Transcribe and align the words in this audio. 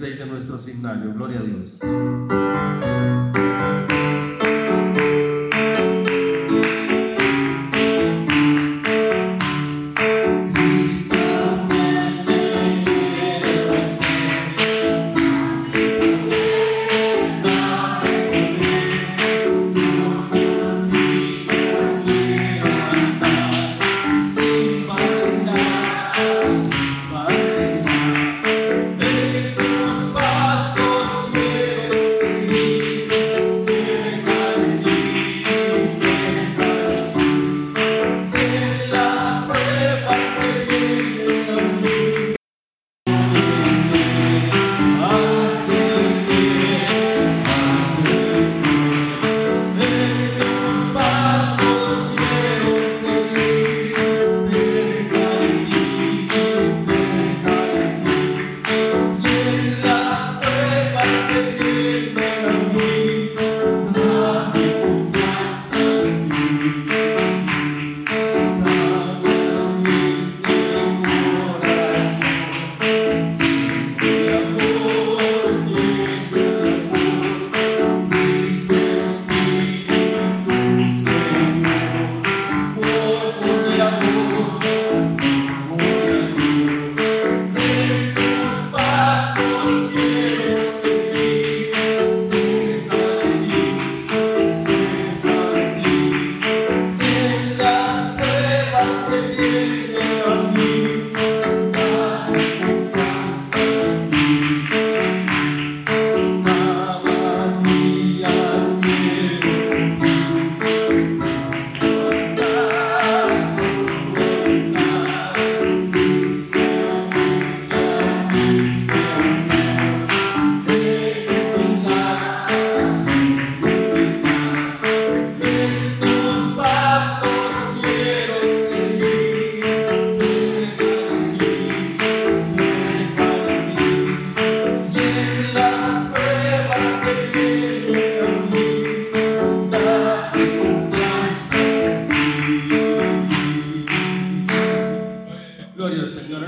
46 0.00 0.18
de 0.18 0.26
nuestro 0.26 0.56
signario. 0.56 1.12
Gloria 1.12 1.40
a 1.40 1.42
Dios. 1.42 1.80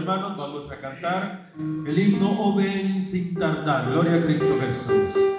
hermanos, 0.03 0.37
vamos 0.37 0.73
a 0.73 0.81
cantar 0.81 1.45
el 1.57 1.99
himno 1.99 2.33
Oven 2.41 3.05
sin 3.05 3.35
tardar. 3.35 3.89
Gloria 3.89 4.17
a 4.17 4.21
Cristo 4.21 4.59
Jesús. 4.61 5.32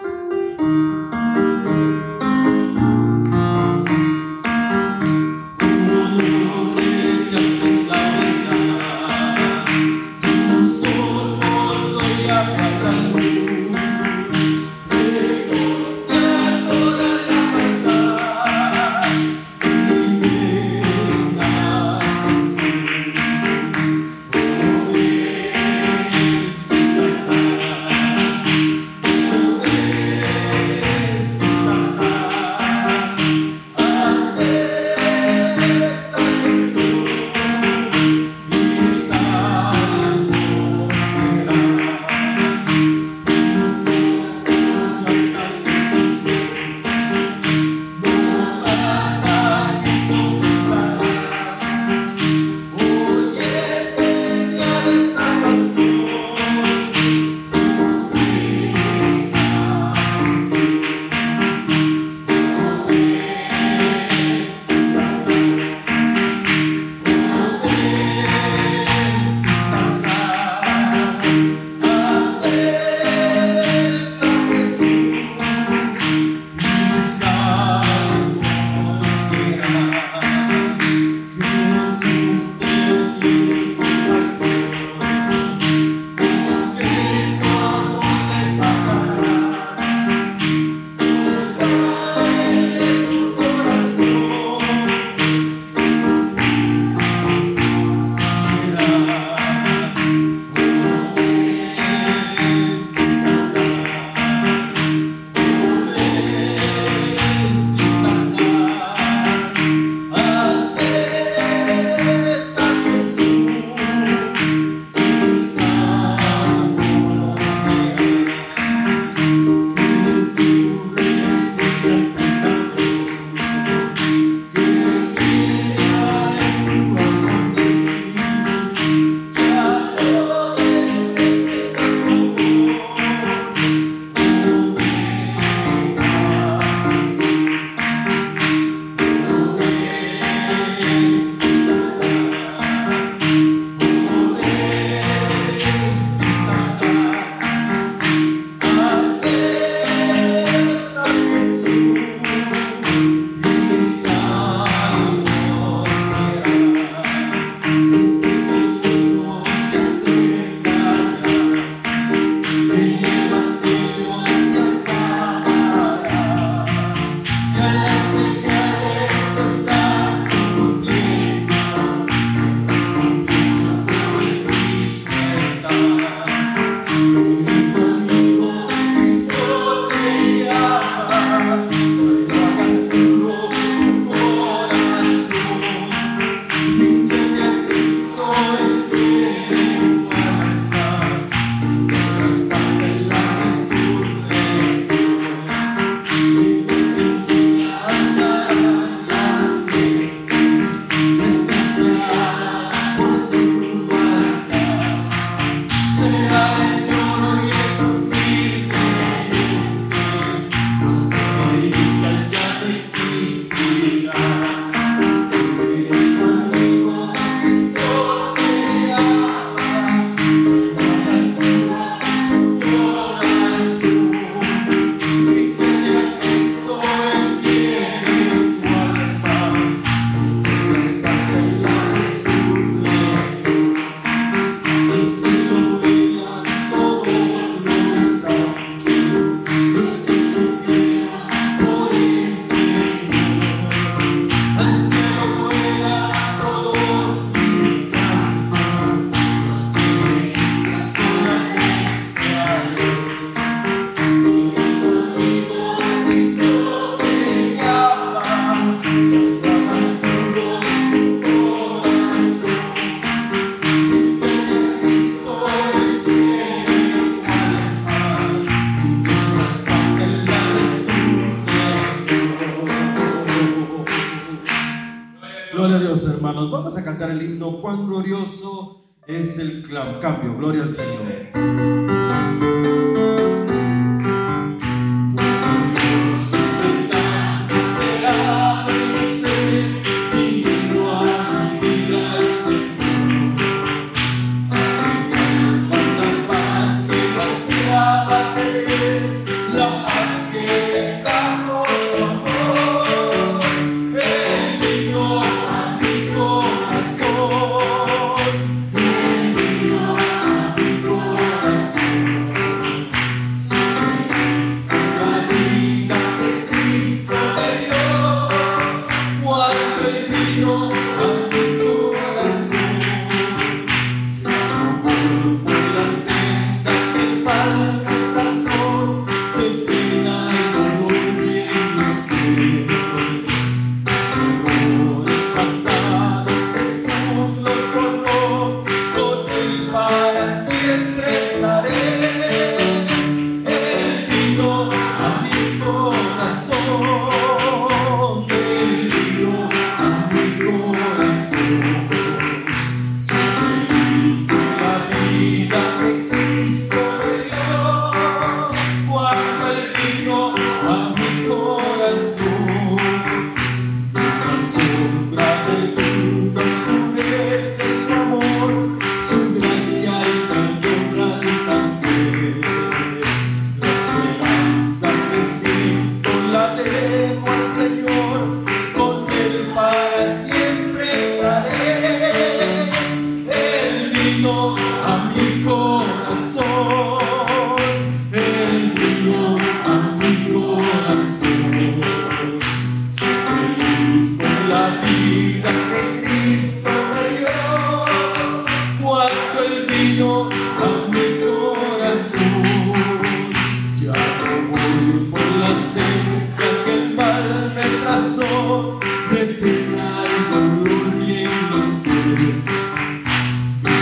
Hermanos, 275.94 276.50
vamos 276.50 276.75
a 276.75 276.84
cantar 276.84 277.12
el 277.12 277.22
himno 277.22 277.62
Cuán 277.62 277.88
glorioso 277.88 278.81
es 279.06 279.38
el 279.38 279.63
cambio. 280.01 280.36
Gloria 280.36 280.63
al 280.63 280.72
Señor. 280.72 281.82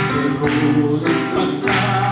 seguros 0.07 1.01
passaram. 1.33 2.10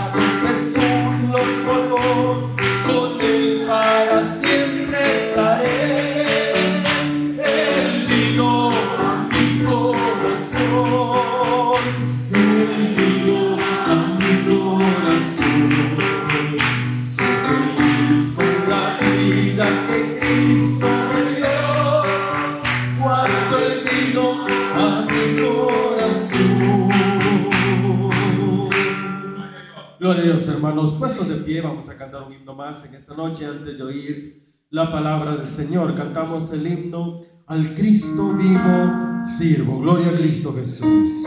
cantar 32.00 32.22
un 32.22 32.32
himno 32.32 32.54
más 32.54 32.86
en 32.86 32.94
esta 32.94 33.14
noche 33.14 33.44
antes 33.44 33.76
de 33.76 33.82
oír 33.82 34.42
la 34.70 34.90
palabra 34.90 35.36
del 35.36 35.46
Señor. 35.46 35.94
Cantamos 35.94 36.50
el 36.54 36.66
himno 36.66 37.20
al 37.46 37.74
Cristo 37.74 38.32
vivo 38.32 39.22
sirvo. 39.22 39.78
Gloria 39.80 40.08
a 40.08 40.14
Cristo 40.14 40.54
Jesús. 40.54 41.26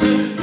Listen. 0.00 0.39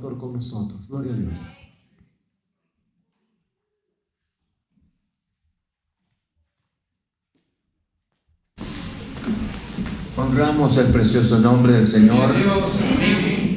Con 0.00 0.32
nosotros. 0.32 0.88
Gloria 0.88 1.12
a 1.12 1.16
Dios. 1.16 1.40
Honramos 10.16 10.76
el 10.78 10.86
precioso 10.86 11.38
nombre 11.38 11.74
del 11.74 11.84
Señor 11.84 12.32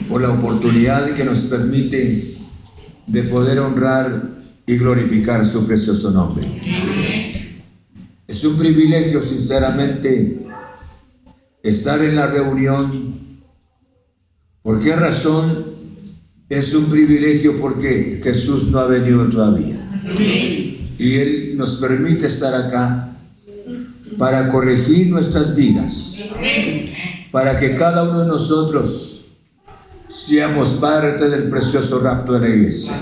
por 0.07 0.21
la 0.21 0.31
oportunidad 0.31 1.13
que 1.13 1.23
nos 1.23 1.43
permite 1.43 2.35
de 3.07 3.23
poder 3.23 3.59
honrar 3.59 4.29
y 4.65 4.77
glorificar 4.77 5.45
su 5.45 5.65
precioso 5.65 6.12
nombre. 6.12 6.47
Es 8.27 8.43
un 8.45 8.57
privilegio, 8.57 9.21
sinceramente, 9.21 10.45
estar 11.62 12.01
en 12.01 12.15
la 12.15 12.27
reunión 12.27 13.23
¿Por 14.63 14.79
qué 14.79 14.95
razón 14.95 15.72
es 16.50 16.73
un 16.73 16.85
privilegio? 16.85 17.57
Porque 17.57 18.19
Jesús 18.21 18.67
no 18.67 18.79
ha 18.79 18.88
venido 18.88 19.27
todavía. 19.29 19.77
Y 20.97 21.15
Él 21.15 21.53
nos 21.55 21.77
permite 21.77 22.27
estar 22.27 22.53
acá 22.53 23.09
para 24.17 24.47
corregir 24.47 25.07
nuestras 25.07 25.55
vidas, 25.55 26.29
para 27.31 27.55
que 27.57 27.73
cada 27.73 28.03
uno 28.03 28.21
de 28.21 28.27
nosotros 28.27 29.25
seamos 30.07 30.75
parte 30.75 31.29
del 31.29 31.50
precioso 31.50 32.00
rapto 32.00 32.33
de 32.33 32.39
la 32.39 32.55
iglesia. 32.55 32.93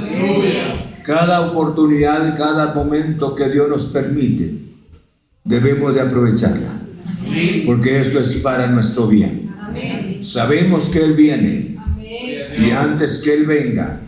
Cada 1.03 1.41
oportunidad, 1.41 2.35
cada 2.35 2.73
momento 2.73 3.35
que 3.35 3.49
Dios 3.49 3.67
nos 3.67 3.87
permite, 3.87 4.53
debemos 5.43 5.93
de 5.93 6.01
aprovecharla, 6.01 6.79
porque 7.65 7.99
esto 7.99 8.19
es 8.19 8.35
para 8.35 8.67
nuestro 8.67 9.07
bien. 9.07 9.53
Sabemos 10.21 10.89
que 10.89 10.99
Él 10.99 11.13
viene. 11.13 11.70
Y 12.57 12.71
antes 12.71 13.19
que 13.19 13.33
Él 13.33 13.45
venga, 13.45 13.99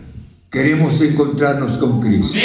queremos 0.50 1.00
encontrarnos 1.00 1.78
con 1.78 2.00
Cristo. 2.00 2.38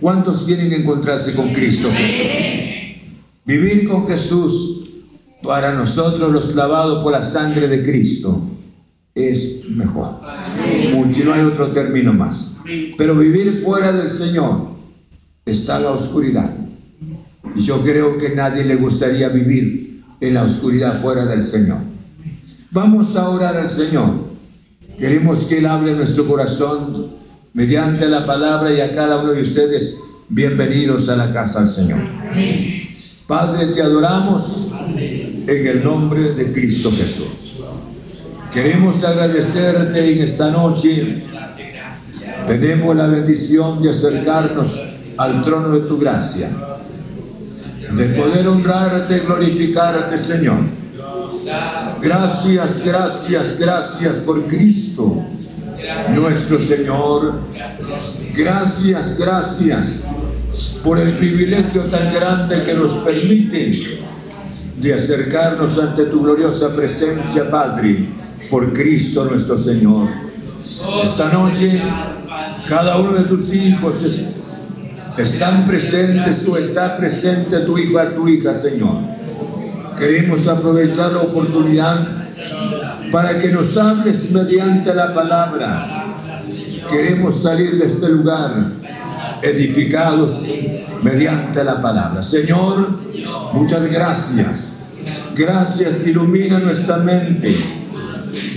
¿Cuántos 0.00 0.44
quieren 0.44 0.72
encontrarse 0.72 1.34
con 1.34 1.52
Cristo 1.52 1.90
Jesús? 1.92 2.26
Vivir 3.44 3.88
con 3.88 4.06
Jesús 4.06 4.90
para 5.42 5.72
nosotros 5.72 6.30
los 6.30 6.54
lavados 6.54 7.02
por 7.02 7.12
la 7.12 7.22
sangre 7.22 7.68
de 7.68 7.82
Cristo 7.82 8.42
es 9.14 9.68
mejor. 9.70 10.20
Mucho, 10.92 11.24
no 11.24 11.32
hay 11.32 11.42
otro 11.42 11.72
término 11.72 12.12
más. 12.12 12.52
Pero 12.96 13.16
vivir 13.16 13.52
fuera 13.54 13.92
del 13.92 14.08
Señor 14.08 14.68
está 15.44 15.80
la 15.80 15.90
oscuridad. 15.90 16.54
Y 17.56 17.60
yo 17.60 17.80
creo 17.80 18.18
que 18.18 18.30
nadie 18.30 18.64
le 18.64 18.76
gustaría 18.76 19.28
vivir 19.30 20.02
en 20.20 20.34
la 20.34 20.44
oscuridad 20.44 20.98
fuera 21.00 21.24
del 21.24 21.42
Señor. 21.42 21.78
Vamos 22.70 23.16
a 23.16 23.30
orar 23.30 23.56
al 23.56 23.68
Señor. 23.68 24.27
Queremos 24.98 25.46
que 25.46 25.58
Él 25.58 25.66
hable 25.66 25.92
en 25.92 25.98
nuestro 25.98 26.26
corazón 26.26 27.06
mediante 27.54 28.08
la 28.08 28.26
palabra 28.26 28.72
y 28.72 28.80
a 28.80 28.90
cada 28.90 29.18
uno 29.18 29.30
de 29.30 29.42
ustedes 29.42 30.00
bienvenidos 30.28 31.08
a 31.08 31.14
la 31.14 31.30
casa 31.30 31.60
del 31.60 31.68
Señor. 31.68 32.00
Padre, 33.28 33.68
te 33.68 33.80
adoramos 33.80 34.72
en 35.46 35.66
el 35.68 35.84
nombre 35.84 36.34
de 36.34 36.52
Cristo 36.52 36.90
Jesús. 36.90 37.60
Queremos 38.52 39.04
agradecerte 39.04 40.12
en 40.12 40.20
esta 40.20 40.50
noche. 40.50 41.22
Tenemos 42.48 42.96
la 42.96 43.06
bendición 43.06 43.80
de 43.80 43.90
acercarnos 43.90 44.80
al 45.16 45.42
trono 45.42 45.78
de 45.78 45.86
tu 45.86 45.96
gracia, 45.98 46.50
de 47.94 48.04
poder 48.06 48.48
honrarte, 48.48 49.20
glorificarte, 49.20 50.18
Señor 50.18 50.77
Gracias, 52.02 52.82
gracias, 52.84 53.58
gracias 53.58 54.16
por 54.18 54.46
Cristo, 54.46 55.24
nuestro 56.14 56.60
Señor. 56.60 57.34
Gracias, 58.34 59.16
gracias 59.16 60.00
por 60.82 60.98
el 60.98 61.16
privilegio 61.16 61.84
tan 61.84 62.12
grande 62.12 62.62
que 62.62 62.74
nos 62.74 62.98
permite 62.98 64.00
de 64.76 64.94
acercarnos 64.94 65.78
ante 65.78 66.04
tu 66.04 66.22
gloriosa 66.22 66.72
presencia, 66.72 67.50
Padre, 67.50 68.08
por 68.50 68.72
Cristo 68.72 69.24
nuestro 69.24 69.58
Señor. 69.58 70.08
Esta 71.02 71.30
noche, 71.30 71.82
cada 72.66 72.98
uno 72.98 73.14
de 73.14 73.24
tus 73.24 73.52
hijos 73.52 74.04
están 75.16 75.64
presentes 75.64 76.46
o 76.46 76.56
está 76.56 76.94
presente 76.94 77.60
tu 77.60 77.76
hijo 77.76 77.98
a 77.98 78.14
tu 78.14 78.28
hija, 78.28 78.54
Señor 78.54 79.17
Queremos 79.98 80.46
aprovechar 80.46 81.12
la 81.12 81.20
oportunidad 81.20 82.06
para 83.10 83.36
que 83.36 83.50
nos 83.50 83.76
hables 83.76 84.30
mediante 84.30 84.94
la 84.94 85.12
palabra. 85.12 86.04
Queremos 86.88 87.42
salir 87.42 87.76
de 87.78 87.86
este 87.86 88.08
lugar 88.08 88.72
edificados 89.42 90.44
mediante 91.02 91.64
la 91.64 91.82
palabra. 91.82 92.22
Señor, 92.22 92.88
muchas 93.52 93.90
gracias. 93.90 94.72
Gracias, 95.34 96.06
ilumina 96.06 96.60
nuestra 96.60 96.98
mente. 96.98 97.54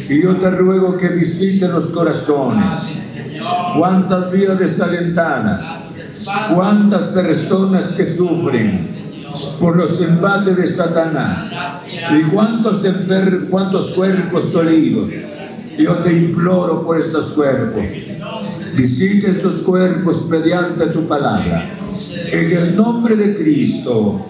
Y 0.10 0.22
yo 0.22 0.36
te 0.38 0.52
ruego 0.52 0.96
que 0.96 1.10
visite 1.10 1.68
los 1.68 1.92
corazones. 1.92 3.00
Cuántas 3.78 4.32
vidas 4.32 4.60
desalentadas, 4.60 5.80
cuántas 6.54 7.08
personas 7.08 7.94
que 7.94 8.06
sufren 8.06 9.02
por 9.60 9.76
los 9.76 10.00
embates 10.02 10.56
de 10.56 10.68
Satanás. 10.68 11.54
Y 12.12 12.24
cuántos 12.24 12.84
enfermos, 12.86 13.50
cuántos 13.50 13.92
cuerpos 13.92 14.52
dolidos. 14.52 15.10
Yo 15.78 15.96
te 15.96 16.14
imploro 16.14 16.82
por 16.82 17.00
estos 17.00 17.34
cuerpos. 17.34 17.90
Visite 18.76 19.30
estos 19.30 19.64
cuerpos 19.64 20.28
mediante 20.30 20.88
tu 20.88 21.08
palabra. 21.08 21.70
En 22.32 22.52
el 22.58 22.76
nombre 22.76 23.16
de 23.16 23.34
Cristo. 23.34 24.28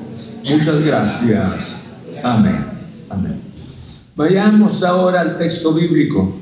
Muchas 0.50 0.84
gracias. 0.84 1.80
Amén. 2.24 2.64
Amén. 3.10 3.40
Vayamos 4.16 4.84
ahora 4.84 5.22
al 5.22 5.38
texto 5.38 5.74
bíblico. 5.74 6.38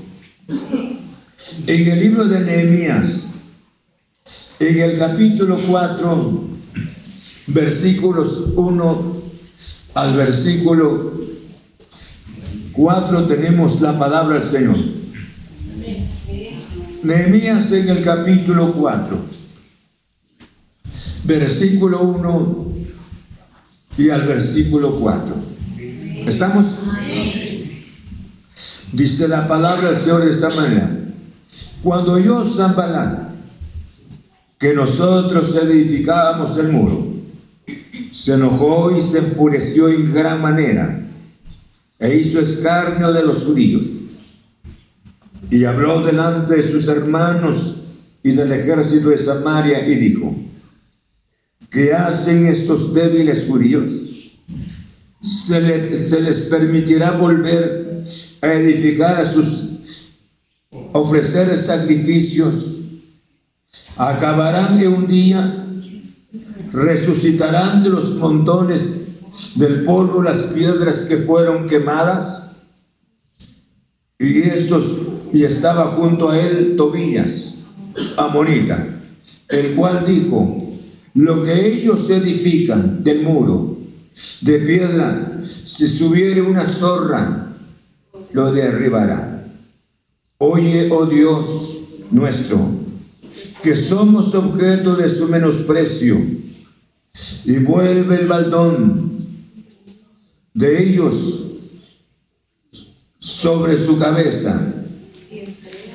En 1.65 1.87
el 1.87 1.99
libro 1.99 2.25
de 2.25 2.39
Nehemías, 2.41 3.29
en 4.59 4.79
el 4.81 4.99
capítulo 4.99 5.57
4, 5.65 6.43
versículos 7.49 8.51
1 8.55 9.19
al 9.95 10.15
versículo 10.15 11.13
4 12.73 13.27
tenemos 13.27 13.81
la 13.81 13.97
palabra 13.97 14.35
del 14.35 14.43
Señor. 14.43 14.77
Nehemías 17.03 17.71
en 17.71 17.89
el 17.89 18.03
capítulo 18.03 18.73
4, 18.73 19.17
versículo 21.25 22.03
1 22.03 22.67
y 23.97 24.09
al 24.09 24.23
versículo 24.23 24.95
4. 24.95 25.35
¿Estamos? 26.27 26.75
Dice 28.91 29.27
la 29.27 29.47
palabra 29.47 29.89
del 29.89 29.97
Señor 29.97 30.23
de 30.23 30.29
esta 30.29 30.49
manera. 30.49 30.97
Cuando 31.81 32.19
yo, 32.19 32.43
Zambalán, 32.43 33.29
que 34.57 34.73
nosotros 34.73 35.55
edificábamos 35.55 36.57
el 36.57 36.69
muro, 36.69 37.08
se 38.11 38.33
enojó 38.33 38.95
y 38.95 39.01
se 39.01 39.19
enfureció 39.19 39.89
en 39.89 40.11
gran 40.11 40.41
manera 40.41 41.05
e 41.99 42.15
hizo 42.15 42.39
escarnio 42.39 43.11
de 43.11 43.23
los 43.23 43.43
judíos. 43.43 43.85
Y 45.51 45.65
habló 45.65 46.01
delante 46.01 46.55
de 46.55 46.63
sus 46.63 46.87
hermanos 46.87 47.83
y 48.23 48.31
del 48.31 48.51
ejército 48.51 49.09
de 49.09 49.17
Samaria 49.17 49.87
y 49.87 49.95
dijo, 49.95 50.35
¿qué 51.69 51.93
hacen 51.93 52.45
estos 52.45 52.93
débiles 52.93 53.45
judíos? 53.47 54.05
¿Se, 55.21 55.59
les 56.21 56.41
permitirá 56.43 57.11
volver 57.11 58.03
a 58.41 58.53
edificar 58.53 59.17
a 59.17 59.25
sus, 59.25 60.15
ofrecer 60.93 61.57
sacrificios? 61.57 62.83
¿Acabarán 63.97 64.79
en 64.79 64.93
un 64.93 65.07
día? 65.07 65.65
¿Resucitarán 66.71 67.83
de 67.83 67.89
los 67.89 68.15
montones 68.15 69.05
del 69.55 69.83
polvo 69.83 70.21
las 70.21 70.43
piedras 70.45 71.05
que 71.05 71.17
fueron 71.17 71.65
quemadas? 71.65 72.51
Y 74.17 74.41
estos, 74.41 74.95
y 75.31 75.43
estaba 75.43 75.87
junto 75.87 76.29
a 76.29 76.39
él 76.39 76.75
Tobías, 76.75 77.59
amonita, 78.17 78.85
el 79.49 79.75
cual 79.75 80.03
dijo, 80.05 80.69
lo 81.13 81.41
que 81.41 81.67
ellos 81.67 82.09
edifican 82.09 83.03
del 83.03 83.23
muro, 83.23 83.77
de 84.41 84.59
piedra, 84.59 85.39
si 85.41 85.87
subiere 85.87 86.41
una 86.41 86.65
zorra, 86.65 87.55
lo 88.33 88.51
derribará. 88.51 89.47
Oye, 90.37 90.89
oh 90.91 91.05
Dios 91.05 91.77
nuestro, 92.11 92.59
que 93.63 93.75
somos 93.75 94.35
objeto 94.35 94.95
de 94.95 95.07
su 95.09 95.27
menosprecio, 95.27 96.17
y 97.45 97.59
vuelve 97.59 98.17
el 98.17 98.27
baldón 98.27 99.25
de 100.53 100.83
ellos 100.83 101.39
sobre 103.17 103.77
su 103.77 103.97
cabeza 103.97 104.73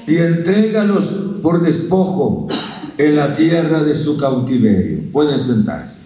y 0.06 0.16
entrégalos 0.16 1.14
por 1.42 1.62
despojo 1.62 2.48
en 2.98 3.16
la 3.16 3.32
tierra 3.32 3.82
de 3.82 3.94
su 3.94 4.16
cautiverio. 4.16 5.10
Pueden 5.12 5.38
sentarse. 5.38 6.04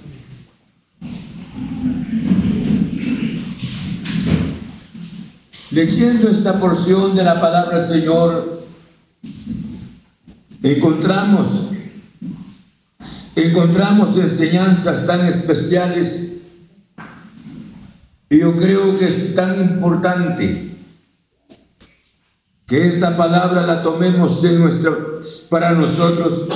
Leyendo 5.70 6.28
esta 6.28 6.58
porción 6.58 7.14
de 7.14 7.24
la 7.24 7.40
palabra 7.40 7.78
Señor, 7.78 8.62
encontramos, 10.62 11.66
encontramos 13.46 14.16
enseñanzas 14.16 15.06
tan 15.06 15.26
especiales 15.26 16.38
y 18.30 18.40
yo 18.40 18.56
creo 18.56 18.98
que 18.98 19.06
es 19.06 19.34
tan 19.34 19.58
importante 19.60 20.68
que 22.66 22.86
esta 22.86 23.16
palabra 23.16 23.66
la 23.66 23.82
tomemos 23.82 24.44
en 24.44 24.60
nuestro, 24.60 25.22
para 25.48 25.72
nosotros, 25.72 26.46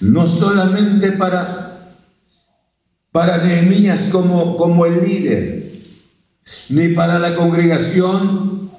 no 0.00 0.26
solamente 0.26 1.12
para, 1.12 1.92
para 3.12 3.36
Nehemías 3.38 4.08
como, 4.10 4.56
como 4.56 4.86
el 4.86 5.04
líder, 5.04 5.72
ni 6.70 6.88
para 6.88 7.18
la 7.18 7.34
congregación 7.34 8.70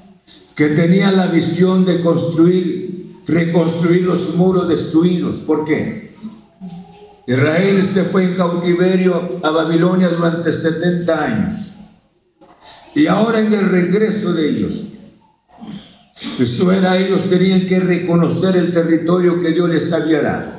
que 0.55 0.69
tenía 0.69 1.11
la 1.11 1.27
visión 1.27 1.85
de 1.85 1.99
construir, 1.99 3.11
reconstruir 3.27 4.03
los 4.03 4.35
muros 4.35 4.67
destruidos. 4.67 5.41
¿Por 5.41 5.65
qué? 5.65 6.06
Israel 7.27 7.83
se 7.83 8.05
fue 8.05 8.23
en 8.23 8.33
cautiverio 8.33 9.41
a 9.43 9.49
Babilonia 9.49 10.07
durante 10.07 10.49
70 10.49 11.25
años. 11.25 11.73
Y 12.95 13.07
ahora 13.07 13.41
en 13.41 13.53
el 13.53 13.69
regreso 13.69 14.33
de 14.33 14.49
ellos, 14.49 14.85
eso 16.39 16.71
era, 16.71 16.97
ellos 16.97 17.29
tenían 17.29 17.65
que 17.65 17.81
reconocer 17.81 18.55
el 18.55 18.71
territorio 18.71 19.39
que 19.41 19.51
Dios 19.51 19.69
les 19.69 19.91
había 19.91 20.21
dado. 20.21 20.51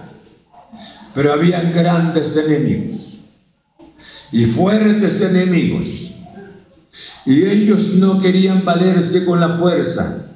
Pero 1.15 1.33
habían 1.33 1.73
grandes 1.73 2.37
enemigos 2.37 3.21
y 4.31 4.45
fuertes 4.45 5.23
enemigos. 5.23 6.13
Y 7.25 7.45
ellos 7.45 7.95
no 7.95 8.21
querían 8.21 8.67
valerse 8.67 9.25
con 9.25 9.41
la 9.41 9.49
fuerza, 9.49 10.33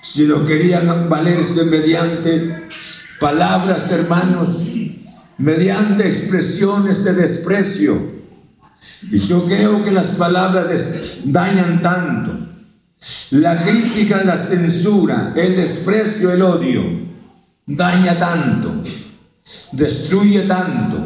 sino 0.00 0.42
querían 0.46 1.10
valerse 1.10 1.64
mediante 1.64 2.66
palabras, 3.20 3.90
hermanos, 3.90 4.74
mediante 5.38 6.06
expresiones 6.06 7.04
de 7.04 7.14
desprecio. 7.14 8.16
Y 9.10 9.18
yo 9.18 9.44
creo 9.44 9.82
que 9.82 9.90
las 9.90 10.12
palabras 10.12 11.20
dañan 11.24 11.80
tanto. 11.80 12.32
La 13.30 13.62
crítica, 13.62 14.22
la 14.24 14.36
censura, 14.36 15.34
el 15.36 15.56
desprecio, 15.56 16.32
el 16.32 16.42
odio, 16.42 16.82
daña 17.66 18.16
tanto, 18.18 18.82
destruye 19.72 20.42
tanto. 20.42 20.98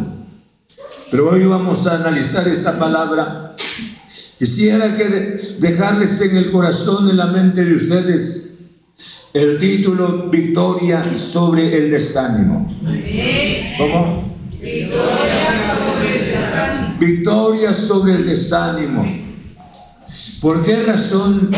Pero 1.11 1.31
hoy 1.31 1.45
vamos 1.47 1.87
a 1.87 1.97
analizar 1.97 2.47
esta 2.47 2.79
palabra. 2.79 3.57
Quisiera 4.39 4.97
que 4.97 5.37
dejarles 5.59 6.21
en 6.21 6.37
el 6.37 6.51
corazón, 6.51 7.11
en 7.11 7.17
la 7.17 7.27
mente 7.27 7.65
de 7.65 7.75
ustedes, 7.75 8.50
el 9.33 9.59
título 9.59 10.29
Victoria 10.29 11.03
sobre 11.15 11.77
el 11.77 11.91
desánimo. 11.91 12.71
¿Cómo? 13.79 14.35
Victoria 16.99 17.73
sobre 17.73 18.15
el 18.17 18.25
desánimo. 18.25 19.07
¿Por 20.41 20.63
qué 20.63 20.83
razón? 20.83 21.51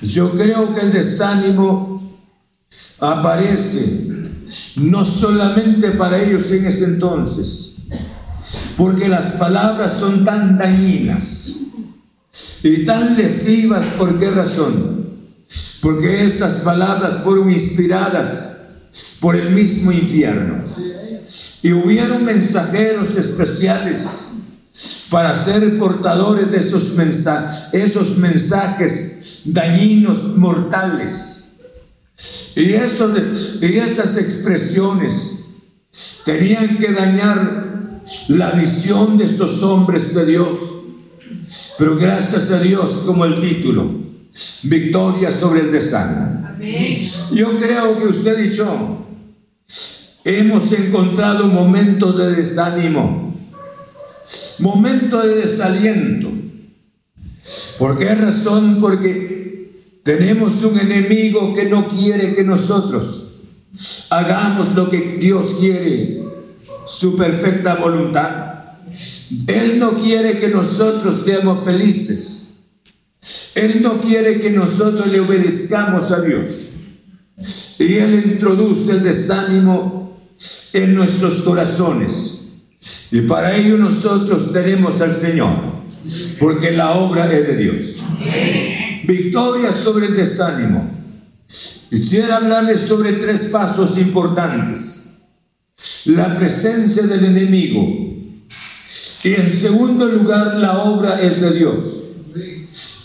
Yo 0.00 0.32
creo 0.32 0.74
que 0.74 0.80
el 0.80 0.90
desánimo 0.90 2.18
aparece 2.98 4.08
no 4.76 5.04
solamente 5.04 5.92
para 5.92 6.20
ellos 6.20 6.50
en 6.50 6.66
ese 6.66 6.84
entonces, 6.84 7.76
porque 8.76 9.08
las 9.08 9.32
palabras 9.32 9.92
son 9.92 10.24
tan 10.24 10.58
dañinas 10.58 11.60
y 12.64 12.84
tan 12.84 13.16
lesivas. 13.16 13.86
¿Por 13.98 14.18
qué 14.18 14.30
razón? 14.30 15.11
Porque 15.82 16.24
estas 16.24 16.60
palabras 16.60 17.18
fueron 17.24 17.50
inspiradas 17.50 18.50
por 19.20 19.34
el 19.34 19.50
mismo 19.50 19.90
infierno. 19.90 20.62
Y 21.62 21.72
hubieron 21.72 22.24
mensajeros 22.24 23.16
especiales 23.16 24.28
para 25.10 25.34
ser 25.34 25.76
portadores 25.78 26.52
de 26.52 26.58
esos 26.58 26.94
mensajes, 26.94 27.68
esos 27.72 28.16
mensajes 28.16 29.42
dañinos, 29.46 30.36
mortales. 30.36 31.54
Y, 32.54 32.62
y 32.62 33.78
esas 33.78 34.16
expresiones 34.16 35.40
tenían 36.24 36.78
que 36.78 36.92
dañar 36.92 38.00
la 38.28 38.52
visión 38.52 39.18
de 39.18 39.24
estos 39.24 39.64
hombres 39.64 40.14
de 40.14 40.26
Dios. 40.26 40.56
Pero 41.76 41.96
gracias 41.96 42.52
a 42.52 42.60
Dios, 42.60 43.02
como 43.04 43.24
el 43.24 43.34
título, 43.34 44.01
victoria 44.64 45.30
sobre 45.30 45.60
el 45.60 45.72
desánimo. 45.72 46.48
Yo 47.32 47.54
creo 47.56 47.98
que 47.98 48.06
usted 48.06 48.38
y 48.44 48.52
yo 48.52 49.06
hemos 50.24 50.70
encontrado 50.72 51.48
momentos 51.48 52.16
de 52.16 52.36
desánimo 52.36 53.32
momento 54.60 55.20
de 55.22 55.36
desaliento. 55.36 56.28
¿Por 57.78 57.98
qué 57.98 58.14
razón? 58.14 58.78
Porque 58.80 59.70
tenemos 60.02 60.62
un 60.62 60.78
enemigo 60.78 61.52
que 61.52 61.66
no 61.66 61.88
quiere 61.88 62.32
que 62.32 62.44
nosotros 62.44 63.28
hagamos 64.10 64.74
lo 64.74 64.88
que 64.88 65.16
Dios 65.18 65.56
quiere, 65.58 66.22
su 66.84 67.16
perfecta 67.16 67.74
voluntad. 67.76 68.52
Él 69.46 69.78
no 69.78 69.96
quiere 69.96 70.36
que 70.36 70.48
nosotros 70.48 71.22
seamos 71.22 71.64
felices. 71.64 72.51
Él 73.54 73.82
no 73.82 74.00
quiere 74.00 74.40
que 74.40 74.50
nosotros 74.50 75.06
le 75.08 75.20
obedezcamos 75.20 76.10
a 76.10 76.20
Dios. 76.20 76.70
Y 77.78 77.94
Él 77.94 78.32
introduce 78.32 78.90
el 78.92 79.02
desánimo 79.02 80.20
en 80.72 80.94
nuestros 80.94 81.42
corazones. 81.42 82.38
Y 83.12 83.20
para 83.22 83.54
ello 83.54 83.78
nosotros 83.78 84.52
tenemos 84.52 85.00
al 85.00 85.12
Señor, 85.12 85.56
porque 86.40 86.72
la 86.72 86.92
obra 86.92 87.32
es 87.32 87.46
de 87.46 87.56
Dios. 87.56 87.96
Victoria 89.04 89.70
sobre 89.70 90.06
el 90.06 90.16
desánimo. 90.16 90.90
Quisiera 91.90 92.36
hablarles 92.36 92.80
sobre 92.80 93.12
tres 93.14 93.46
pasos 93.46 93.98
importantes. 93.98 95.18
La 96.06 96.34
presencia 96.34 97.04
del 97.04 97.24
enemigo. 97.24 97.82
Y 99.22 99.34
en 99.34 99.50
segundo 99.50 100.06
lugar, 100.06 100.56
la 100.56 100.82
obra 100.82 101.20
es 101.20 101.40
de 101.40 101.52
Dios. 101.52 102.04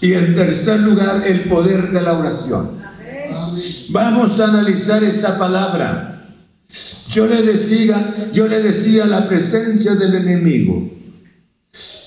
Y 0.07 0.13
en 0.13 0.33
tercer 0.33 0.79
lugar, 0.79 1.27
el 1.27 1.49
poder 1.49 1.91
de 1.91 2.01
la 2.01 2.13
oración. 2.13 2.79
Vamos 3.89 4.39
a 4.39 4.45
analizar 4.45 5.03
esta 5.03 5.37
palabra. 5.37 6.29
Yo 7.09 7.27
le 7.27 7.41
decía, 7.41 8.13
yo 8.31 8.47
le 8.47 8.61
decía 8.61 9.05
la 9.05 9.25
presencia 9.25 9.95
del 9.95 10.15
enemigo. 10.15 10.89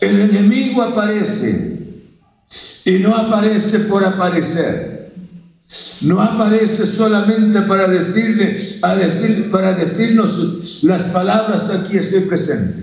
El 0.00 0.18
enemigo 0.18 0.80
aparece 0.80 1.78
y 2.86 2.98
no 3.00 3.14
aparece 3.14 3.80
por 3.80 4.02
aparecer. 4.02 5.12
No 6.00 6.22
aparece 6.22 6.86
solamente 6.86 7.60
para 7.62 7.86
decirle, 7.86 8.54
a 8.80 8.94
decir, 8.94 9.50
para 9.50 9.74
decirnos 9.74 10.84
las 10.84 11.08
palabras 11.08 11.68
aquí 11.68 11.98
estoy 11.98 12.20
presente, 12.20 12.82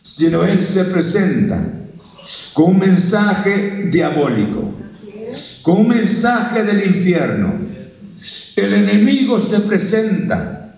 sino 0.00 0.44
él 0.44 0.64
se 0.64 0.84
presenta 0.84 1.83
con 2.54 2.70
un 2.70 2.78
mensaje 2.78 3.88
diabólico, 3.90 4.74
con 5.62 5.78
un 5.80 5.88
mensaje 5.88 6.62
del 6.62 6.86
infierno. 6.86 7.52
El 8.56 8.72
enemigo 8.72 9.40
se 9.40 9.60
presenta 9.60 10.76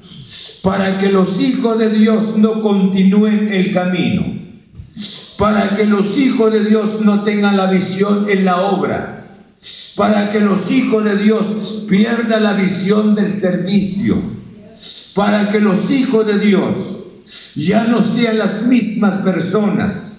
para 0.63 0.99
que 0.99 1.11
los 1.11 1.39
hijos 1.39 1.79
de 1.79 1.91
Dios 1.91 2.39
no 2.39 2.63
continúen 2.63 3.53
el 3.53 3.71
camino, 3.71 4.25
para 5.37 5.75
que 5.75 5.87
los 5.87 6.17
hijos 6.17 6.51
de 6.51 6.65
Dios 6.65 7.03
no 7.03 7.23
tengan 7.23 7.59
la 7.59 7.67
visión 7.67 8.25
en 8.29 8.47
la 8.47 8.63
obra, 8.63 9.27
para 9.97 10.31
que 10.31 10.41
los 10.41 10.71
hijos 10.71 11.05
de 11.05 11.19
Dios 11.19 11.85
pierdan 11.89 12.43
la 12.43 12.55
visión 12.55 13.15
del 13.15 13.29
servicio, 13.29 14.17
para 15.15 15.51
que 15.51 15.61
los 15.61 15.91
hijos 15.91 16.27
de 16.27 16.39
Dios 16.39 16.77
ya 17.55 17.85
no 17.85 18.01
sean 18.01 18.39
las 18.39 18.63
mismas 18.63 19.17
personas 19.17 20.16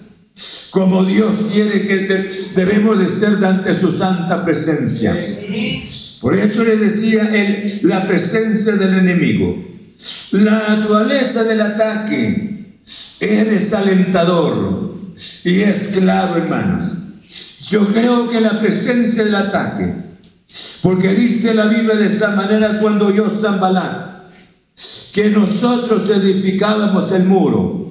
como 0.72 1.06
Dios 1.06 1.48
quiere 1.52 1.84
que 1.84 2.30
debemos 2.56 3.00
de 3.00 3.08
ser 3.08 3.44
ante 3.44 3.74
su 3.74 3.92
santa 3.92 4.44
presencia. 4.44 5.16
Por 6.22 6.38
eso 6.38 6.64
le 6.64 6.78
decía 6.78 7.30
él, 7.34 7.64
la 7.84 8.04
presencia 8.04 8.74
del 8.74 8.94
enemigo. 8.94 9.64
La 10.32 10.76
naturaleza 10.76 11.44
del 11.44 11.62
ataque 11.62 12.78
es 13.20 13.50
desalentador 13.50 14.96
y 15.44 15.62
es 15.62 15.90
claro, 15.90 16.38
hermanos. 16.38 16.94
Yo 17.70 17.86
creo 17.86 18.28
que 18.28 18.40
la 18.40 18.58
presencia 18.60 19.24
del 19.24 19.36
ataque, 19.36 19.94
porque 20.82 21.14
dice 21.14 21.54
la 21.54 21.66
Biblia 21.66 21.96
de 21.96 22.06
esta 22.06 22.32
manera 22.32 22.80
cuando 22.80 23.14
yo 23.14 23.30
Zambalá, 23.30 24.30
que 25.14 25.30
nosotros 25.32 26.10
edificábamos 26.10 27.12
el 27.12 27.24
muro 27.24 27.87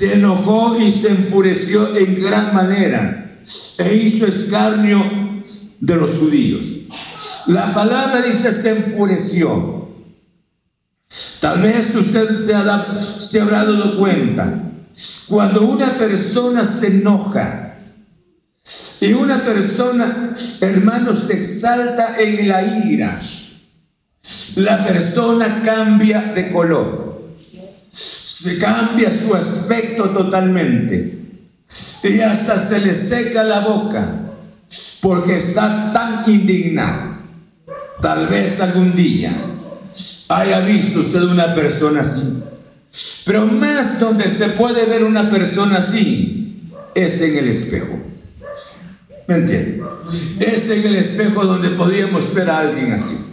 se 0.00 0.14
enojó 0.14 0.78
y 0.80 0.90
se 0.90 1.10
enfureció 1.10 1.94
en 1.94 2.14
gran 2.14 2.54
manera 2.54 3.38
e 3.76 3.96
hizo 3.96 4.26
escarnio 4.26 5.42
de 5.78 5.96
los 5.96 6.18
judíos. 6.18 6.68
La 7.48 7.70
palabra 7.70 8.22
dice 8.22 8.50
se 8.50 8.70
enfureció. 8.70 9.90
Tal 11.40 11.60
vez 11.60 11.94
usted 11.94 12.34
se, 12.36 12.54
se 12.98 13.40
habrá 13.42 13.66
dado 13.66 13.98
cuenta. 13.98 14.72
Cuando 15.28 15.66
una 15.66 15.94
persona 15.94 16.64
se 16.64 16.86
enoja 16.86 17.74
y 19.02 19.12
una 19.12 19.42
persona, 19.42 20.32
hermano, 20.62 21.14
se 21.14 21.34
exalta 21.34 22.16
en 22.18 22.48
la 22.48 22.86
ira, 22.86 23.20
la 24.56 24.80
persona 24.80 25.60
cambia 25.60 26.32
de 26.34 26.50
color 26.50 27.09
se 27.90 28.58
cambia 28.58 29.10
su 29.10 29.34
aspecto 29.34 30.10
totalmente 30.10 31.18
y 32.04 32.20
hasta 32.20 32.58
se 32.58 32.80
le 32.80 32.94
seca 32.94 33.42
la 33.42 33.60
boca 33.60 34.16
porque 35.00 35.36
está 35.36 35.90
tan 35.92 36.22
indignado. 36.30 37.18
Tal 38.00 38.28
vez 38.28 38.60
algún 38.60 38.94
día 38.94 39.36
haya 40.28 40.60
visto 40.60 41.00
usted 41.00 41.22
una 41.22 41.52
persona 41.52 42.00
así. 42.00 42.42
Pero 43.24 43.46
más 43.46 44.00
donde 44.00 44.28
se 44.28 44.48
puede 44.50 44.86
ver 44.86 45.04
una 45.04 45.28
persona 45.28 45.78
así 45.78 46.70
es 46.94 47.20
en 47.20 47.36
el 47.36 47.48
espejo. 47.48 47.98
¿Me 49.26 49.36
entiende? 49.36 49.82
Es 50.40 50.68
en 50.70 50.84
el 50.84 50.96
espejo 50.96 51.44
donde 51.44 51.70
podríamos 51.70 52.32
ver 52.34 52.50
a 52.50 52.58
alguien 52.58 52.92
así. 52.92 53.29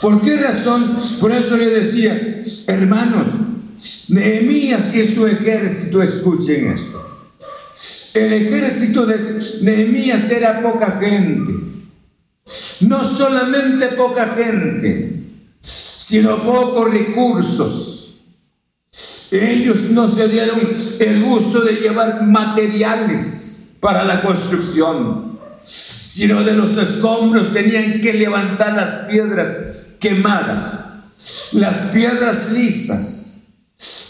¿Por 0.00 0.20
qué 0.20 0.36
razón? 0.36 0.94
Por 1.20 1.32
eso 1.32 1.56
le 1.56 1.70
decía, 1.70 2.40
hermanos, 2.66 3.28
Nehemías 4.08 4.94
y 4.94 5.04
su 5.04 5.26
ejército, 5.26 6.02
escuchen 6.02 6.72
esto. 6.72 7.00
El 8.14 8.32
ejército 8.32 9.06
de 9.06 9.38
Nehemías 9.62 10.28
era 10.28 10.62
poca 10.62 10.98
gente. 11.00 11.52
No 12.80 13.04
solamente 13.04 13.88
poca 13.88 14.26
gente, 14.26 15.22
sino 15.60 16.42
pocos 16.42 16.90
recursos. 16.90 18.16
Ellos 19.30 19.88
no 19.90 20.06
se 20.08 20.28
dieron 20.28 20.70
el 21.00 21.22
gusto 21.22 21.62
de 21.62 21.76
llevar 21.76 22.26
materiales 22.26 23.68
para 23.80 24.04
la 24.04 24.20
construcción, 24.20 25.31
sino 26.02 26.42
de 26.42 26.54
los 26.54 26.76
escombros 26.76 27.52
tenían 27.52 28.00
que 28.00 28.12
levantar 28.14 28.74
las 28.74 29.06
piedras 29.08 29.86
quemadas, 30.00 30.74
las 31.52 31.78
piedras 31.92 32.50
lisas 32.50 33.38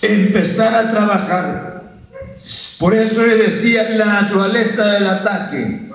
empezar 0.01 0.75
a 0.75 0.89
trabajar. 0.89 1.83
Por 2.79 2.95
eso 2.95 3.27
le 3.27 3.37
decía 3.37 3.91
la 3.91 4.07
naturaleza 4.07 4.87
del 4.87 5.07
ataque. 5.07 5.91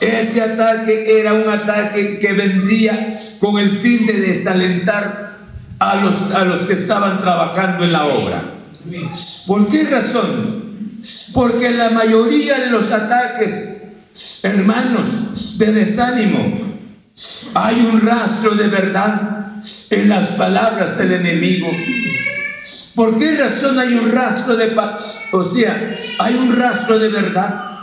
Ese 0.00 0.40
ataque 0.40 1.20
era 1.20 1.34
un 1.34 1.50
ataque 1.50 2.18
que 2.18 2.32
vendría 2.32 3.12
con 3.40 3.58
el 3.58 3.70
fin 3.70 4.06
de 4.06 4.14
desalentar 4.14 5.36
a 5.78 5.96
los, 5.96 6.32
a 6.32 6.46
los 6.46 6.66
que 6.66 6.72
estaban 6.72 7.18
trabajando 7.18 7.84
en 7.84 7.92
la 7.92 8.06
obra. 8.06 8.54
¿Por 9.46 9.68
qué 9.68 9.84
razón? 9.84 10.60
Porque 11.34 11.70
la 11.72 11.90
mayoría 11.90 12.58
de 12.58 12.70
los 12.70 12.90
ataques, 12.90 13.79
hermanos, 14.42 15.58
de 15.58 15.72
desánimo, 15.72 16.70
hay 17.54 17.80
un 17.80 18.00
rastro 18.00 18.54
de 18.54 18.68
verdad 18.68 19.56
en 19.90 20.08
las 20.08 20.32
palabras 20.32 20.96
del 20.98 21.12
enemigo. 21.12 21.68
¿Por 22.94 23.18
qué 23.18 23.36
razón 23.36 23.78
hay 23.78 23.94
un 23.94 24.10
rastro 24.10 24.56
de 24.56 24.68
paz? 24.68 25.24
O 25.32 25.44
sea, 25.44 25.94
hay 26.18 26.34
un 26.34 26.56
rastro 26.56 26.98
de 26.98 27.08
verdad 27.08 27.78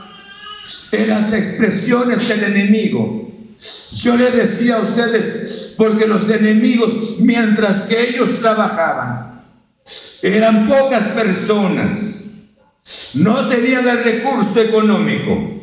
en 0.91 1.09
las 1.09 1.33
expresiones 1.33 2.27
del 2.27 2.43
enemigo. 2.43 3.31
Yo 3.95 4.15
le 4.15 4.31
decía 4.31 4.75
a 4.77 4.81
ustedes, 4.81 5.73
porque 5.77 6.07
los 6.07 6.29
enemigos, 6.29 7.15
mientras 7.19 7.85
que 7.85 8.09
ellos 8.09 8.39
trabajaban, 8.39 9.41
eran 10.21 10.67
pocas 10.67 11.05
personas, 11.09 12.23
no 13.15 13.47
tenían 13.47 13.87
el 13.87 14.03
recurso 14.03 14.59
económico. 14.61 15.56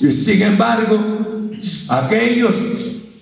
Y 0.00 0.10
sin 0.10 0.42
embargo, 0.42 1.50
aquellos, 1.88 2.64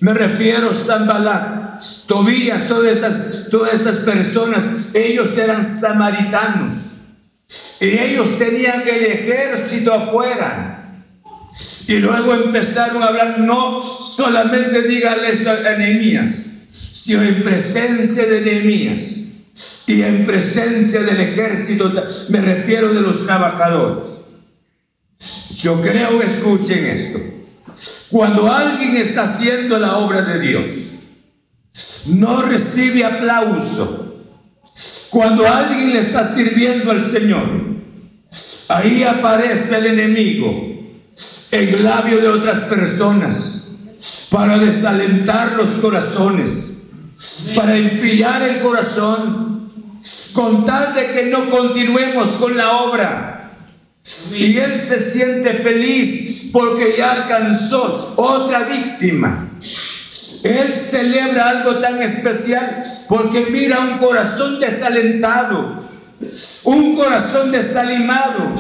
me 0.00 0.14
refiero 0.14 0.70
a 0.70 0.74
Zambalá, 0.74 1.76
Tobías, 2.06 2.66
todas 2.66 2.96
esas, 2.96 3.48
todas 3.50 3.74
esas 3.74 3.98
personas, 3.98 4.88
ellos 4.94 5.36
eran 5.36 5.62
samaritanos. 5.62 6.74
Y 7.80 7.86
ellos 7.98 8.36
tenían 8.36 8.82
el 8.82 9.04
ejército 9.04 9.92
afuera. 9.92 11.04
Y 11.86 11.98
luego 11.98 12.34
empezaron 12.34 13.02
a 13.02 13.06
hablar, 13.06 13.40
no 13.40 13.80
solamente 13.80 14.82
díganles 14.82 15.46
a 15.46 15.76
Nehemías, 15.76 16.46
sino 16.70 17.22
en 17.22 17.42
presencia 17.42 18.26
de 18.26 18.40
Nehemías 18.40 19.24
y 19.86 20.02
en 20.02 20.24
presencia 20.24 21.00
del 21.00 21.20
ejército, 21.20 21.92
me 22.30 22.40
refiero 22.40 22.92
de 22.92 23.00
los 23.00 23.24
trabajadores. 23.24 24.27
Yo 25.58 25.80
creo, 25.80 26.22
escuchen 26.22 26.86
esto, 26.86 27.18
cuando 28.10 28.50
alguien 28.50 28.94
está 28.94 29.24
haciendo 29.24 29.76
la 29.76 29.98
obra 29.98 30.22
de 30.22 30.38
Dios, 30.38 30.70
no 32.06 32.42
recibe 32.42 33.04
aplauso. 33.04 34.04
Cuando 35.10 35.48
alguien 35.48 35.94
le 35.94 35.98
está 35.98 36.22
sirviendo 36.22 36.92
al 36.92 37.02
Señor, 37.02 37.48
ahí 38.68 39.02
aparece 39.02 39.78
el 39.78 39.86
enemigo, 39.86 40.52
el 41.50 41.82
labio 41.82 42.20
de 42.20 42.28
otras 42.28 42.60
personas, 42.60 43.64
para 44.30 44.60
desalentar 44.60 45.54
los 45.54 45.70
corazones, 45.80 46.74
para 47.56 47.76
enfriar 47.76 48.42
el 48.42 48.60
corazón, 48.60 49.72
con 50.34 50.64
tal 50.64 50.94
de 50.94 51.10
que 51.10 51.24
no 51.24 51.48
continuemos 51.48 52.36
con 52.36 52.56
la 52.56 52.82
obra. 52.82 53.37
Y 54.34 54.56
él 54.56 54.78
se 54.78 54.98
siente 55.00 55.52
feliz 55.52 56.48
porque 56.52 56.94
ya 56.96 57.12
alcanzó 57.12 58.14
otra 58.16 58.64
víctima. 58.64 59.50
Él 60.44 60.72
celebra 60.72 61.50
algo 61.50 61.78
tan 61.78 62.00
especial 62.00 62.78
porque 63.08 63.46
mira 63.50 63.80
un 63.80 63.98
corazón 63.98 64.58
desalentado. 64.58 65.78
un 66.64 66.96
corazón 66.96 67.52
desanimado, 67.52 68.58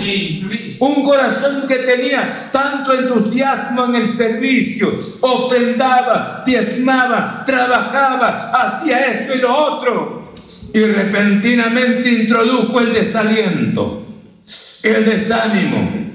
un 0.78 1.02
corazón 1.02 1.66
que 1.66 1.78
tenía 1.78 2.28
tanto 2.52 2.92
entusiasmo 2.92 3.86
en 3.86 3.96
el 3.96 4.06
servicio, 4.06 4.94
ofrendaba, 5.22 6.44
diezmaba, 6.46 7.44
trabajaba, 7.44 8.36
hacía 8.36 9.06
esto 9.06 9.34
y 9.34 9.38
lo 9.38 9.52
otro, 9.52 10.32
y 10.72 10.80
repentinamente 10.84 12.08
introdujo 12.10 12.78
el 12.78 12.92
desaliento, 12.92 14.07
el 14.82 15.04
desánimo. 15.04 16.08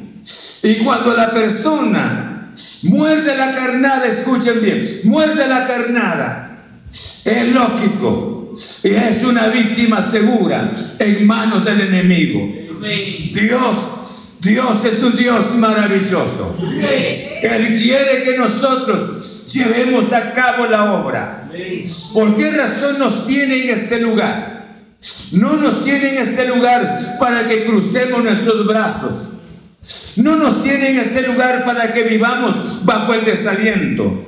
Y 0.63 0.75
cuando 0.75 1.13
la 1.13 1.31
persona 1.31 2.51
muerde 2.83 3.35
la 3.35 3.51
carnada, 3.51 4.05
escuchen 4.07 4.61
bien, 4.61 4.79
muerde 5.05 5.47
la 5.47 5.63
carnada, 5.63 6.57
es 6.89 7.47
lógico 7.49 8.53
y 8.83 8.89
es 8.89 9.23
una 9.23 9.47
víctima 9.47 10.01
segura 10.01 10.71
en 10.99 11.27
manos 11.27 11.65
del 11.65 11.81
enemigo. 11.81 12.63
Dios, 13.33 14.37
Dios 14.41 14.85
es 14.85 15.01
un 15.01 15.15
Dios 15.15 15.55
maravilloso. 15.55 16.57
Él 17.41 17.79
quiere 17.81 18.21
que 18.23 18.37
nosotros 18.37 19.47
llevemos 19.53 20.11
a 20.11 20.31
cabo 20.33 20.65
la 20.65 20.93
obra. 20.93 21.49
¿Por 22.13 22.35
qué 22.35 22.51
razón 22.51 22.99
nos 22.99 23.25
tiene 23.25 23.63
en 23.63 23.69
este 23.69 23.99
lugar? 23.99 24.62
No 25.33 25.57
nos 25.57 25.83
tiene 25.83 26.09
en 26.09 26.17
este 26.23 26.47
lugar 26.47 26.93
para 27.19 27.45
que 27.45 27.65
crucemos 27.65 28.23
nuestros 28.23 28.65
brazos. 28.65 29.29
No 30.17 30.37
nos 30.37 30.61
tiene 30.61 30.91
en 30.91 30.99
este 30.99 31.23
lugar 31.27 31.65
para 31.65 31.91
que 31.91 32.03
vivamos 32.03 32.85
bajo 32.85 33.13
el 33.13 33.25
desaliento. 33.25 34.27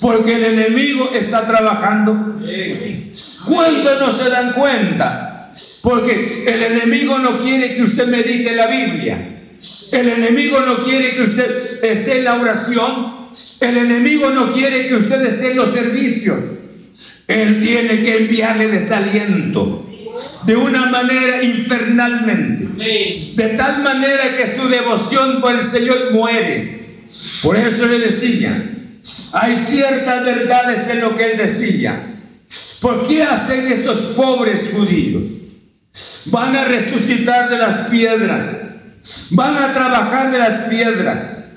Porque 0.00 0.36
el 0.36 0.44
enemigo 0.44 1.10
está 1.12 1.46
trabajando. 1.46 2.40
¿Cuántos 3.46 4.00
no 4.00 4.10
se 4.10 4.30
dan 4.30 4.52
cuenta? 4.52 5.50
Porque 5.82 6.44
el 6.46 6.62
enemigo 6.62 7.18
no 7.18 7.38
quiere 7.38 7.74
que 7.74 7.82
usted 7.82 8.06
medite 8.06 8.54
la 8.54 8.68
Biblia. 8.68 9.30
El 9.90 10.08
enemigo 10.10 10.60
no 10.60 10.84
quiere 10.84 11.16
que 11.16 11.22
usted 11.22 11.56
esté 11.82 12.18
en 12.18 12.24
la 12.24 12.34
oración. 12.34 13.30
El 13.60 13.78
enemigo 13.78 14.30
no 14.30 14.52
quiere 14.52 14.86
que 14.86 14.94
usted 14.94 15.22
esté 15.22 15.50
en 15.50 15.56
los 15.56 15.72
servicios. 15.72 16.38
Él 17.26 17.58
tiene 17.58 18.00
que 18.00 18.18
enviarle 18.18 18.68
desaliento 18.68 19.90
de 20.46 20.56
una 20.56 20.86
manera 20.86 21.42
infernalmente. 21.42 22.68
De 23.36 23.48
tal 23.56 23.82
manera 23.82 24.34
que 24.34 24.46
su 24.46 24.68
devoción 24.68 25.40
por 25.40 25.54
el 25.54 25.62
Señor 25.62 26.12
muere. 26.12 27.02
Por 27.42 27.56
eso 27.56 27.86
le 27.86 27.98
decía, 27.98 28.70
hay 29.32 29.56
ciertas 29.56 30.24
verdades 30.24 30.88
en 30.88 31.00
lo 31.00 31.14
que 31.14 31.32
él 31.32 31.38
decía. 31.38 32.14
¿Por 32.80 33.06
qué 33.06 33.22
hacen 33.22 33.66
estos 33.66 33.98
pobres 34.16 34.70
judíos? 34.74 35.26
Van 36.26 36.56
a 36.56 36.64
resucitar 36.64 37.50
de 37.50 37.58
las 37.58 37.90
piedras. 37.90 38.66
Van 39.30 39.56
a 39.56 39.72
trabajar 39.72 40.30
de 40.30 40.38
las 40.38 40.60
piedras. 40.60 41.50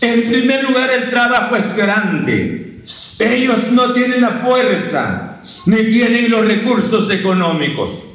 En 0.00 0.26
primer 0.26 0.64
lugar, 0.64 0.90
el 0.90 1.08
trabajo 1.08 1.56
es 1.56 1.76
grande. 1.76 2.80
Ellos 3.18 3.70
no 3.72 3.92
tienen 3.92 4.20
la 4.20 4.30
fuerza 4.30 5.29
ni 5.66 5.76
tienen 5.88 6.30
los 6.30 6.44
recursos 6.44 7.10
económicos. 7.10 8.06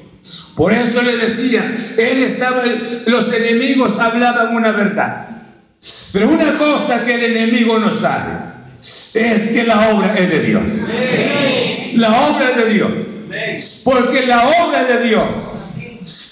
Por 0.55 0.73
eso 0.73 1.01
le 1.01 1.17
decía, 1.17 1.71
él 1.97 2.23
estaba, 2.23 2.63
los 3.07 3.31
enemigos 3.31 3.99
hablaban 3.99 4.55
una 4.55 4.71
verdad. 4.71 5.27
Pero 6.13 6.29
una 6.29 6.53
cosa 6.53 7.03
que 7.03 7.15
el 7.15 7.35
enemigo 7.35 7.77
no 7.77 7.91
sabe 7.91 8.43
es 9.13 9.49
que 9.49 9.63
la 9.63 9.89
obra 9.89 10.15
es 10.15 10.29
de 10.29 10.39
Dios. 10.39 10.63
La 11.95 12.27
obra 12.27 12.51
de 12.51 12.73
Dios. 12.73 12.91
Porque 13.83 14.25
la 14.25 14.47
obra 14.47 14.81
es 14.81 14.87
de 14.87 15.07
Dios. 15.07 15.65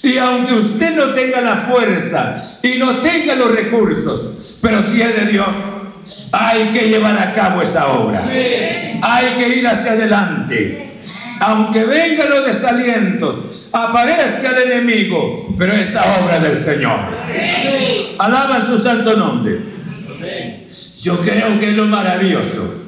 Y 0.04 0.18
aunque 0.18 0.54
usted 0.54 0.96
no 0.96 1.14
tenga 1.14 1.42
la 1.42 1.56
fuerza 1.56 2.36
y 2.62 2.78
no 2.78 3.00
tenga 3.02 3.36
los 3.36 3.52
recursos, 3.52 4.60
pero 4.62 4.82
si 4.84 5.02
es 5.02 5.16
de 5.16 5.32
Dios, 5.32 5.48
hay 6.32 6.66
que 6.70 6.90
llevar 6.90 7.18
a 7.18 7.34
cabo 7.34 7.62
esa 7.62 7.88
obra. 7.88 8.28
Hay 8.28 9.36
que 9.38 9.50
ir 9.58 9.68
hacia 9.68 9.94
adelante. 9.94 10.83
Aunque 11.40 11.84
vengan 11.86 12.30
los 12.30 12.46
desalientos, 12.46 13.70
aparezca 13.74 14.52
el 14.52 14.72
enemigo, 14.72 15.56
pero 15.58 15.74
esa 15.74 16.04
obra 16.22 16.40
del 16.40 16.56
Señor. 16.56 17.00
Alaba 18.20 18.62
su 18.62 18.78
santo 18.78 19.16
nombre. 19.16 19.60
Yo 21.02 21.20
creo 21.20 21.60
que 21.60 21.70
es 21.70 21.76
lo 21.76 21.86
maravilloso. 21.86 22.82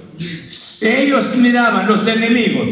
Ellos 0.82 1.36
miraban, 1.36 1.88
los 1.88 2.08
enemigos, 2.08 2.70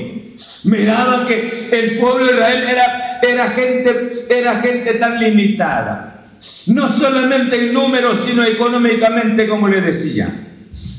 miraban 0.65 1.25
que 1.25 1.47
el 1.71 1.99
pueblo 1.99 2.27
de 2.27 2.33
Israel 2.33 2.63
era, 2.69 3.19
era, 3.21 3.49
gente, 3.49 4.09
era 4.29 4.61
gente 4.61 4.93
tan 4.93 5.19
limitada. 5.19 6.25
No 6.67 6.87
solamente 6.87 7.55
en 7.57 7.73
números, 7.73 8.19
sino 8.25 8.43
económicamente, 8.43 9.47
como 9.47 9.67
le 9.67 9.81
decía. 9.81 10.33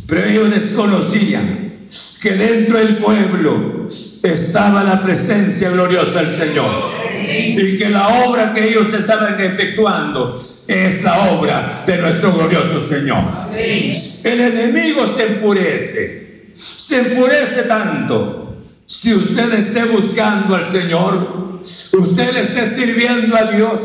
Pero 0.06 0.26
ellos 0.26 0.50
desconocían 0.50 1.73
que 2.20 2.32
dentro 2.32 2.78
del 2.78 2.96
pueblo 2.96 3.86
estaba 4.22 4.82
la 4.82 5.00
presencia 5.02 5.70
gloriosa 5.70 6.20
del 6.20 6.30
Señor 6.30 6.92
y 7.22 7.76
que 7.76 7.90
la 7.90 8.24
obra 8.24 8.52
que 8.52 8.68
ellos 8.68 8.92
estaban 8.92 9.38
efectuando 9.38 10.34
es 10.34 11.02
la 11.02 11.30
obra 11.30 11.66
de 11.86 11.98
nuestro 11.98 12.32
glorioso 12.32 12.80
Señor. 12.80 13.22
El 13.52 14.40
enemigo 14.40 15.06
se 15.06 15.26
enfurece, 15.26 16.46
se 16.52 16.98
enfurece 16.98 17.62
tanto. 17.64 18.56
Si 18.86 19.14
usted 19.14 19.52
esté 19.52 19.84
buscando 19.84 20.56
al 20.56 20.66
Señor, 20.66 21.60
usted 21.60 22.32
le 22.32 22.40
esté 22.40 22.66
sirviendo 22.66 23.36
a 23.36 23.44
Dios, 23.44 23.80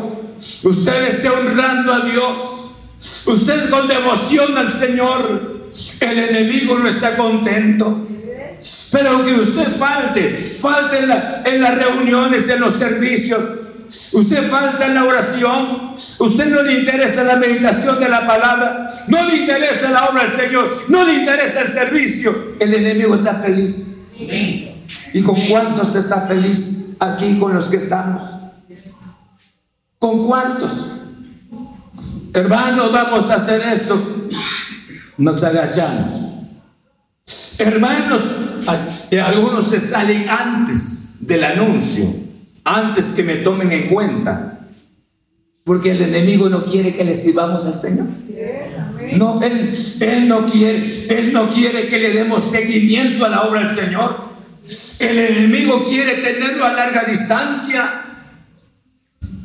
usted 0.63 1.01
le 1.01 1.09
esté 1.09 1.29
honrando 1.29 1.93
a 1.93 1.99
Dios, 2.01 2.75
usted 3.25 3.69
con 3.69 3.87
devoción 3.87 4.57
al 4.57 4.71
Señor, 4.71 5.58
el 6.01 6.19
enemigo 6.19 6.77
no 6.77 6.87
está 6.87 7.15
contento. 7.15 8.07
Pero 8.91 9.23
que 9.23 9.33
usted 9.35 9.69
falte, 9.69 10.35
falte 10.35 10.97
en, 10.97 11.11
en 11.45 11.61
las 11.61 11.75
reuniones, 11.75 12.49
en 12.49 12.59
los 12.59 12.73
servicios, 12.73 13.41
Usted 14.13 14.47
falta 14.47 14.85
en 14.85 14.93
la 14.93 15.03
oración. 15.03 15.93
Usted 16.19 16.47
no 16.49 16.61
le 16.61 16.73
interesa 16.73 17.23
la 17.23 17.37
meditación 17.37 17.99
de 17.99 18.07
la 18.07 18.27
palabra. 18.27 18.85
No 19.07 19.25
le 19.25 19.37
interesa 19.37 19.89
la 19.89 20.09
obra 20.09 20.23
del 20.23 20.31
Señor. 20.31 20.69
No 20.89 21.03
le 21.05 21.15
interesa 21.15 21.61
el 21.61 21.67
servicio. 21.67 22.53
El 22.59 22.73
enemigo 22.75 23.15
está 23.15 23.33
feliz. 23.33 23.95
¿Y 25.13 25.23
con 25.23 25.43
cuántos 25.47 25.95
está 25.95 26.21
feliz 26.21 26.91
aquí 26.99 27.37
con 27.39 27.53
los 27.53 27.67
que 27.69 27.77
estamos? 27.77 28.21
¿Con 29.97 30.21
cuántos? 30.21 30.87
Hermanos, 32.33 32.91
vamos 32.91 33.29
a 33.31 33.35
hacer 33.35 33.61
esto. 33.61 34.18
Nos 35.19 35.43
agachamos. 35.43 36.35
Hermanos, 37.57 38.29
algunos 39.25 39.67
se 39.67 39.77
salen 39.81 40.29
antes 40.29 41.27
del 41.27 41.43
anuncio, 41.43 42.05
antes 42.63 43.07
que 43.11 43.23
me 43.23 43.35
tomen 43.35 43.69
en 43.69 43.89
cuenta, 43.89 44.59
porque 45.65 45.91
el 45.91 46.01
enemigo 46.01 46.47
no 46.47 46.63
quiere 46.63 46.93
que 46.93 47.03
le 47.03 47.13
sirvamos 47.15 47.65
al 47.65 47.75
Señor. 47.75 48.07
No, 49.17 49.41
él, 49.41 50.27
no 50.27 50.45
quiere, 50.45 50.85
él 51.09 51.33
no 51.33 51.49
quiere 51.49 51.87
que 51.87 51.99
le 51.99 52.13
demos 52.13 52.49
seguimiento 52.49 53.25
a 53.25 53.29
la 53.29 53.41
obra 53.41 53.59
del 53.59 53.69
Señor. 53.69 54.15
El 54.99 55.19
enemigo 55.19 55.83
quiere 55.83 56.13
tenerlo 56.13 56.63
a 56.63 56.71
larga 56.71 57.03
distancia. 57.03 58.03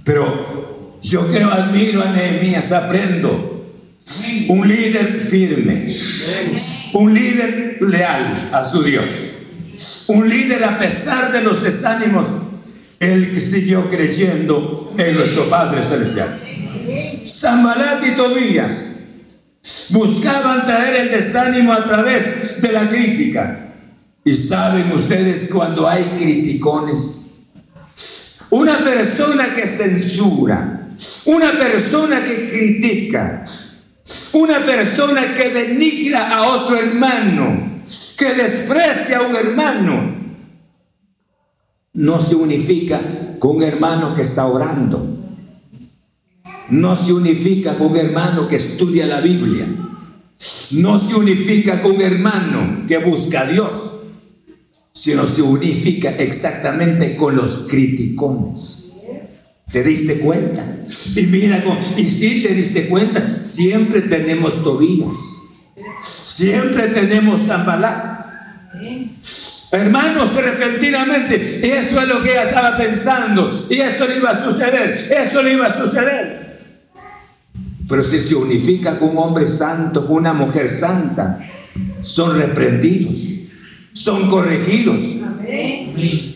Pero 0.05 1.01
yo 1.03 1.27
creo, 1.27 1.51
admiro 1.51 2.01
a 2.01 2.11
Nehemías, 2.11 2.71
aprendo. 2.71 3.54
Un 4.49 4.69
líder 4.69 5.19
firme, 5.19 5.97
un 6.93 7.15
líder 7.15 7.79
leal 7.81 8.51
a 8.53 8.63
su 8.63 8.83
Dios, 8.83 9.05
un 10.09 10.29
líder 10.29 10.63
a 10.65 10.79
pesar 10.79 11.33
de 11.33 11.41
los 11.41 11.63
desánimos, 11.63 12.37
él 13.01 13.39
siguió 13.41 13.89
creyendo 13.89 14.95
en 14.99 15.15
nuestro 15.15 15.49
Padre 15.49 15.83
Celestial. 15.83 16.39
Sambalat 17.25 18.07
y 18.07 18.11
Tobías 18.15 18.91
buscaban 19.91 20.65
traer 20.65 21.07
el 21.07 21.11
desánimo 21.11 21.73
a 21.73 21.85
través 21.85 22.61
de 22.61 22.73
la 22.73 22.89
crítica. 22.89 23.73
Y 24.25 24.35
saben 24.35 24.93
ustedes 24.93 25.49
cuando 25.51 25.89
hay 25.89 26.03
criticones, 26.17 27.31
una 28.51 28.79
persona 28.79 29.53
que 29.53 29.67
censura, 29.67 30.89
una 31.27 31.59
persona 31.59 32.25
que 32.25 32.47
critica, 32.47 33.45
una 34.35 34.63
persona 34.63 35.35
que 35.35 35.51
denigra 35.51 36.37
a 36.37 36.49
otro 36.49 36.77
hermano, 36.77 37.83
que 38.19 38.35
desprecia 38.35 39.19
a 39.19 39.23
un 39.23 39.37
hermano, 39.37 40.15
no 41.95 42.21
se 42.21 42.35
unifica 42.35 43.01
con 43.39 43.57
un 43.57 43.63
hermano 43.63 44.15
que 44.15 44.23
está 44.23 44.47
orando. 44.47 45.11
No 46.71 46.97
se 46.97 47.13
unifica 47.13 47.77
con 47.77 47.89
un 47.89 47.97
hermano 47.97 48.49
que 48.49 48.57
estudia 48.57 49.07
la 49.07 49.21
Biblia. 49.21 49.69
No 50.73 50.99
se 50.99 51.15
unifica 51.15 51.81
con 51.81 51.93
un 51.93 52.03
hermano 52.03 52.87
que 52.87 52.99
busca 52.99 53.43
a 53.43 53.47
Dios, 53.47 54.01
sino 54.93 55.27
se 55.27 55.43
unifica 55.43 56.11
exactamente 56.11 57.17
con 57.17 57.37
los 57.37 57.67
criticones. 57.69 58.84
¿Te 59.75 59.83
diste 59.83 60.21
cuenta? 60.21 60.65
Y 61.17 61.27
mira, 61.27 61.61
y 61.97 62.09
si 62.09 62.41
te 62.41 62.55
diste 62.55 62.87
cuenta, 62.87 63.27
siempre 63.27 64.03
tenemos 64.03 64.63
Tobías. 64.63 65.17
Siempre 66.01 66.87
tenemos 66.87 67.41
Zambalá. 67.47 68.71
Hermanos, 69.73 70.37
repentinamente, 70.37 71.43
eso 71.43 72.01
es 72.01 72.07
lo 72.07 72.23
que 72.23 72.31
ella 72.31 72.45
estaba 72.45 72.77
pensando. 72.77 73.51
Y 73.69 73.81
eso 73.81 74.07
le 74.07 74.19
iba 74.19 74.31
a 74.31 74.45
suceder. 74.45 74.93
Eso 74.93 75.43
le 75.43 75.55
iba 75.55 75.67
a 75.67 75.77
suceder. 75.77 76.61
Pero 77.89 78.05
si 78.05 78.21
se 78.21 78.37
unifica 78.37 78.97
con 78.97 79.09
un 79.09 79.19
hombre 79.19 79.49
santo, 79.49 80.07
con 80.07 80.19
una 80.19 80.35
mujer 80.35 80.71
santa, 80.71 81.41
son 82.01 82.39
reprendidos, 82.39 83.19
son 83.93 84.29
corregidos. 84.29 85.03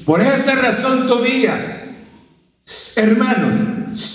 Por 0.05 0.23
esa 0.23 0.57
razón, 0.57 1.07
Tobías, 1.07 1.88
hermanos, 2.97 3.55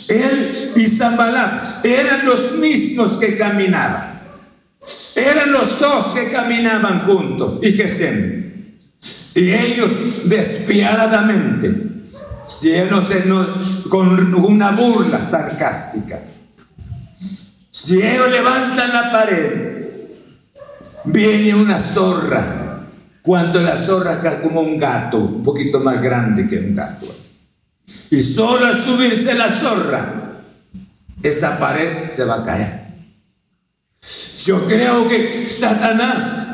él 0.10 0.52
y 0.76 0.88
Zambalat 0.88 1.86
eran 1.86 2.26
los 2.26 2.54
mismos 2.54 3.18
que 3.18 3.36
caminaban. 3.36 4.22
Eran 5.16 5.52
los 5.52 5.80
dos 5.80 6.13
que 6.13 6.28
caminaban 6.28 7.06
juntos 7.06 7.60
y 7.62 7.72
se 7.88 8.44
y 9.36 9.52
ellos 9.52 10.30
despiadadamente, 10.30 11.74
con 13.89 14.36
una 14.36 14.72
burla 14.72 15.22
sarcástica, 15.22 16.22
si 17.72 18.02
ellos 18.02 18.30
levantan 18.30 18.94
la 18.94 19.12
pared, 19.12 19.88
viene 21.06 21.56
una 21.56 21.80
zorra, 21.80 22.86
cuando 23.22 23.62
la 23.62 23.76
zorra 23.78 24.20
cae 24.20 24.42
como 24.42 24.62
un 24.62 24.78
gato, 24.78 25.18
un 25.18 25.44
poquito 25.44 25.80
más 25.80 26.02
grande 26.02 26.48
que 26.48 26.60
un 26.60 26.76
gato. 26.76 27.22
Y 28.12 28.22
solo 28.22 28.65
al 28.65 28.76
subirse 28.76 29.34
la 29.34 29.50
zorra, 29.50 30.41
esa 31.22 31.60
pared 31.60 32.08
se 32.08 32.24
va 32.26 32.36
a 32.36 32.43
caer. 32.43 32.84
Yo 34.46 34.65
creo 34.65 35.08
que 35.08 35.30
Satanás 35.30 36.54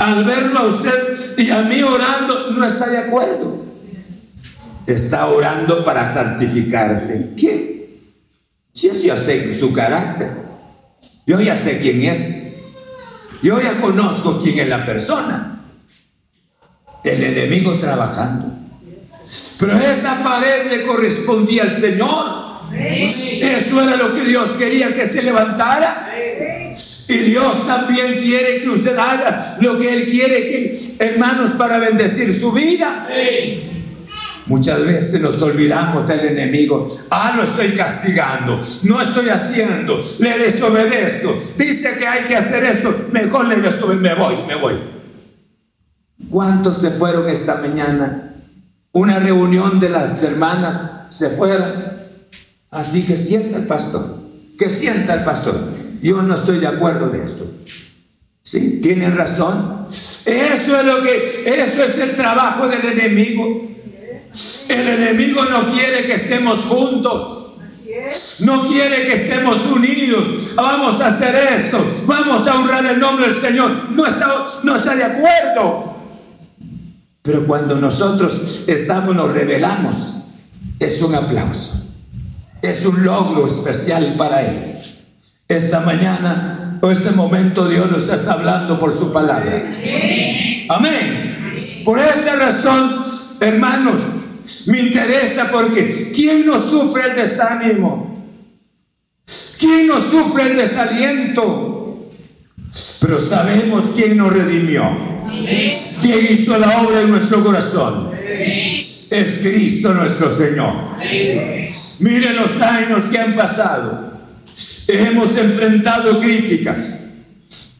al 0.00 0.24
verlo 0.24 0.58
a 0.58 0.66
usted 0.66 1.14
y 1.38 1.50
a 1.50 1.62
mí 1.62 1.82
orando, 1.82 2.50
no 2.52 2.64
está 2.64 2.88
de 2.88 2.98
acuerdo. 2.98 3.64
Está 4.86 5.26
orando 5.26 5.84
para 5.84 6.10
santificarse. 6.10 7.34
¿Qué? 7.36 8.00
Si 8.72 8.88
eso 8.88 9.06
ya 9.06 9.16
sé 9.16 9.52
su 9.56 9.72
carácter. 9.72 10.32
Yo 11.26 11.40
ya 11.40 11.56
sé 11.56 11.78
quién 11.78 12.02
es. 12.02 12.56
Yo 13.42 13.60
ya 13.60 13.80
conozco 13.80 14.38
quién 14.38 14.58
es 14.58 14.68
la 14.68 14.84
persona. 14.84 15.60
El 17.04 17.22
enemigo 17.22 17.78
trabajando. 17.78 18.49
Pero 19.58 19.78
esa 19.78 20.20
pared 20.22 20.70
le 20.70 20.82
correspondía 20.82 21.62
al 21.62 21.70
Señor. 21.70 22.50
Eso 22.72 23.82
era 23.82 23.96
lo 23.96 24.12
que 24.12 24.24
Dios 24.24 24.56
quería 24.56 24.92
que 24.92 25.06
se 25.06 25.22
levantara. 25.22 26.12
Y 27.08 27.18
Dios 27.18 27.66
también 27.66 28.16
quiere 28.16 28.62
que 28.62 28.70
usted 28.70 28.96
haga 28.96 29.58
lo 29.60 29.76
que 29.76 29.92
Él 29.92 30.04
quiere, 30.08 30.46
que, 30.46 30.72
hermanos, 31.00 31.50
para 31.50 31.78
bendecir 31.78 32.32
su 32.34 32.52
vida. 32.52 33.08
Muchas 34.46 34.84
veces 34.84 35.20
nos 35.20 35.40
olvidamos 35.42 36.06
del 36.08 36.20
enemigo. 36.20 36.86
Ah, 37.10 37.34
lo 37.36 37.44
estoy 37.44 37.72
castigando, 37.72 38.58
no 38.82 39.00
estoy 39.00 39.28
haciendo, 39.28 40.00
le 40.18 40.38
desobedezco. 40.38 41.36
Dice 41.56 41.94
que 41.96 42.06
hay 42.06 42.24
que 42.24 42.36
hacer 42.36 42.64
esto, 42.64 43.06
mejor 43.12 43.46
le 43.46 43.56
desobedezco, 43.56 44.02
me 44.02 44.14
voy, 44.14 44.36
me 44.48 44.54
voy. 44.56 44.74
¿Cuántos 46.28 46.80
se 46.80 46.90
fueron 46.90 47.28
esta 47.28 47.56
mañana? 47.56 48.29
Una 48.92 49.20
reunión 49.20 49.78
de 49.78 49.88
las 49.88 50.22
hermanas 50.22 51.06
se 51.10 51.30
fueron. 51.30 51.90
Así 52.70 53.04
que 53.04 53.16
sienta 53.16 53.56
el 53.56 53.66
pastor, 53.66 54.18
que 54.58 54.68
sienta 54.68 55.14
el 55.14 55.22
pastor. 55.22 55.60
Yo 56.02 56.22
no 56.22 56.34
estoy 56.34 56.58
de 56.58 56.66
acuerdo 56.66 57.08
de 57.10 57.24
esto. 57.24 57.46
¿Sí? 58.42 58.80
¿Tienen 58.82 59.16
razón? 59.16 59.86
Eso 59.88 60.80
es 60.80 60.84
lo 60.84 61.02
que, 61.02 61.22
eso 61.22 61.84
es 61.84 61.98
el 61.98 62.16
trabajo 62.16 62.66
del 62.68 62.84
enemigo. 62.84 63.68
El 64.68 64.88
enemigo 64.88 65.44
no 65.44 65.70
quiere 65.70 66.04
que 66.04 66.14
estemos 66.14 66.64
juntos. 66.64 67.46
No 68.40 68.66
quiere 68.68 69.06
que 69.06 69.14
estemos 69.14 69.66
unidos. 69.66 70.52
Vamos 70.54 71.00
a 71.00 71.08
hacer 71.08 71.34
esto. 71.54 71.86
Vamos 72.06 72.46
a 72.46 72.54
honrar 72.54 72.86
el 72.86 72.98
nombre 72.98 73.26
del 73.26 73.34
Señor. 73.34 73.90
No 73.90 74.06
está, 74.06 74.44
no 74.62 74.76
está 74.76 74.94
de 74.94 75.04
acuerdo. 75.04 75.89
Pero 77.22 77.46
cuando 77.46 77.76
nosotros 77.76 78.64
estamos, 78.66 79.14
nos 79.14 79.32
revelamos, 79.32 80.20
es 80.78 81.02
un 81.02 81.14
aplauso. 81.14 81.84
Es 82.62 82.84
un 82.86 83.04
logro 83.04 83.46
especial 83.46 84.14
para 84.16 84.42
Él. 84.42 84.74
Esta 85.48 85.80
mañana 85.80 86.78
o 86.80 86.90
este 86.90 87.10
momento 87.10 87.68
Dios 87.68 87.90
nos 87.90 88.08
está 88.08 88.32
hablando 88.32 88.78
por 88.78 88.92
su 88.92 89.12
palabra. 89.12 89.80
Amén. 90.68 91.50
Por 91.84 91.98
esa 91.98 92.36
razón, 92.36 93.02
hermanos, 93.40 94.00
me 94.66 94.78
interesa 94.78 95.48
porque 95.50 96.12
¿quién 96.14 96.46
no 96.46 96.58
sufre 96.58 97.10
el 97.10 97.16
desánimo? 97.16 98.24
¿Quién 99.58 99.86
no 99.86 100.00
sufre 100.00 100.44
el 100.44 100.56
desaliento? 100.56 102.10
Pero 103.00 103.18
sabemos 103.18 103.92
quién 103.94 104.16
nos 104.16 104.32
redimió. 104.32 105.19
¿Quién 106.00 106.26
hizo 106.30 106.58
la 106.58 106.82
obra 106.82 107.02
en 107.02 107.10
nuestro 107.10 107.42
corazón? 107.44 108.10
Es 109.10 109.38
Cristo 109.42 109.94
nuestro 109.94 110.30
Señor. 110.30 110.74
Miren 112.00 112.36
los 112.36 112.60
años 112.60 113.08
que 113.08 113.18
han 113.18 113.34
pasado. 113.34 114.10
Hemos 114.88 115.36
enfrentado 115.36 116.18
críticas, 116.18 117.00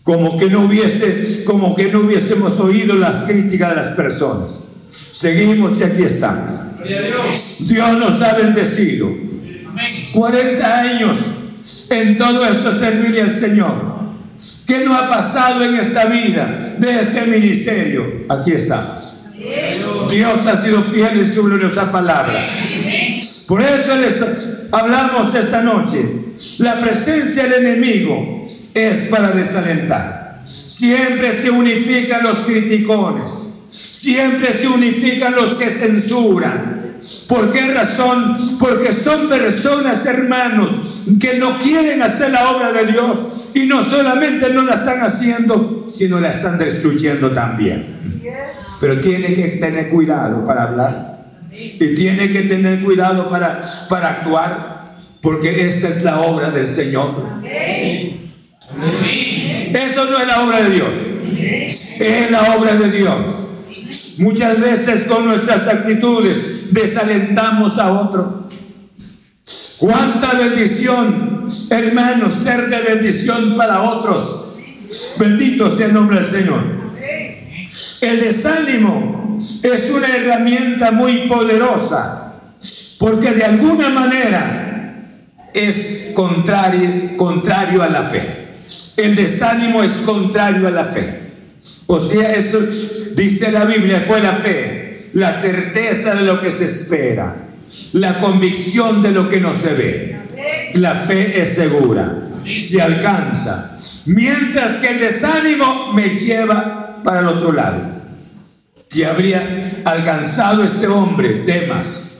como 0.02 0.36
que 0.36 0.48
no 0.48 0.64
hubiese, 0.64 1.44
como 1.44 1.74
que 1.74 1.90
no 1.90 2.00
hubiésemos 2.00 2.58
oído 2.60 2.94
las 2.94 3.24
críticas 3.24 3.70
de 3.70 3.76
las 3.76 3.90
personas. 3.90 4.64
Seguimos 4.88 5.78
y 5.80 5.84
aquí 5.84 6.02
estamos. 6.02 6.52
Dios 7.60 7.98
nos 7.98 8.22
ha 8.22 8.34
bendecido. 8.34 9.08
40 10.12 10.80
años 10.80 11.18
en 11.90 12.16
todo 12.16 12.44
esto 12.46 12.72
servirle 12.72 13.22
al 13.22 13.30
Señor. 13.30 13.99
¿Qué 14.66 14.80
no 14.84 14.96
ha 14.96 15.08
pasado 15.08 15.62
en 15.64 15.74
esta 15.74 16.06
vida 16.06 16.74
de 16.78 17.00
este 17.00 17.26
ministerio? 17.26 18.24
Aquí 18.28 18.52
estamos. 18.52 19.16
Dios 20.10 20.46
ha 20.46 20.56
sido 20.56 20.82
fiel 20.82 21.20
en 21.20 21.26
su 21.26 21.42
gloriosa 21.42 21.90
palabra. 21.90 22.48
Por 23.46 23.62
eso 23.62 23.96
les 23.96 24.24
hablamos 24.70 25.34
esta 25.34 25.62
noche. 25.62 26.04
La 26.58 26.78
presencia 26.78 27.44
del 27.44 27.66
enemigo 27.66 28.44
es 28.74 29.04
para 29.10 29.32
desalentar. 29.32 30.40
Siempre 30.44 31.32
se 31.32 31.50
unifican 31.50 32.22
los 32.22 32.38
criticones. 32.38 33.46
Siempre 33.68 34.52
se 34.52 34.68
unifican 34.68 35.34
los 35.34 35.56
que 35.56 35.70
censuran. 35.70 36.79
¿Por 37.28 37.50
qué 37.50 37.72
razón? 37.72 38.34
Porque 38.58 38.92
son 38.92 39.28
personas, 39.28 40.04
hermanos, 40.04 41.04
que 41.18 41.34
no 41.34 41.58
quieren 41.58 42.02
hacer 42.02 42.30
la 42.30 42.50
obra 42.50 42.72
de 42.72 42.86
Dios 42.92 43.52
y 43.54 43.66
no 43.66 43.82
solamente 43.82 44.50
no 44.50 44.62
la 44.62 44.74
están 44.74 45.00
haciendo, 45.00 45.86
sino 45.88 46.20
la 46.20 46.28
están 46.30 46.58
destruyendo 46.58 47.32
también. 47.32 47.98
Pero 48.80 49.00
tiene 49.00 49.32
que 49.32 49.48
tener 49.48 49.88
cuidado 49.88 50.44
para 50.44 50.64
hablar. 50.64 51.10
Y 51.52 51.94
tiene 51.94 52.30
que 52.30 52.42
tener 52.42 52.82
cuidado 52.82 53.28
para, 53.28 53.60
para 53.88 54.10
actuar. 54.10 54.94
Porque 55.22 55.66
esta 55.66 55.88
es 55.88 56.02
la 56.02 56.20
obra 56.20 56.50
del 56.50 56.66
Señor. 56.66 57.40
Eso 59.74 60.04
no 60.06 60.18
es 60.18 60.26
la 60.26 60.42
obra 60.42 60.62
de 60.62 60.70
Dios. 60.70 60.90
Es 61.98 62.30
la 62.30 62.56
obra 62.56 62.76
de 62.76 62.90
Dios. 62.90 63.49
Muchas 64.18 64.60
veces 64.60 65.04
con 65.04 65.24
nuestras 65.24 65.66
actitudes 65.66 66.72
desalentamos 66.72 67.78
a 67.78 67.92
otro. 67.92 68.48
Cuánta 69.78 70.34
bendición, 70.34 71.46
hermanos, 71.70 72.34
ser 72.34 72.68
de 72.68 72.82
bendición 72.82 73.56
para 73.56 73.82
otros. 73.82 74.46
Bendito 75.18 75.70
sea 75.74 75.86
el 75.86 75.94
nombre 75.94 76.16
del 76.16 76.26
Señor. 76.26 76.64
El 78.00 78.20
desánimo 78.20 79.38
es 79.62 79.90
una 79.90 80.08
herramienta 80.08 80.92
muy 80.92 81.28
poderosa 81.28 82.34
porque 82.98 83.30
de 83.30 83.44
alguna 83.44 83.88
manera 83.88 85.02
es 85.54 86.10
contrario, 86.14 87.16
contrario 87.16 87.82
a 87.82 87.88
la 87.88 88.02
fe. 88.02 88.48
El 88.98 89.16
desánimo 89.16 89.82
es 89.82 90.02
contrario 90.02 90.68
a 90.68 90.70
la 90.70 90.84
fe. 90.84 91.29
O 91.86 92.00
sea, 92.00 92.32
eso 92.32 92.60
dice 93.14 93.52
la 93.52 93.64
Biblia, 93.64 94.00
después 94.00 94.22
la 94.22 94.32
fe, 94.32 95.08
la 95.12 95.32
certeza 95.32 96.14
de 96.14 96.22
lo 96.22 96.38
que 96.40 96.50
se 96.50 96.64
espera, 96.64 97.36
la 97.92 98.18
convicción 98.18 99.02
de 99.02 99.10
lo 99.12 99.28
que 99.28 99.40
no 99.40 99.54
se 99.54 99.74
ve. 99.74 100.16
La 100.74 100.94
fe 100.94 101.40
es 101.40 101.54
segura, 101.54 102.30
se 102.56 102.80
alcanza. 102.80 103.76
Mientras 104.06 104.78
que 104.78 104.88
el 104.88 105.00
desánimo 105.00 105.92
me 105.92 106.08
lleva 106.10 107.02
para 107.04 107.20
el 107.20 107.28
otro 107.28 107.52
lado. 107.52 108.00
Que 108.88 109.06
habría 109.06 109.82
alcanzado 109.84 110.64
este 110.64 110.88
hombre, 110.88 111.44
temas 111.46 112.10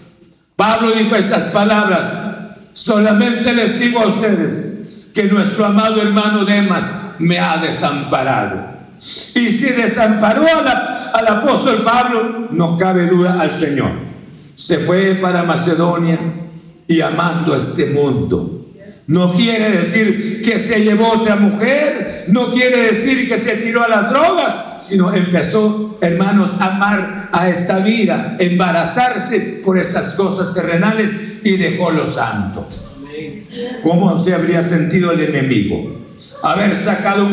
Pablo 0.61 0.93
dijo 0.93 1.17
estas 1.17 1.45
palabras, 1.45 2.13
solamente 2.75 3.55
les 3.55 3.81
digo 3.81 3.99
a 3.99 4.09
ustedes 4.09 5.09
que 5.15 5.25
nuestro 5.25 5.65
amado 5.65 6.03
hermano 6.03 6.45
Demas 6.45 6.85
me 7.19 7.39
ha 7.39 7.57
desamparado. 7.57 8.59
Y 9.35 9.51
si 9.51 9.71
desamparó 9.71 10.45
al 11.15 11.27
apóstol 11.29 11.83
Pablo, 11.83 12.49
no 12.51 12.77
cabe 12.77 13.07
duda 13.07 13.41
al 13.41 13.51
Señor. 13.51 13.93
Se 14.55 14.79
fue 14.79 15.15
para 15.15 15.43
Macedonia 15.43 16.19
y 16.87 17.01
amando 17.01 17.55
a 17.55 17.57
este 17.57 17.87
mundo 17.87 18.61
no 19.11 19.33
quiere 19.33 19.71
decir 19.71 20.41
que 20.41 20.57
se 20.57 20.85
llevó 20.85 21.11
otra 21.11 21.35
mujer, 21.35 22.07
no 22.29 22.49
quiere 22.53 22.81
decir 22.93 23.29
que 23.29 23.39
se 23.39 23.57
tiró 23.57 23.83
a 23.83 23.89
las 23.89 24.09
drogas, 24.09 24.55
sino 24.83 25.13
empezó, 25.13 25.99
hermanos, 26.01 26.59
a 26.61 26.77
amar 26.77 27.29
a 27.33 27.49
esta 27.49 27.81
vida, 27.81 28.37
embarazarse 28.39 29.63
por 29.65 29.79
estas 29.79 30.15
cosas 30.15 30.55
terrenales 30.55 31.41
y 31.43 31.57
dejó 31.57 31.91
lo 31.91 32.07
santo. 32.07 32.69
¿Cómo 33.83 34.17
se 34.17 34.33
habría 34.33 34.63
sentido 34.63 35.11
el 35.11 35.23
enemigo? 35.23 36.00
Haber 36.43 36.77
sacado 36.77 37.29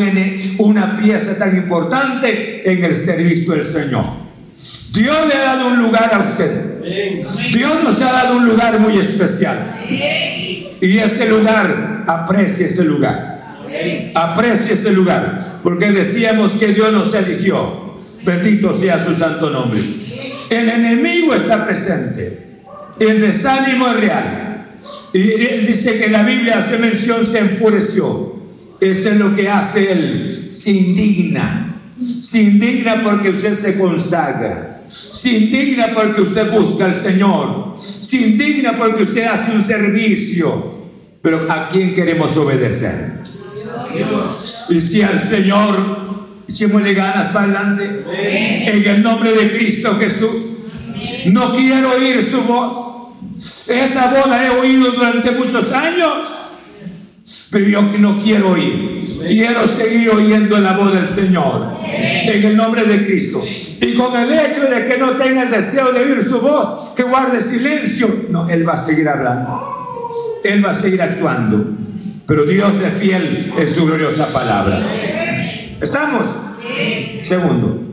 una 0.58 0.96
pieza 0.96 1.36
tan 1.36 1.56
importante 1.56 2.70
en 2.70 2.84
el 2.84 2.94
servicio 2.94 3.52
del 3.52 3.64
Señor. 3.64 4.04
Dios 4.92 5.16
le 5.28 5.34
ha 5.34 5.56
dado 5.56 5.68
un 5.68 5.78
lugar 5.78 6.12
a 6.12 6.20
usted. 6.20 6.80
Dios 7.52 7.84
nos 7.84 8.00
ha 8.02 8.12
dado 8.12 8.36
un 8.36 8.46
lugar 8.46 8.80
muy 8.80 8.98
especial. 8.98 9.76
Y 10.80 10.98
ese 10.98 11.28
lugar, 11.28 12.04
aprecie 12.06 12.66
ese 12.66 12.84
lugar. 12.84 13.66
Aprecie 14.14 14.72
ese 14.72 14.90
lugar. 14.92 15.38
Porque 15.62 15.90
decíamos 15.90 16.56
que 16.56 16.68
Dios 16.68 16.92
nos 16.92 17.12
eligió. 17.14 17.88
Bendito 18.22 18.74
sea 18.74 19.02
su 19.02 19.14
santo 19.14 19.50
nombre. 19.50 19.80
El 20.50 20.68
enemigo 20.68 21.34
está 21.34 21.64
presente. 21.64 22.46
El 22.98 23.20
desánimo 23.20 23.88
es 23.88 23.96
real. 23.96 24.66
Y 25.12 25.30
él 25.44 25.66
dice 25.66 25.98
que 25.98 26.08
la 26.08 26.22
Biblia 26.22 26.58
hace 26.58 26.78
mención, 26.78 27.24
se 27.24 27.38
enfureció. 27.38 28.37
Eso 28.80 29.08
es 29.08 29.16
lo 29.16 29.34
que 29.34 29.48
hace 29.48 29.92
él. 29.92 30.48
Se 30.50 30.70
indigna. 30.70 31.76
Se 31.98 32.40
indigna 32.40 33.02
porque 33.02 33.30
usted 33.30 33.54
se 33.54 33.78
consagra. 33.78 34.82
Se 34.88 35.30
indigna 35.30 35.92
porque 35.94 36.22
usted 36.22 36.50
busca 36.50 36.86
al 36.86 36.94
Señor. 36.94 37.74
Se 37.76 38.16
indigna 38.16 38.74
porque 38.76 39.02
usted 39.02 39.26
hace 39.26 39.52
un 39.52 39.62
servicio. 39.62 40.78
Pero 41.20 41.46
¿a 41.50 41.68
quién 41.68 41.92
queremos 41.92 42.36
obedecer? 42.36 43.18
Y 44.70 44.80
si 44.80 45.02
al 45.02 45.18
Señor 45.18 46.08
le 46.82 46.94
ganas 46.94 47.28
para 47.28 47.46
adelante, 47.46 48.04
en 48.66 48.84
el 48.88 49.02
nombre 49.02 49.32
de 49.32 49.50
Cristo 49.50 49.96
Jesús, 49.98 50.52
no 51.26 51.52
quiero 51.54 51.92
oír 51.92 52.22
su 52.22 52.42
voz. 52.42 52.94
Esa 53.68 54.08
voz 54.08 54.28
la 54.28 54.46
he 54.46 54.50
oído 54.50 54.90
durante 54.92 55.32
muchos 55.32 55.70
años. 55.72 56.28
Pero 57.50 57.68
yo 57.68 57.82
no 57.82 58.22
quiero 58.22 58.52
oír. 58.52 59.02
Quiero 59.26 59.66
seguir 59.66 60.10
oyendo 60.10 60.58
la 60.58 60.72
voz 60.72 60.94
del 60.94 61.06
Señor. 61.06 61.74
En 61.82 62.44
el 62.44 62.56
nombre 62.56 62.84
de 62.84 63.04
Cristo. 63.04 63.44
Y 63.44 63.94
con 63.94 64.16
el 64.16 64.32
hecho 64.32 64.62
de 64.62 64.84
que 64.84 64.96
no 64.96 65.16
tenga 65.16 65.42
el 65.42 65.50
deseo 65.50 65.92
de 65.92 66.00
oír 66.00 66.22
su 66.22 66.40
voz, 66.40 66.92
que 66.96 67.02
guarde 67.02 67.40
silencio. 67.40 68.26
No, 68.30 68.48
Él 68.48 68.66
va 68.66 68.74
a 68.74 68.78
seguir 68.78 69.08
hablando. 69.08 70.40
Él 70.42 70.64
va 70.64 70.70
a 70.70 70.74
seguir 70.74 71.02
actuando. 71.02 71.66
Pero 72.26 72.44
Dios 72.44 72.80
es 72.80 72.94
fiel 72.94 73.52
en 73.58 73.68
su 73.68 73.84
gloriosa 73.84 74.32
palabra. 74.32 74.86
¿Estamos? 75.80 76.36
Segundo. 77.22 77.90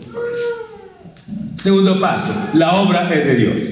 Segundo 1.56 2.00
paso. 2.00 2.34
La 2.54 2.76
obra 2.76 3.10
es 3.14 3.26
de 3.26 3.36
Dios. 3.36 3.64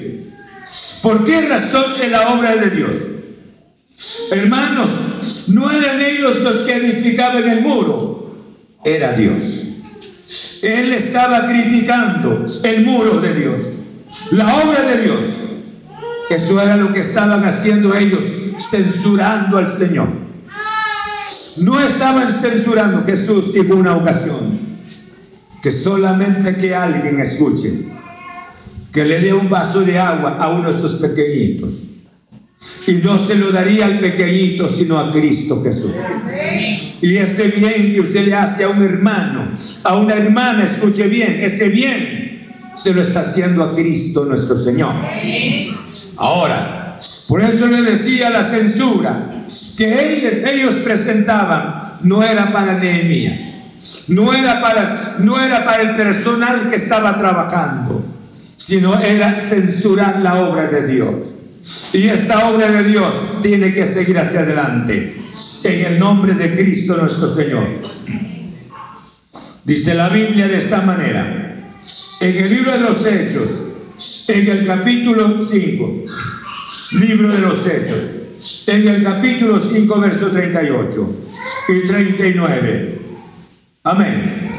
¿Por 1.02 1.24
qué 1.24 1.42
razón 1.42 2.02
es 2.02 2.10
la 2.10 2.34
obra 2.34 2.56
de 2.56 2.70
Dios? 2.70 2.96
Hermanos, 4.32 5.50
no 5.50 5.70
eran 5.70 6.02
ellos 6.02 6.40
los 6.40 6.64
que 6.64 6.76
edificaban 6.78 7.48
el 7.48 7.62
muro, 7.62 8.36
era 8.84 9.14
Dios. 9.14 9.66
Él 10.64 10.94
estaba 10.94 11.46
criticando 11.46 12.44
el 12.64 12.86
muro 12.86 13.22
de 13.22 13.34
Dios, 13.34 13.62
la 14.32 14.56
obra 14.64 14.84
de 14.84 15.04
Dios. 15.04 15.28
Eso 16.30 16.60
era 16.60 16.76
lo 16.76 16.90
que 16.92 17.02
estaban 17.02 17.46
haciendo 17.46 17.94
ellos, 17.96 18.24
censurando 18.58 19.58
al 19.58 19.70
Señor. 19.70 20.10
No 21.58 21.80
estaban 21.80 22.32
censurando, 22.32 23.06
Jesús 23.06 23.54
dijo 23.54 23.76
una 23.76 23.96
ocasión, 23.96 24.60
que 25.62 25.70
solamente 25.70 26.58
que 26.58 26.74
alguien 26.74 27.20
escuche, 27.20 27.86
que 28.92 29.06
le 29.06 29.20
dé 29.20 29.34
un 29.34 29.50
vaso 29.50 29.82
de 29.82 30.00
agua 30.00 30.38
a 30.40 30.50
uno 30.50 30.70
de 30.70 30.76
esos 30.76 30.96
pequeñitos 30.96 31.90
y 32.88 32.94
no 32.94 33.20
se 33.20 33.36
lo 33.36 33.52
daría 33.52 33.86
al 33.86 34.00
pequeñito, 34.00 34.68
sino 34.68 34.98
a 34.98 35.12
Cristo 35.12 35.62
Jesús. 35.64 35.92
Y 37.02 37.18
ese 37.18 37.50
bien 37.50 37.94
que 37.94 38.02
usted 38.02 38.26
le 38.26 38.36
hace 38.36 38.64
a 38.64 38.70
un 38.70 38.82
hermano, 38.82 39.52
a 39.84 39.96
una 39.96 40.16
hermana, 40.16 40.64
escuche 40.64 41.08
bien, 41.08 41.40
ese 41.42 41.70
bien 41.70 42.48
se 42.76 42.94
lo 42.94 43.02
está 43.02 43.20
haciendo 43.20 43.64
a 43.64 43.74
Cristo 43.74 44.26
nuestro 44.26 44.58
Señor. 44.58 44.94
Ahora, 46.18 46.98
por 47.28 47.42
eso 47.42 47.68
le 47.68 47.82
decía 47.82 48.30
la 48.30 48.44
censura 48.44 49.46
que 49.78 50.44
ellos 50.54 50.76
presentaban 50.76 51.98
no 52.04 52.24
era 52.24 52.52
para 52.52 52.76
Nehemías, 52.76 54.08
no 54.08 54.34
era 54.34 54.62
para, 54.62 54.94
no 55.20 55.42
era 55.42 55.66
para 55.66 55.84
el 55.84 55.96
personal 55.96 56.68
que 56.68 56.76
estaba 56.76 57.18
trabajando, 57.18 58.06
sino 58.56 59.00
era 59.00 59.40
censurar 59.40 60.22
la 60.22 60.40
obra 60.40 60.68
de 60.68 60.88
Dios. 60.88 61.36
Y 61.94 62.08
esta 62.10 62.50
obra 62.50 62.70
de 62.70 62.84
Dios 62.84 63.42
tiene 63.42 63.74
que 63.74 63.86
seguir 63.86 64.20
hacia 64.20 64.42
adelante. 64.42 65.22
En 65.64 65.86
el 65.86 66.00
nombre 66.00 66.34
de 66.34 66.54
Cristo 66.54 66.98
nuestro 66.98 67.28
Señor. 67.28 67.80
Dice 69.64 69.94
la 69.96 70.10
Biblia 70.10 70.48
de 70.48 70.58
esta 70.58 70.82
manera. 70.82 71.56
En 72.20 72.38
el 72.38 72.50
libro 72.50 72.72
de 72.74 72.80
los 72.80 73.06
Hechos, 73.06 73.64
en 74.28 74.48
el 74.50 74.66
capítulo 74.66 75.42
5, 75.42 76.04
libro 77.00 77.30
de 77.30 77.40
los 77.40 77.66
Hechos, 77.66 78.68
en 78.68 78.88
el 78.88 79.04
capítulo 79.04 79.60
5, 79.60 80.00
verso 80.02 80.32
38 80.32 81.16
y 81.70 81.88
39. 81.88 83.00
Amén. 83.84 84.50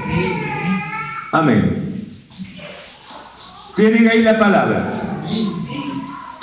Amén. 1.33 1.85
Tienen 3.77 4.09
ahí 4.09 4.23
la 4.23 4.39
palabra 4.39 5.05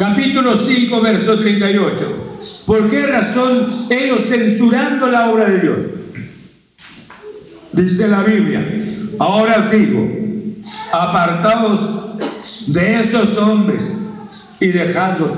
capítulo 0.01 0.57
5, 0.57 0.99
verso 0.99 1.37
38. 1.37 2.35
¿Por 2.65 2.89
qué 2.89 3.05
razón 3.05 3.67
ellos 3.91 4.23
censurando 4.27 5.07
la 5.07 5.29
obra 5.29 5.47
de 5.47 5.59
Dios? 5.59 5.77
Dice 7.71 8.07
la 8.07 8.23
Biblia, 8.23 8.81
ahora 9.19 9.59
os 9.59 9.71
digo, 9.71 10.11
apartaos 10.91 12.15
de 12.73 12.99
estos 12.99 13.37
hombres 13.37 13.99
y 14.59 14.69
dejadlos. 14.69 15.33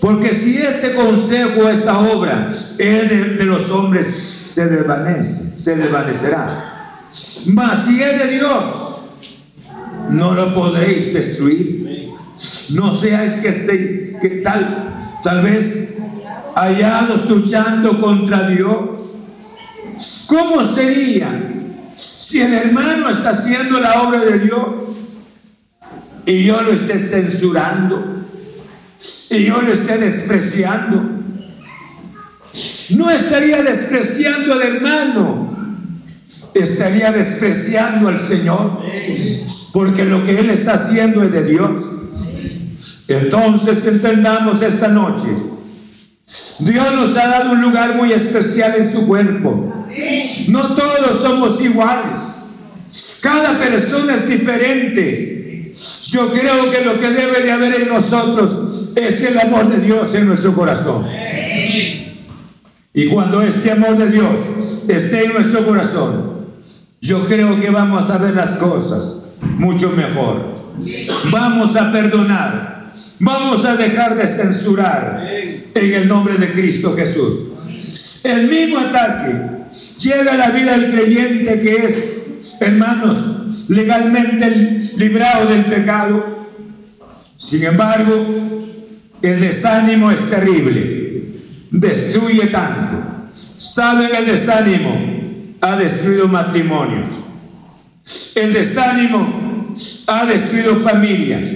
Porque 0.00 0.34
si 0.34 0.58
este 0.58 0.96
consejo, 0.96 1.68
esta 1.68 2.00
obra 2.00 2.48
es 2.48 2.76
de, 2.76 3.36
de 3.38 3.44
los 3.44 3.70
hombres, 3.70 4.18
se 4.46 4.66
desvanece, 4.66 5.56
se 5.56 5.76
desvanecerá. 5.76 7.06
Mas 7.54 7.84
si 7.84 8.02
es 8.02 8.18
de 8.18 8.32
Dios, 8.32 9.00
no 10.08 10.34
lo 10.34 10.52
podréis 10.52 11.14
destruir. 11.14 11.99
No 12.70 12.94
seáis 12.94 13.40
que 13.40 13.48
estéis, 13.48 14.16
que 14.20 14.28
tal, 14.42 14.94
tal 15.22 15.42
vez 15.42 15.90
hallados 16.54 17.28
luchando 17.28 17.98
contra 17.98 18.48
Dios. 18.48 19.12
¿Cómo 20.26 20.62
sería 20.62 21.52
si 21.96 22.40
el 22.40 22.54
hermano 22.54 23.10
está 23.10 23.30
haciendo 23.30 23.80
la 23.80 24.02
obra 24.02 24.20
de 24.20 24.38
Dios 24.38 24.84
y 26.24 26.44
yo 26.44 26.62
lo 26.62 26.72
esté 26.72 26.98
censurando 26.98 28.24
y 29.30 29.44
yo 29.44 29.60
lo 29.60 29.72
esté 29.72 29.98
despreciando? 29.98 31.20
No 32.90 33.10
estaría 33.10 33.62
despreciando 33.62 34.54
al 34.54 34.62
hermano, 34.62 35.50
estaría 36.54 37.12
despreciando 37.12 38.08
al 38.08 38.18
Señor, 38.18 38.80
porque 39.72 40.04
lo 40.04 40.22
que 40.22 40.40
Él 40.40 40.50
está 40.50 40.74
haciendo 40.74 41.22
es 41.22 41.32
de 41.32 41.44
Dios. 41.44 41.99
Entonces 43.10 43.84
entendamos 43.86 44.62
esta 44.62 44.88
noche. 44.88 45.28
Dios 46.60 46.92
nos 46.94 47.16
ha 47.16 47.26
dado 47.26 47.52
un 47.52 47.60
lugar 47.60 47.96
muy 47.96 48.12
especial 48.12 48.74
en 48.76 48.84
su 48.84 49.06
cuerpo. 49.06 49.84
No 50.48 50.74
todos 50.74 51.20
somos 51.20 51.60
iguales. 51.60 52.42
Cada 53.20 53.58
persona 53.58 54.14
es 54.14 54.28
diferente. 54.28 55.72
Yo 56.10 56.28
creo 56.28 56.70
que 56.70 56.84
lo 56.84 57.00
que 57.00 57.08
debe 57.10 57.42
de 57.42 57.52
haber 57.52 57.82
en 57.82 57.88
nosotros 57.88 58.92
es 58.94 59.22
el 59.22 59.38
amor 59.38 59.68
de 59.68 59.80
Dios 59.80 60.14
en 60.14 60.26
nuestro 60.26 60.54
corazón. 60.54 61.06
Y 62.92 63.06
cuando 63.06 63.42
este 63.42 63.70
amor 63.72 63.96
de 63.96 64.10
Dios 64.10 64.84
esté 64.88 65.24
en 65.24 65.32
nuestro 65.32 65.64
corazón, 65.66 66.46
yo 67.00 67.24
creo 67.24 67.56
que 67.56 67.70
vamos 67.70 68.10
a 68.10 68.18
ver 68.18 68.34
las 68.34 68.56
cosas 68.56 69.24
mucho 69.42 69.90
mejor. 69.90 70.54
Vamos 71.30 71.76
a 71.76 71.92
perdonar 71.92 72.79
vamos 73.18 73.64
a 73.64 73.76
dejar 73.76 74.16
de 74.16 74.26
censurar 74.26 75.26
en 75.74 75.94
el 75.94 76.08
nombre 76.08 76.36
de 76.36 76.52
Cristo 76.52 76.94
Jesús. 76.96 77.46
El 78.24 78.48
mismo 78.48 78.78
ataque 78.78 79.50
llega 79.98 80.32
a 80.32 80.36
la 80.36 80.50
vida 80.50 80.76
del 80.76 80.92
creyente 80.92 81.60
que 81.60 81.84
es, 81.84 82.12
hermanos, 82.60 83.66
legalmente 83.68 84.78
librado 84.96 85.46
del 85.46 85.66
pecado. 85.66 86.46
Sin 87.36 87.64
embargo, 87.64 88.60
el 89.22 89.40
desánimo 89.40 90.10
es 90.10 90.28
terrible, 90.28 91.34
destruye 91.70 92.46
tanto. 92.46 92.96
¿Saben 93.32 94.10
el 94.14 94.26
desánimo? 94.26 95.20
Ha 95.60 95.76
destruido 95.76 96.28
matrimonios. 96.28 97.08
El 98.34 98.52
desánimo 98.52 99.74
ha 100.06 100.26
destruido 100.26 100.74
familias. 100.74 101.46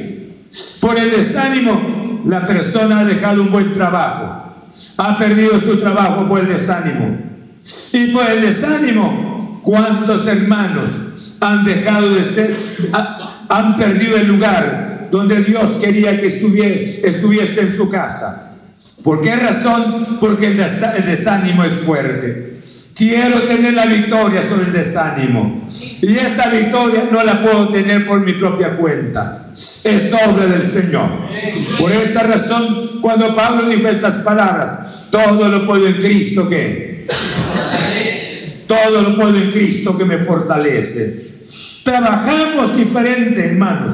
Por 0.81 0.99
el 0.99 1.11
desánimo, 1.11 2.21
la 2.25 2.45
persona 2.45 3.01
ha 3.01 3.05
dejado 3.05 3.43
un 3.43 3.51
buen 3.51 3.73
trabajo. 3.73 4.55
Ha 4.99 5.17
perdido 5.17 5.59
su 5.59 5.79
trabajo 5.79 6.29
por 6.29 6.41
el 6.41 6.49
desánimo. 6.49 7.19
Y 7.93 8.07
por 8.09 8.29
el 8.31 8.43
desánimo, 8.43 9.61
¿cuántos 9.63 10.27
hermanos 10.27 11.37
han 11.41 11.65
dejado 11.65 12.11
de 12.11 12.25
ser, 12.25 12.55
han 13.49 13.77
perdido 13.77 14.17
el 14.17 14.27
lugar 14.27 15.09
donde 15.11 15.43
Dios 15.43 15.81
quería 15.81 16.19
que 16.19 16.27
estuviese, 16.27 17.09
estuviese 17.09 17.63
en 17.63 17.73
su 17.73 17.89
casa? 17.89 18.53
¿Por 19.03 19.21
qué 19.21 19.37
razón? 19.37 20.19
Porque 20.21 20.49
el 20.49 20.57
desánimo 20.57 21.65
es 21.65 21.75
fuerte. 21.75 22.54
Quiero 22.95 23.43
tener 23.43 23.75
la 23.75 23.87
victoria 23.87 24.41
sobre 24.41 24.67
el 24.67 24.73
desánimo. 24.73 25.65
Y 26.01 26.17
esta 26.17 26.49
victoria 26.49 27.09
no 27.11 27.25
la 27.25 27.43
puedo 27.43 27.71
tener 27.71 28.05
por 28.07 28.21
mi 28.21 28.35
propia 28.35 28.77
cuenta. 28.77 29.49
Es 29.53 30.13
obra 30.13 30.47
del 30.47 30.63
Señor. 30.63 31.11
Por 31.79 31.91
esa 31.91 32.23
razón, 32.23 33.01
cuando 33.01 33.35
Pablo 33.35 33.69
dijo 33.69 33.89
estas 33.89 34.17
palabras, 34.19 34.79
todo 35.11 35.49
lo 35.49 35.65
puedo 35.65 35.87
en 35.89 35.95
Cristo 35.95 36.49
que... 36.49 37.09
Todo 38.69 39.03
lo 39.03 39.17
puedo 39.17 39.37
en 39.37 39.51
Cristo 39.51 39.99
que 39.99 40.05
me 40.05 40.19
fortalece. 40.19 41.41
Trabajamos 41.83 42.77
diferente, 42.77 43.45
hermanos. 43.45 43.93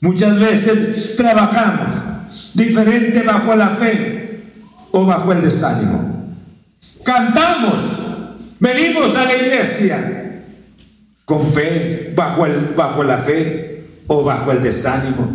Muchas 0.00 0.38
veces 0.38 1.16
trabajamos 1.16 1.90
diferente 2.54 3.22
bajo 3.22 3.54
la 3.56 3.68
fe 3.68 4.42
o 4.92 5.04
bajo 5.04 5.32
el 5.32 5.42
desánimo. 5.42 6.34
Cantamos 7.04 7.96
Venimos 8.60 9.16
a 9.16 9.24
la 9.24 9.34
iglesia 9.34 10.44
con 11.24 11.50
fe, 11.50 12.12
bajo, 12.14 12.44
el, 12.44 12.74
bajo 12.76 13.02
la 13.02 13.18
fe 13.18 13.88
o 14.06 14.22
bajo 14.22 14.52
el 14.52 14.62
desánimo. 14.62 15.28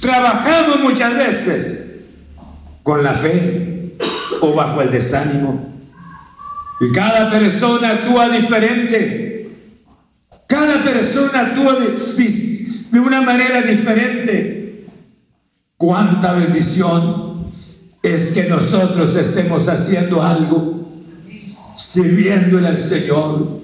Trabajamos 0.00 0.80
muchas 0.80 1.14
veces 1.14 1.96
con 2.82 3.02
la 3.02 3.12
fe 3.12 3.96
o 4.40 4.54
bajo 4.54 4.80
el 4.80 4.90
desánimo. 4.90 5.74
Y 6.80 6.92
cada 6.92 7.28
persona 7.30 7.90
actúa 7.90 8.30
diferente. 8.30 9.28
Cada 10.46 10.80
persona 10.80 11.40
actúa 11.40 11.76
de, 11.76 12.98
una 12.98 13.20
manera 13.20 13.60
diferente. 13.60 14.86
Cuánta 15.76 16.32
bendición 16.32 17.44
es 18.02 18.32
que 18.32 18.44
nosotros 18.44 19.14
estemos 19.16 19.68
haciendo 19.68 20.22
algo 20.22 20.77
sirviéndole 21.78 22.66
al 22.68 22.78
Señor, 22.78 23.60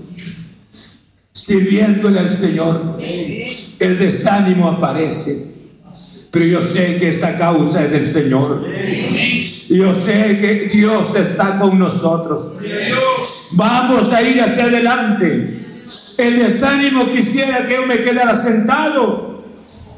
sirviéndole 1.33 2.21
al 2.21 2.31
Señor, 2.31 2.99
el 3.01 3.99
desánimo 3.99 4.69
aparece. 4.69 5.53
Pero 6.31 6.47
yo 6.47 6.62
sé 6.62 6.97
que 6.97 7.09
esta 7.09 7.37
causa 7.37 7.85
es 7.85 7.91
del 7.91 8.07
Señor. 8.07 8.65
Yo 9.69 9.95
sé 9.95 10.37
que 10.37 10.69
Dios 10.73 11.15
está 11.15 11.59
con 11.59 11.79
nosotros. 11.79 12.53
Vamos 13.53 14.12
a 14.12 14.23
ir 14.23 14.41
hacia 14.41 14.65
adelante. 14.65 15.65
El 16.19 16.39
desánimo 16.39 17.09
quisiera 17.09 17.65
que 17.65 17.75
yo 17.75 17.87
me 17.87 18.01
quedara 18.01 18.35
sentado. 18.35 19.45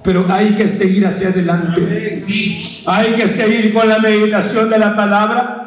Pero 0.02 0.26
hay 0.28 0.50
que 0.50 0.68
seguir 0.68 1.06
hacia 1.06 1.28
adelante. 1.28 2.24
Hay 2.86 3.12
que 3.14 3.28
seguir 3.28 3.72
con 3.72 3.88
la 3.88 3.98
meditación 3.98 4.68
de 4.68 4.78
la 4.78 4.94
palabra 4.94 5.65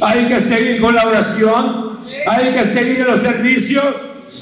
hay 0.00 0.26
que 0.26 0.40
seguir 0.40 0.80
con 0.80 0.94
la 0.94 1.06
oración, 1.06 1.98
hay 2.28 2.52
que 2.52 2.64
seguir 2.64 3.00
en 3.00 3.06
los 3.06 3.22
servicios, 3.22 3.94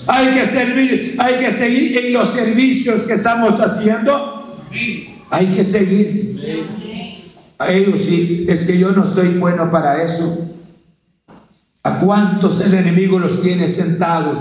hay 0.07 0.29
que 0.29 0.45
servir, 0.45 1.17
hay 1.19 1.35
que 1.37 1.51
seguir 1.51 1.99
en 1.99 2.13
los 2.13 2.29
servicios 2.31 3.03
que 3.03 3.15
estamos 3.15 3.61
haciendo. 3.61 4.45
Hay 5.31 5.47
que 5.47 5.65
seguir. 5.65 6.75
A 7.59 7.73
ellos 7.73 8.01
sí, 8.01 8.47
es 8.49 8.67
que 8.67 8.79
yo 8.79 8.93
no 8.93 9.05
soy 9.05 9.29
bueno 9.39 9.71
para 9.71 10.03
eso. 10.03 10.51
¿A 11.83 11.99
cuántos 11.99 12.61
el 12.61 12.75
enemigo 12.75 13.19
los 13.19 13.43
tiene 13.43 13.69
sentados 13.69 14.39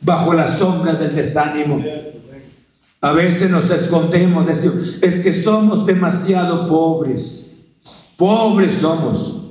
bajo 0.00 0.34
la 0.34 0.46
sombra 0.46 0.94
del 0.94 1.14
desánimo? 1.14 1.82
A 3.00 3.12
veces 3.12 3.50
nos 3.50 3.70
escondemos, 3.70 4.46
decimos, 4.46 4.98
es 5.02 5.20
que 5.20 5.32
somos 5.32 5.84
demasiado 5.86 6.66
pobres. 6.66 7.56
Pobres 8.16 8.72
somos. 8.74 9.43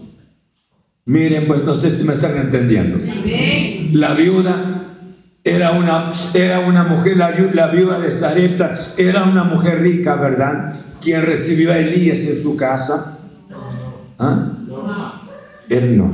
Miren, 1.06 1.48
pues 1.48 1.64
no 1.64 1.76
sé 1.76 1.90
si 1.90 2.06
me 2.06 2.14
están 2.14 2.38
entendiendo. 2.38 2.98
La 3.92 4.14
viuda 4.14 4.84
era 5.44 5.72
una, 5.72 6.12
era 6.34 6.60
una 6.60 6.86
mujer, 6.86 7.18
la, 7.18 7.32
viuda 7.68 8.00
de 8.00 8.10
Sarepta 8.10 8.72
era 8.98 9.24
una 9.24 9.44
mujer 9.44 9.82
rica, 9.82 10.16
¿verdad? 10.16 10.74
Quien 11.02 11.24
recibió 11.24 11.74
a 11.74 11.78
Elías 11.78 12.20
en 12.20 12.42
su 12.42 12.56
casa. 12.56 13.20
¿Ah? 14.18 14.54
Él 15.68 15.98
no. 15.98 16.14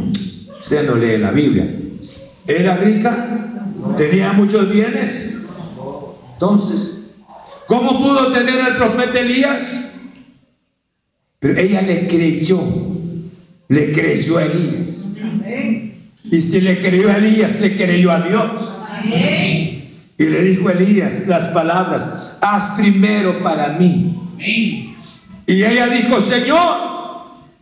Usted 0.59 0.87
no 0.87 0.95
lee 0.95 1.17
la 1.17 1.31
Biblia. 1.31 1.71
Era 2.47 2.75
rica, 2.77 3.27
tenía 3.95 4.33
muchos 4.33 4.71
bienes. 4.71 5.35
Entonces, 6.33 7.11
¿cómo 7.67 7.99
pudo 7.99 8.31
tener 8.31 8.59
al 8.59 8.75
profeta 8.75 9.19
Elías? 9.19 9.81
Pero 11.39 11.59
ella 11.59 11.83
le 11.83 12.07
creyó 12.07 12.59
le 13.69 13.91
creyó 13.91 14.37
a 14.37 14.45
Elías. 14.45 15.07
Y 16.25 16.41
si 16.41 16.59
le 16.59 16.77
creyó 16.79 17.09
a 17.09 17.17
Elías, 17.17 17.59
le 17.61 17.75
creyó 17.75 18.11
a 18.11 18.19
Dios. 18.19 18.73
Y 20.17 20.25
le 20.25 20.43
dijo 20.43 20.67
a 20.67 20.73
Elías 20.73 21.27
las 21.27 21.47
palabras, 21.47 22.37
haz 22.41 22.71
primero 22.77 23.41
para 23.41 23.73
mí. 23.73 24.19
Y 25.47 25.63
ella 25.63 25.87
dijo, 25.87 26.19
Señor, 26.19 26.89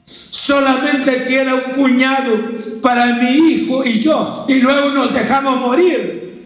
solamente 0.03 1.23
queda 1.23 1.55
un 1.55 1.71
puñado 1.73 2.33
para 2.81 3.13
mi 3.15 3.29
hijo 3.29 3.85
y 3.85 3.99
yo, 3.99 4.45
y 4.47 4.61
luego 4.61 4.91
nos 4.91 5.13
dejamos 5.13 5.59
morir. 5.59 6.45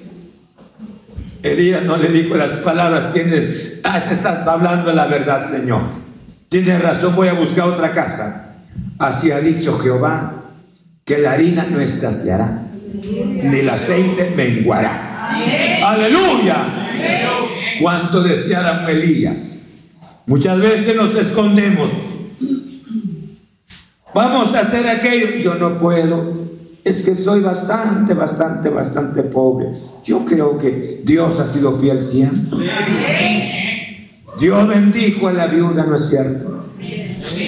Elías 1.43 1.83
no 1.83 1.97
le 1.97 2.09
dijo 2.09 2.35
las 2.35 2.57
palabras, 2.57 3.13
tienes, 3.13 3.79
ah, 3.83 3.97
estás 3.97 4.47
hablando 4.47 4.91
la 4.91 5.07
verdad, 5.07 5.39
Señor. 5.39 5.81
Tienes 6.49 6.81
razón, 6.81 7.15
voy 7.15 7.29
a 7.29 7.33
buscar 7.33 7.67
otra 7.67 7.91
casa. 7.91 8.50
Así 9.01 9.31
ha 9.31 9.39
dicho 9.39 9.79
Jehová, 9.79 10.43
que 11.03 11.17
la 11.17 11.31
harina 11.31 11.65
no 11.65 11.81
escaseará, 11.81 12.67
ni 12.93 13.57
el 13.57 13.67
aceite 13.67 14.31
menguará. 14.35 15.31
Aleluya. 15.83 16.91
Cuánto 17.81 18.21
desearan 18.21 18.87
Elías. 18.87 19.57
Muchas 20.27 20.59
veces 20.59 20.95
nos 20.95 21.15
escondemos. 21.15 21.89
Vamos 24.13 24.53
a 24.53 24.59
hacer 24.59 24.87
aquello. 24.87 25.35
Yo 25.39 25.55
no 25.55 25.79
puedo. 25.79 26.51
Es 26.83 27.01
que 27.01 27.15
soy 27.15 27.39
bastante, 27.39 28.13
bastante, 28.13 28.69
bastante 28.69 29.23
pobre. 29.23 29.69
Yo 30.03 30.23
creo 30.23 30.59
que 30.59 31.01
Dios 31.03 31.39
ha 31.39 31.47
sido 31.47 31.71
fiel 31.71 31.99
siempre. 31.99 32.69
Dios 34.39 34.67
bendijo 34.67 35.27
a 35.27 35.33
la 35.33 35.47
viuda, 35.47 35.87
¿no 35.87 35.95
es 35.95 36.07
cierto? 36.07 36.60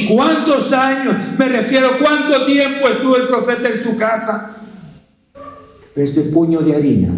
¿Cuántos 0.10 0.72
años? 0.74 1.34
Me 1.38 1.50
refiero, 1.50 1.98
¿cuánto 2.00 2.46
tiempo 2.46 2.88
estuvo 2.88 3.18
el 3.18 3.26
profeta 3.26 3.70
en 3.70 3.80
su 3.80 3.96
casa? 3.96 4.58
Ese 5.96 6.24
puño 6.24 6.60
de 6.62 6.76
harina 6.76 7.14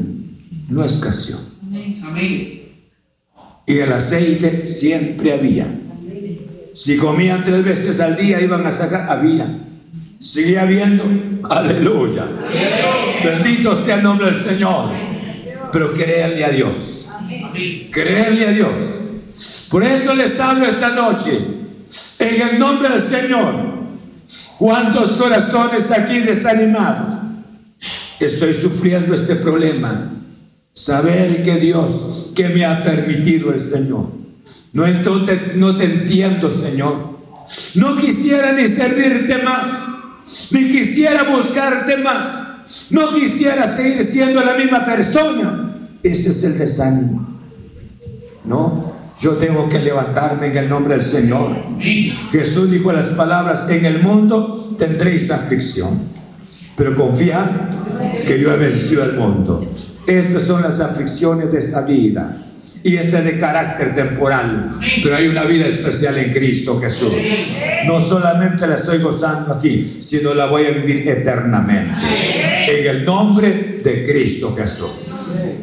no 0.70 0.84
escaseó. 0.84 1.38
Y 3.68 3.78
el 3.78 3.92
aceite 3.92 4.68
siempre 4.68 5.34
había. 5.34 5.68
Si 6.74 6.98
comían 6.98 7.44
tres 7.44 7.64
veces 7.64 8.00
al 8.00 8.16
día, 8.16 8.42
iban 8.42 8.66
a 8.66 8.72
sacar, 8.72 9.10
había. 9.10 9.60
Sigue 10.20 10.60
habiendo. 10.60 11.04
Aleluya. 11.50 12.28
Bendito 13.24 13.76
sea 13.76 13.96
el 13.96 14.04
nombre 14.04 14.28
del 14.28 14.36
Señor. 14.36 14.92
Pero 15.72 15.92
créanle 15.92 16.46
a 16.46 16.50
Dios. 16.50 17.10
Créanle 17.92 18.48
a 18.48 18.52
Dios. 18.52 19.02
Por 19.70 19.84
eso 19.84 20.14
les 20.16 20.40
hablo 20.40 20.66
esta 20.68 20.92
noche 20.92 21.65
en 22.20 22.42
el 22.42 22.60
nombre 22.60 22.90
del 22.90 23.02
Señor. 23.02 23.76
¿Cuántos 24.58 25.18
corazones 25.18 25.92
aquí 25.92 26.20
desanimados? 26.20 27.14
Estoy 28.20 28.54
sufriendo 28.54 29.14
este 29.14 29.36
problema. 29.36 30.12
Saber 30.74 31.42
que 31.44 31.56
Dios, 31.58 32.32
que 32.36 32.50
me 32.50 32.66
ha 32.66 32.82
permitido 32.84 33.54
el 33.54 33.60
Señor, 33.60 34.10
No, 34.74 34.84
te, 35.26 35.54
no 35.56 35.78
te 35.78 35.86
entiendo, 35.86 36.50
Señor. 36.50 37.16
No 37.76 37.96
quisiera 37.96 38.52
ni 38.52 38.68
servirte 38.68 39.38
más, 39.38 39.68
ni 40.52 40.68
quisiera 40.68 41.24
buscarte 41.24 41.98
más, 41.98 42.90
no 42.90 43.10
quisiera 43.14 43.68
seguir 43.68 44.04
siendo 44.04 44.44
la 44.44 44.56
misma 44.56 44.84
persona. 44.84 45.78
Ese 46.02 46.30
es 46.30 46.44
el 46.44 46.58
desánimo. 46.58 47.26
No, 48.44 48.95
yo 49.20 49.32
tengo 49.34 49.70
que 49.70 49.80
levantarme 49.80 50.48
en 50.48 50.58
el 50.58 50.70
nombre 50.70 50.96
del 50.96 51.04
Señor. 51.04 51.56
Jesús 52.32 52.70
dijo 52.70 52.92
las 52.92 53.10
palabras, 53.10 53.68
en 53.70 53.86
el 53.86 54.02
mundo 54.02 54.76
tendréis 54.78 55.32
aflicción, 55.32 56.00
pero 56.76 56.96
confía 56.96 57.76
que 58.26 58.40
yo 58.40 58.54
he 58.54 58.58
vencido 58.58 59.04
el 59.04 59.14
mundo. 59.14 59.66
Estas 60.08 60.44
son 60.44 60.62
las 60.62 60.80
aflicciones 60.80 61.52
de 61.52 61.60
esta 61.60 61.82
vida. 61.82 62.42
Y 62.84 62.98
este 62.98 63.18
es 63.18 63.26
de 63.26 63.38
carácter 63.40 63.96
temporal, 63.96 64.76
pero 65.02 65.16
hay 65.16 65.28
una 65.28 65.44
vida 65.46 65.66
especial 65.66 66.20
en 66.20 66.32
Cristo 66.32 66.80
Jesús. 66.80 67.14
No 67.88 68.00
solamente 68.00 68.68
la 68.68 68.76
estoy 68.76 69.00
gozando 69.00 69.54
aquí, 69.54 69.84
sino 69.84 70.36
la 70.36 70.46
voy 70.46 70.66
a 70.66 70.70
vivir 70.70 71.08
eternamente. 71.08 72.06
En 72.68 72.88
el 72.88 73.04
nombre 73.04 73.82
de 73.84 74.04
Cristo 74.04 74.56
Jesús. 74.56 74.92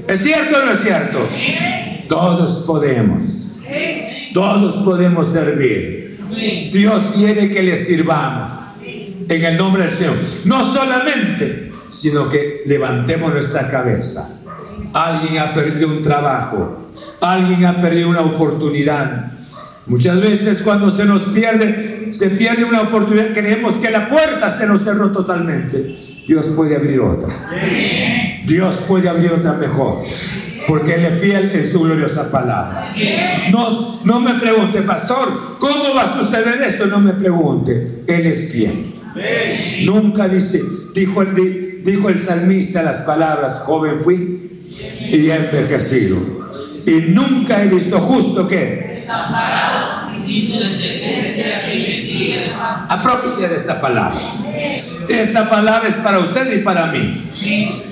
¿Es 0.08 0.20
cierto 0.20 0.58
o 0.58 0.64
no 0.64 0.72
es 0.72 0.80
cierto? 0.80 1.28
Todos 2.08 2.64
podemos. 2.66 3.41
Todos 4.34 4.76
podemos 4.78 5.28
servir. 5.28 6.20
Dios 6.72 7.12
quiere 7.14 7.50
que 7.50 7.62
le 7.62 7.76
sirvamos. 7.76 8.52
En 9.28 9.44
el 9.44 9.56
nombre 9.56 9.84
del 9.84 9.92
Señor. 9.92 10.16
No 10.44 10.64
solamente, 10.64 11.72
sino 11.90 12.28
que 12.28 12.62
levantemos 12.66 13.32
nuestra 13.32 13.68
cabeza. 13.68 14.40
Alguien 14.92 15.38
ha 15.38 15.52
perdido 15.54 15.88
un 15.88 16.02
trabajo. 16.02 16.88
Alguien 17.20 17.64
ha 17.66 17.80
perdido 17.80 18.08
una 18.08 18.22
oportunidad. 18.22 19.32
Muchas 19.86 20.20
veces 20.20 20.62
cuando 20.62 20.90
se 20.90 21.04
nos 21.04 21.24
pierde, 21.24 22.12
se 22.12 22.30
pierde 22.30 22.64
una 22.64 22.82
oportunidad, 22.82 23.32
creemos 23.32 23.80
que 23.80 23.90
la 23.90 24.08
puerta 24.08 24.48
se 24.48 24.66
nos 24.66 24.82
cerró 24.82 25.10
totalmente. 25.10 25.96
Dios 26.26 26.50
puede 26.50 26.76
abrir 26.76 27.00
otra. 27.00 27.28
Dios 28.44 28.84
puede 28.86 29.08
abrir 29.08 29.32
otra 29.32 29.54
mejor. 29.54 30.04
Porque 30.66 30.94
Él 30.94 31.04
es 31.04 31.20
fiel 31.20 31.50
en 31.54 31.64
su 31.64 31.80
gloriosa 31.80 32.30
palabra. 32.30 32.94
No, 33.50 33.68
no 34.04 34.20
me 34.20 34.34
pregunte, 34.34 34.82
pastor, 34.82 35.32
¿cómo 35.58 35.94
va 35.94 36.02
a 36.02 36.12
suceder 36.12 36.62
esto? 36.62 36.86
No 36.86 37.00
me 37.00 37.12
pregunte. 37.14 38.04
Él 38.06 38.26
es 38.26 38.52
fiel. 38.52 38.92
Nunca 39.84 40.28
dice, 40.28 40.62
dijo 40.94 41.22
el, 41.22 41.84
dijo 41.84 42.08
el 42.08 42.18
salmista 42.18 42.82
las 42.82 43.02
palabras, 43.02 43.62
joven 43.64 43.98
fui 44.00 44.64
y 45.10 45.30
envejecido. 45.30 46.16
Y 46.86 47.10
nunca 47.12 47.62
he 47.62 47.68
visto 47.68 48.00
justo 48.00 48.46
que 48.46 48.92
Apropiese 52.88 53.48
de 53.48 53.56
esta 53.56 53.80
palabra. 53.80 54.41
Esta 55.08 55.48
palabra 55.48 55.88
es 55.88 55.96
para 55.96 56.18
usted 56.20 56.52
y 56.58 56.62
para 56.62 56.86
mí. 56.86 57.30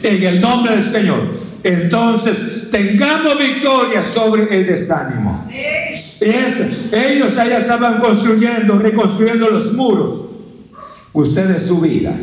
En 0.02 0.22
el 0.22 0.40
nombre 0.40 0.72
del 0.72 0.82
Señor. 0.82 1.30
Entonces, 1.64 2.68
tengamos 2.70 3.38
victoria 3.38 4.02
sobre 4.02 4.54
el 4.56 4.66
desánimo. 4.66 5.46
ellos 6.92 7.38
allá 7.38 7.58
estaban 7.58 7.98
construyendo, 7.98 8.78
reconstruyendo 8.78 9.48
los 9.48 9.72
muros. 9.72 10.24
Usted 11.12 11.50
es 11.50 11.62
su 11.62 11.80
vida. 11.80 12.14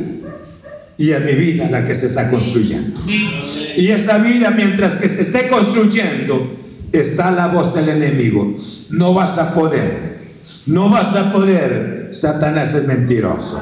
Y 0.98 1.12
es 1.12 1.22
mi 1.22 1.34
vida 1.34 1.70
la 1.70 1.86
que 1.86 1.94
se 1.94 2.08
está 2.08 2.30
construyendo. 2.30 3.00
Y 3.08 3.90
esa 3.90 4.18
vida, 4.18 4.52
mientras 4.52 4.98
que 4.98 5.10
se 5.10 5.22
esté 5.22 5.48
construyendo, 5.48 6.58
está 6.92 7.30
la 7.32 7.48
voz 7.48 7.74
del 7.76 7.90
enemigo. 7.90 8.56
No 8.92 9.14
vas 9.14 9.38
a 9.38 9.54
poder. 9.54 10.18
No 10.66 10.90
vas 10.90 11.16
a 11.16 11.32
poder. 11.32 12.10
Satanás 12.12 12.74
es 12.74 12.88
mentiroso. 12.88 13.62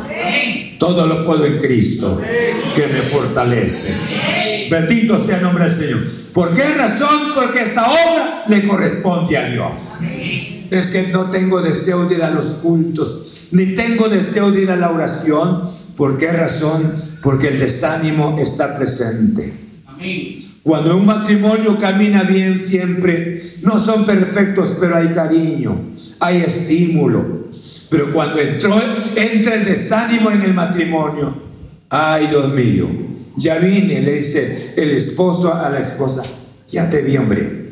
Todo 0.77 1.07
lo 1.07 1.23
puedo 1.23 1.45
en 1.45 1.57
Cristo 1.57 2.21
que 2.75 2.87
me 2.87 3.01
fortalece. 3.01 3.95
Bendito 4.69 5.17
sea 5.19 5.37
el 5.37 5.43
nombre 5.43 5.65
del 5.65 5.73
Señor. 5.73 6.05
¿Por 6.33 6.53
qué 6.53 6.63
razón? 6.73 7.31
Porque 7.33 7.61
esta 7.61 7.89
obra 7.89 8.43
le 8.47 8.63
corresponde 8.63 9.37
a 9.37 9.49
Dios. 9.49 9.93
Es 10.69 10.91
que 10.91 11.07
no 11.07 11.29
tengo 11.29 11.61
deseo 11.61 12.05
de 12.05 12.15
ir 12.15 12.23
a 12.23 12.31
los 12.31 12.55
cultos, 12.55 13.47
ni 13.51 13.67
tengo 13.75 14.09
deseo 14.09 14.51
de 14.51 14.63
ir 14.63 14.71
a 14.71 14.75
la 14.75 14.91
oración. 14.91 15.69
¿Por 15.95 16.17
qué 16.17 16.31
razón? 16.31 16.93
Porque 17.21 17.49
el 17.49 17.59
desánimo 17.59 18.37
está 18.39 18.75
presente. 18.75 19.53
Cuando 20.65 20.97
un 20.97 21.05
matrimonio 21.05 21.77
camina 21.77 22.23
bien 22.23 22.57
siempre, 22.57 23.35
no 23.61 23.77
son 23.77 24.03
perfectos, 24.03 24.75
pero 24.79 24.97
hay 24.97 25.09
cariño, 25.09 25.91
hay 26.19 26.37
estímulo. 26.37 27.49
Pero 27.91 28.11
cuando 28.11 28.39
entró, 28.39 28.75
entra 29.15 29.53
el 29.53 29.63
desánimo 29.63 30.31
en 30.31 30.41
el 30.41 30.55
matrimonio, 30.55 31.35
ay 31.87 32.25
Dios 32.25 32.51
mío, 32.51 32.89
ya 33.37 33.59
vine, 33.59 34.01
le 34.01 34.13
dice 34.13 34.73
el 34.75 34.89
esposo 34.89 35.53
a 35.53 35.69
la 35.69 35.77
esposa, 35.77 36.23
ya 36.67 36.89
te 36.89 37.03
vi 37.03 37.15
hombre. 37.17 37.69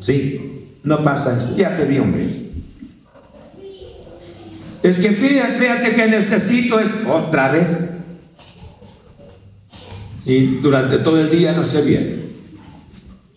Sí, 0.00 0.66
no 0.82 1.04
pasa 1.04 1.36
eso, 1.36 1.56
ya 1.56 1.76
te 1.76 1.84
vi 1.84 1.98
hombre. 2.00 2.26
Es 4.82 4.98
que 4.98 5.12
fíjate, 5.12 5.56
fíjate 5.56 5.92
que 5.92 6.08
necesito 6.08 6.80
es 6.80 6.88
otra 7.06 7.52
vez 7.52 7.91
y 10.24 10.58
durante 10.60 10.98
todo 10.98 11.20
el 11.20 11.30
día 11.30 11.52
no 11.52 11.64
se 11.64 11.82
viene. 11.82 12.22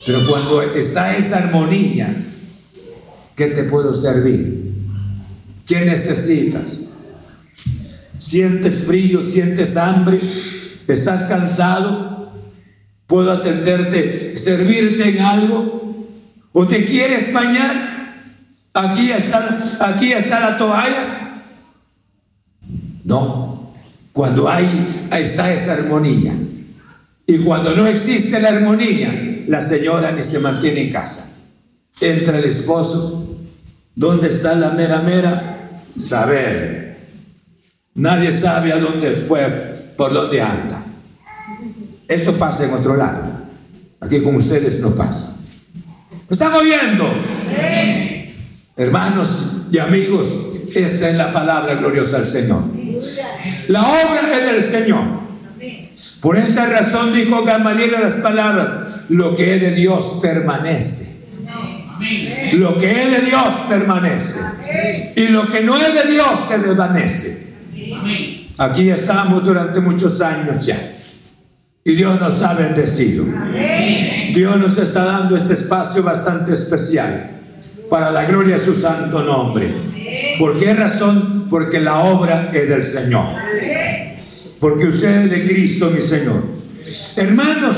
Pero 0.05 0.25
cuando 0.27 0.61
está 0.61 1.17
esa 1.17 1.37
armonía, 1.37 2.15
¿qué 3.35 3.47
te 3.47 3.63
puedo 3.63 3.93
servir? 3.93 4.71
¿Qué 5.65 5.81
necesitas? 5.81 6.89
¿Sientes 8.19 8.85
frío? 8.85 9.23
¿Sientes 9.23 9.77
hambre? 9.77 10.19
¿Estás 10.87 11.25
cansado? 11.25 12.31
¿Puedo 13.07 13.31
atenderte, 13.31 14.37
servirte 14.37 15.09
en 15.09 15.19
algo? 15.19 16.07
¿O 16.53 16.67
te 16.67 16.85
quieres 16.85 17.33
bañar? 17.33 18.13
Aquí 18.73 19.11
está, 19.11 19.57
aquí 19.79 20.11
está 20.11 20.39
la 20.39 20.57
toalla. 20.57 21.43
No, 23.03 23.73
cuando 24.11 24.49
hay, 24.49 24.87
ahí 25.11 25.23
está 25.23 25.53
esa 25.53 25.73
armonía. 25.73 26.33
Y 27.27 27.39
cuando 27.39 27.75
no 27.75 27.87
existe 27.87 28.39
la 28.39 28.49
armonía, 28.49 29.43
la 29.47 29.61
señora 29.61 30.11
ni 30.11 30.21
se 30.21 30.39
mantiene 30.39 30.81
en 30.81 30.91
casa. 30.91 31.37
Entra 31.99 32.37
el 32.37 32.45
esposo. 32.45 33.37
¿Dónde 33.95 34.27
está 34.27 34.53
la 34.55 34.71
mera 34.71 35.01
mera? 35.01 35.81
Saber. 35.97 36.97
Nadie 37.95 38.31
sabe 38.31 38.73
a 38.73 38.77
dónde 38.77 39.23
fue, 39.25 39.47
por 39.97 40.13
dónde 40.13 40.41
anda. 40.41 40.83
Eso 42.07 42.37
pasa 42.37 42.65
en 42.65 42.73
otro 42.73 42.95
lado. 42.95 43.23
Aquí 44.01 44.21
con 44.21 44.35
ustedes 44.35 44.79
no 44.79 44.93
pasa. 44.93 45.37
¿Estamos 46.29 46.63
viendo? 46.63 47.05
Hermanos 48.75 49.67
y 49.71 49.79
amigos, 49.79 50.27
esta 50.75 51.09
es 51.09 51.15
la 51.15 51.31
palabra 51.31 51.75
gloriosa 51.75 52.17
del 52.17 52.25
Señor. 52.25 52.63
La 53.69 53.83
obra 53.83 54.31
es 54.33 54.45
del 54.45 54.61
Señor. 54.61 55.24
Por 56.21 56.37
esa 56.37 56.67
razón 56.67 57.13
dijo 57.13 57.43
Gamaliel 57.43 57.91
las 57.91 58.15
palabras, 58.15 59.05
lo 59.09 59.35
que 59.35 59.55
es 59.55 59.61
de 59.61 59.71
Dios 59.71 60.19
permanece. 60.21 61.15
Lo 62.53 62.77
que 62.77 62.91
es 62.91 63.11
de 63.11 63.21
Dios 63.25 63.55
permanece. 63.69 64.39
Y 65.15 65.27
lo 65.29 65.47
que 65.47 65.61
no 65.61 65.77
es 65.77 65.93
de 65.93 66.11
Dios 66.11 66.39
se 66.47 66.59
desvanece. 66.59 67.45
Aquí 68.57 68.89
estamos 68.89 69.43
durante 69.43 69.79
muchos 69.81 70.21
años 70.21 70.65
ya. 70.65 70.79
Y 71.83 71.93
Dios 71.93 72.19
nos 72.19 72.41
ha 72.41 72.53
bendecido. 72.53 73.25
Dios 74.33 74.57
nos 74.57 74.77
está 74.77 75.05
dando 75.05 75.35
este 75.35 75.53
espacio 75.53 76.03
bastante 76.03 76.53
especial 76.53 77.31
para 77.89 78.11
la 78.11 78.25
gloria 78.25 78.55
de 78.55 78.59
su 78.59 78.73
santo 78.73 79.21
nombre. 79.21 79.73
¿Por 80.39 80.57
qué 80.57 80.73
razón? 80.73 81.47
Porque 81.49 81.79
la 81.79 81.99
obra 81.99 82.49
es 82.53 82.67
del 82.67 82.83
Señor 82.83 83.45
porque 84.59 84.87
usted 84.87 85.23
es 85.23 85.29
de 85.29 85.45
Cristo, 85.45 85.91
mi 85.91 86.01
Señor. 86.01 86.43
Hermanos, 87.15 87.77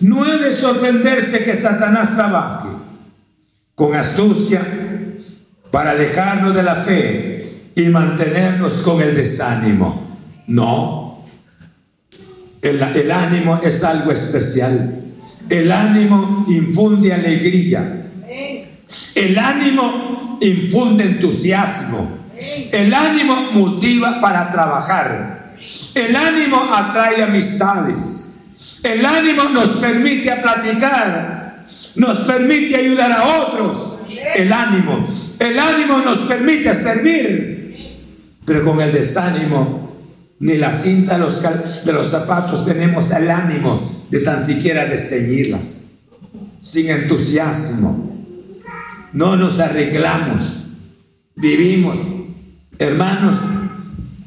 no 0.00 0.26
es 0.26 0.40
de 0.40 0.52
sorprenderse 0.52 1.42
que 1.42 1.54
Satanás 1.54 2.14
trabaje 2.14 2.68
con 3.74 3.94
astucia 3.94 4.66
para 5.70 5.92
alejarnos 5.92 6.54
de 6.54 6.62
la 6.62 6.74
fe 6.74 7.42
y 7.74 7.88
mantenernos 7.88 8.82
con 8.82 9.00
el 9.00 9.14
desánimo. 9.14 10.18
No, 10.46 11.24
el 12.60 13.10
ánimo 13.10 13.60
es 13.62 13.82
algo 13.82 14.12
especial. 14.12 15.02
El 15.48 15.72
ánimo 15.72 16.44
infunde 16.48 17.12
alegría. 17.12 18.06
El 19.14 19.38
ánimo 19.38 20.38
infunde 20.40 21.04
entusiasmo. 21.04 22.18
El 22.72 22.92
ánimo 22.94 23.52
motiva 23.52 24.20
para 24.20 24.50
trabajar. 24.50 25.31
El 25.94 26.16
ánimo 26.16 26.68
atrae 26.72 27.22
amistades. 27.22 28.34
El 28.82 29.04
ánimo 29.04 29.44
nos 29.44 29.70
permite 29.76 30.34
platicar. 30.36 31.62
nos 31.96 32.20
permite 32.22 32.76
ayudar 32.76 33.12
a 33.12 33.42
otros. 33.42 34.00
El 34.34 34.52
ánimo, 34.52 35.04
el 35.38 35.58
ánimo 35.58 35.98
nos 35.98 36.20
permite 36.20 36.74
servir, 36.74 37.98
pero 38.44 38.64
con 38.64 38.80
el 38.80 38.92
desánimo, 38.92 39.96
ni 40.40 40.56
la 40.56 40.72
cinta 40.72 41.14
de 41.14 41.20
los, 41.20 41.42
de 41.84 41.92
los 41.92 42.08
zapatos 42.08 42.64
tenemos 42.64 43.10
el 43.10 43.30
ánimo 43.30 44.06
de 44.10 44.20
tan 44.20 44.40
siquiera 44.40 44.86
de 44.86 44.98
ceñirlas, 44.98 45.84
sin 46.60 46.88
entusiasmo. 46.88 48.24
No 49.12 49.36
nos 49.36 49.60
arreglamos, 49.60 50.64
vivimos, 51.36 51.98
hermanos, 52.78 53.36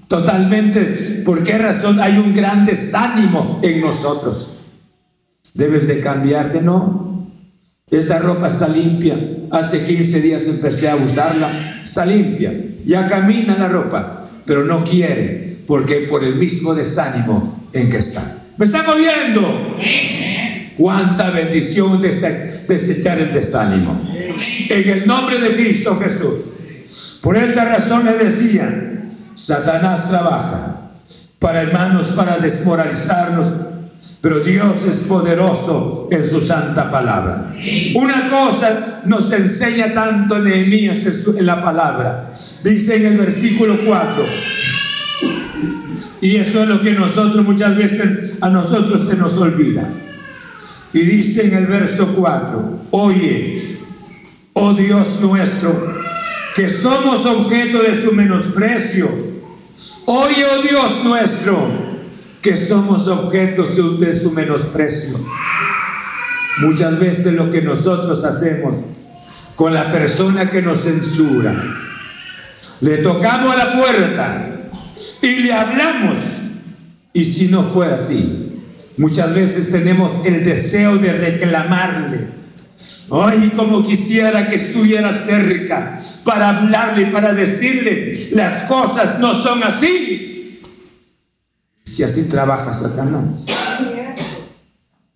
totalmente. 0.08 0.82
¿Por 1.24 1.44
qué 1.44 1.58
razón 1.58 2.00
hay 2.00 2.18
un 2.18 2.34
gran 2.34 2.66
desánimo 2.66 3.60
en 3.64 3.82
nosotros? 3.82 4.58
Debes 5.54 5.88
de 5.88 6.00
cambiarte, 6.00 6.62
no. 6.62 7.30
Esta 7.90 8.20
ropa 8.20 8.48
está 8.48 8.68
limpia. 8.68 9.18
Hace 9.52 9.84
15 9.84 10.22
días 10.22 10.48
empecé 10.48 10.90
a 10.90 10.96
usarla. 10.96 11.82
Está 11.84 12.06
limpia. 12.06 12.54
Ya 12.86 13.08
camina 13.08 13.58
la 13.58 13.68
ropa, 13.68 14.30
pero 14.46 14.66
no 14.66 14.84
quiere, 14.84 15.60
porque 15.66 16.08
por 16.10 16.24
el 16.24 16.36
mismo 16.36 16.76
desánimo 16.76 17.68
en 17.74 17.90
que 17.90 17.98
está. 17.98 18.44
¿Me 18.58 18.66
está 18.66 18.84
moviendo? 18.84 19.78
Cuánta 20.78 21.32
bendición 21.32 22.00
desechar 22.00 23.20
el 23.20 23.32
desánimo. 23.32 24.02
En 24.70 24.90
el 24.90 25.08
nombre 25.08 25.40
de 25.40 25.56
Cristo 25.56 25.98
Jesús. 25.98 27.20
Por 27.22 27.38
esa 27.38 27.66
razón 27.66 28.06
le 28.06 28.14
decía, 28.18 28.95
Satanás 29.36 30.10
trabaja 30.10 30.78
para 31.40 31.62
hermanos, 31.62 32.08
para 32.14 32.38
desmoralizarnos 32.38 33.54
pero 34.22 34.40
Dios 34.40 34.84
es 34.86 35.04
poderoso 35.04 36.08
en 36.12 36.26
su 36.26 36.42
santa 36.42 36.90
palabra. 36.90 37.54
Una 37.96 38.30
cosa 38.30 38.84
nos 39.06 39.32
enseña 39.32 39.94
tanto 39.94 40.40
Nehemías 40.40 41.06
en 41.28 41.46
la 41.46 41.60
palabra. 41.60 42.32
Dice 42.64 42.96
en 42.96 43.06
el 43.06 43.18
versículo 43.18 43.80
4. 43.86 44.26
Y 46.22 46.36
eso 46.38 46.64
es 46.64 46.70
lo 46.70 46.82
que 46.82 46.94
nosotros 46.94 47.46
muchas 47.46 47.76
veces 47.76 48.36
a 48.42 48.50
nosotros 48.50 49.06
se 49.06 49.16
nos 49.16 49.38
olvida. 49.38 49.88
Y 50.94 51.00
dice 51.00 51.46
en 51.46 51.54
el 51.54 51.68
verso 51.68 52.14
4, 52.16 52.80
oye, 52.92 53.78
oh 54.54 54.74
Dios 54.74 55.20
nuestro, 55.22 55.95
que 56.56 56.70
somos 56.70 57.26
objeto 57.26 57.84
de 57.84 57.94
su 57.94 58.14
menosprecio. 58.14 59.10
Oye, 60.06 60.46
oh 60.46 60.62
Dios 60.62 61.04
nuestro, 61.04 61.70
que 62.42 62.56
somos 62.56 63.10
objetos 63.10 63.76
de 64.00 64.16
su 64.16 64.32
menosprecio. 64.32 65.20
Muchas 66.60 66.98
veces 66.98 67.34
lo 67.34 67.50
que 67.50 67.62
nosotros 67.62 68.24
hacemos 68.24 68.78
con 69.58 69.74
la 69.74 69.92
persona 69.92 70.50
que 70.50 70.62
nos 70.62 70.80
censura, 70.80 71.62
le 72.80 72.98
tocamos 72.98 73.54
a 73.54 73.58
la 73.58 73.78
puerta 73.78 74.70
y 75.22 75.36
le 75.38 75.54
hablamos. 75.54 76.20
Y 77.12 77.26
si 77.26 77.50
no 77.50 77.64
fue 77.64 77.88
así, 77.88 78.62
muchas 78.96 79.36
veces 79.36 79.72
tenemos 79.72 80.22
el 80.26 80.42
deseo 80.44 80.98
de 80.98 81.12
reclamarle. 81.12 82.35
Ay, 83.12 83.52
como 83.56 83.82
quisiera 83.84 84.48
que 84.48 84.56
estuviera 84.56 85.14
cerca 85.14 85.98
para 86.26 86.50
hablarle, 86.50 87.08
para 87.08 87.34
decirle, 87.34 88.14
las 88.32 88.64
cosas 88.64 89.20
no 89.20 89.34
son 89.34 89.64
así. 89.64 90.62
Si 91.86 92.04
así 92.04 92.28
trabaja 92.28 92.74
Satanás. 92.74 93.46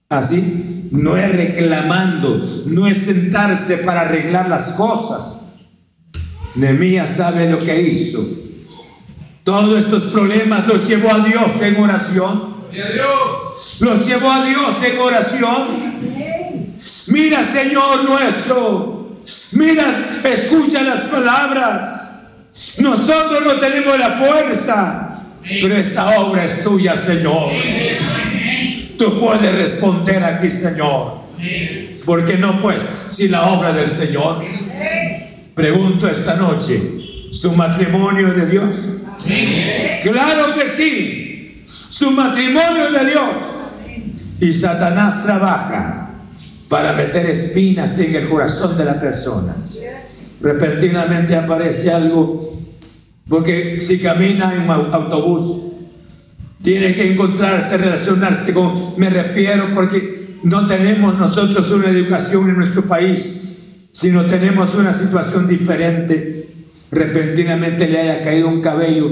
Así 0.08 0.88
no 0.92 1.18
es 1.18 1.32
reclamando, 1.36 2.42
no 2.68 2.88
es 2.88 2.98
sentarse 2.98 3.78
para 3.80 4.02
arreglar 4.02 4.48
las 4.48 4.74
cosas. 4.74 5.40
Nehemías 6.56 7.18
sabe 7.18 7.50
lo 7.50 7.60
que 7.60 7.82
hizo. 7.82 8.26
Todos 9.44 9.80
estos 9.80 10.08
problemas 10.08 10.66
los 10.68 10.88
llevó 10.88 11.12
a 11.12 11.20
Dios 11.20 11.62
en 11.62 11.76
oración. 11.82 12.50
Los 13.82 14.08
llevó 14.08 14.32
a 14.32 14.46
Dios 14.46 14.84
en 14.84 15.00
oración. 15.00 16.29
Mira, 17.08 17.44
Señor 17.44 18.06
nuestro. 18.06 19.18
Mira, 19.54 20.10
escucha 20.24 20.84
las 20.84 21.02
palabras. 21.02 22.12
Nosotros 22.80 23.42
no 23.44 23.56
tenemos 23.56 23.98
la 23.98 24.12
fuerza. 24.12 25.06
Pero 25.44 25.76
esta 25.76 26.20
obra 26.20 26.46
es 26.46 26.64
tuya, 26.64 26.96
Señor. 26.96 27.52
Tú 28.98 29.20
puedes 29.20 29.54
responder 29.56 30.24
aquí, 30.24 30.50
Señor. 30.50 31.20
Porque 32.06 32.38
no 32.38 32.62
pues, 32.62 32.82
si 33.10 33.28
la 33.28 33.48
obra 33.48 33.74
del 33.74 33.90
Señor. 33.90 34.44
Pregunto 35.54 36.08
esta 36.08 36.36
noche, 36.36 36.82
¿su 37.32 37.52
matrimonio 37.54 38.34
de 38.34 38.46
Dios? 38.46 38.90
Claro 40.02 40.54
que 40.54 40.68
sí. 40.68 41.62
Su 41.66 42.12
matrimonio 42.12 42.92
de 42.92 43.06
Dios. 43.06 43.34
Y 44.40 44.54
Satanás 44.54 45.24
trabaja 45.24 46.09
para 46.70 46.94
meter 46.94 47.26
espinas 47.26 47.98
en 47.98 48.16
el 48.16 48.30
corazón 48.30 48.78
de 48.78 48.86
la 48.86 49.00
persona. 49.00 49.56
Repentinamente 50.42 51.36
aparece 51.36 51.92
algo 51.92 52.40
porque 53.28 53.78
si 53.78 54.00
camina 54.00 54.54
en 54.56 54.64
un 54.64 54.94
autobús, 54.94 55.66
tiene 56.64 56.94
que 56.94 57.14
encontrarse, 57.14 57.78
relacionarse 57.78 58.54
con, 58.54 58.74
me 58.98 59.10
refiero 59.10 59.70
porque 59.72 60.38
no 60.44 60.66
tenemos 60.66 61.18
nosotros 61.18 61.72
una 61.72 61.90
educación 61.90 62.50
en 62.50 62.56
nuestro 62.56 62.84
país, 62.84 63.68
sino 63.92 64.26
tenemos 64.26 64.76
una 64.76 64.94
situación 64.94 65.48
diferente. 65.48 66.48
Repentinamente 66.92 67.88
le 67.88 68.00
haya 68.00 68.24
caído 68.24 68.48
un 68.48 68.62
cabello 68.62 69.10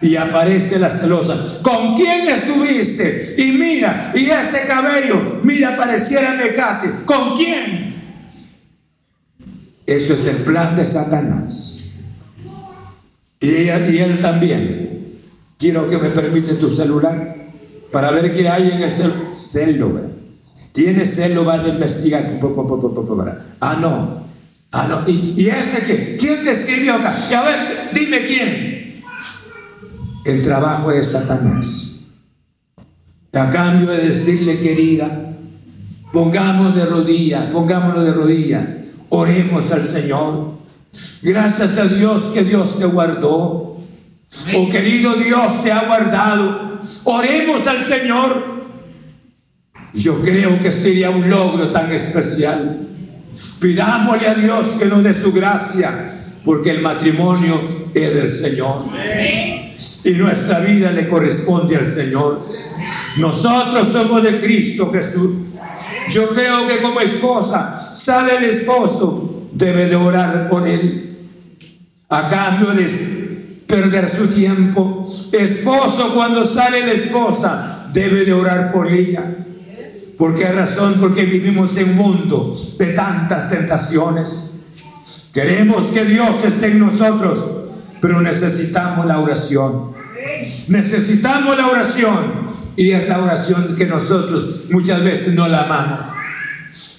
y 0.00 0.16
aparece 0.16 0.78
la 0.78 0.90
celosa. 0.90 1.38
¿Con 1.62 1.94
quién 1.94 2.28
estuviste? 2.28 3.34
Y 3.38 3.52
mira, 3.52 4.12
y 4.14 4.26
este 4.30 4.62
cabello, 4.62 5.40
mira, 5.42 5.76
pareciera 5.76 6.34
mecate. 6.34 7.04
¿Con 7.04 7.36
quién? 7.36 7.88
Eso 9.86 10.14
es 10.14 10.26
el 10.26 10.36
plan 10.38 10.76
de 10.76 10.84
Satanás. 10.84 11.94
Y, 13.40 13.46
y 13.46 13.98
él 13.98 14.18
también. 14.20 14.88
Quiero 15.58 15.88
que 15.88 15.98
me 15.98 16.10
permite 16.10 16.54
tu 16.54 16.70
celular 16.70 17.34
para 17.90 18.10
ver 18.12 18.32
qué 18.32 18.48
hay 18.48 18.70
en 18.70 18.82
el 18.82 18.92
celular. 18.92 19.18
Celo, 19.32 20.00
Tiene 20.72 21.04
celo, 21.04 21.44
va 21.44 21.54
a 21.54 21.68
investigar. 21.68 22.38
Ah, 23.60 23.78
no. 23.80 24.24
Ah, 24.70 24.86
no. 24.88 25.10
¿Y, 25.10 25.48
este 25.48 25.82
qué? 25.82 26.16
¿Quién 26.16 26.42
te 26.42 26.50
escribió 26.52 26.94
acá? 26.94 27.16
Y 27.30 27.34
a 27.34 27.42
ver, 27.42 27.90
dime 27.92 28.22
quién. 28.22 28.77
El 30.28 30.42
trabajo 30.42 30.90
de 30.90 31.02
Satanás. 31.02 31.96
A 33.32 33.50
cambio 33.50 33.90
de 33.90 34.08
decirle, 34.08 34.60
querida, 34.60 35.32
pongamos 36.12 36.74
de 36.74 36.86
rodilla, 36.86 37.50
pongámonos 37.50 38.04
de 38.04 38.12
rodilla, 38.12 38.78
oremos 39.10 39.70
al 39.72 39.84
Señor 39.84 40.58
Gracias 41.22 41.78
a 41.78 41.84
Dios 41.84 42.30
que 42.32 42.44
Dios 42.44 42.78
te 42.78 42.86
guardó. 42.86 43.78
Oh 44.54 44.68
querido 44.68 45.14
Dios, 45.14 45.62
te 45.62 45.72
ha 45.72 45.86
guardado. 45.86 46.78
Oremos 47.04 47.66
al 47.66 47.80
Señor. 47.80 48.58
Yo 49.94 50.20
creo 50.22 50.58
que 50.60 50.70
sería 50.70 51.10
un 51.10 51.28
logro 51.28 51.70
tan 51.70 51.92
especial. 51.92 52.86
Pidámosle 53.60 54.28
a 54.28 54.34
Dios 54.34 54.76
que 54.76 54.86
nos 54.86 55.02
dé 55.02 55.14
su 55.14 55.32
gracia, 55.32 56.10
porque 56.44 56.70
el 56.70 56.82
matrimonio 56.82 57.68
es 57.94 58.14
del 58.14 58.28
Señor. 58.28 58.84
Y 60.04 60.10
nuestra 60.12 60.60
vida 60.60 60.90
le 60.90 61.06
corresponde 61.06 61.76
al 61.76 61.84
Señor. 61.86 62.46
Nosotros 63.18 63.88
somos 63.88 64.22
de 64.22 64.38
Cristo 64.38 64.90
Jesús. 64.92 65.30
Yo 66.08 66.28
creo 66.28 66.66
que 66.66 66.78
como 66.78 67.00
esposa 67.00 67.72
sale 67.94 68.36
el 68.36 68.44
esposo 68.44 69.46
debe 69.52 69.86
de 69.86 69.96
orar 69.96 70.48
por 70.48 70.66
él 70.66 71.16
a 72.08 72.28
cambio 72.28 72.72
de 72.72 72.86
perder 73.66 74.08
su 74.08 74.28
tiempo. 74.28 75.04
Esposo, 75.32 76.14
cuando 76.14 76.44
sale 76.44 76.86
la 76.86 76.92
esposa, 76.92 77.90
debe 77.92 78.24
de 78.24 78.32
orar 78.32 78.72
por 78.72 78.90
ella. 78.90 79.36
¿Por 80.16 80.34
qué 80.34 80.46
razón? 80.46 80.96
Porque 80.98 81.26
vivimos 81.26 81.76
en 81.76 81.90
un 81.90 81.96
mundo 81.96 82.54
de 82.78 82.86
tantas 82.86 83.50
tentaciones. 83.50 84.52
Queremos 85.32 85.86
que 85.92 86.04
Dios 86.04 86.42
esté 86.44 86.68
en 86.68 86.80
nosotros, 86.80 87.46
pero 88.00 88.20
necesitamos 88.20 89.06
la 89.06 89.20
oración. 89.20 89.92
Necesitamos 90.68 91.56
la 91.56 91.68
oración. 91.68 92.48
Y 92.76 92.92
es 92.92 93.08
la 93.08 93.20
oración 93.20 93.74
que 93.74 93.86
nosotros 93.86 94.66
muchas 94.70 95.02
veces 95.02 95.34
no 95.34 95.48
la 95.48 95.62
amamos. 95.62 96.06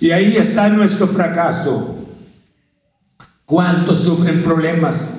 Y 0.02 0.12
ahí 0.12 0.36
está 0.36 0.70
nuestro 0.70 1.08
fracaso. 1.08 1.96
¿Cuántos 3.46 4.04
sufren 4.04 4.44
problemas? 4.44 5.12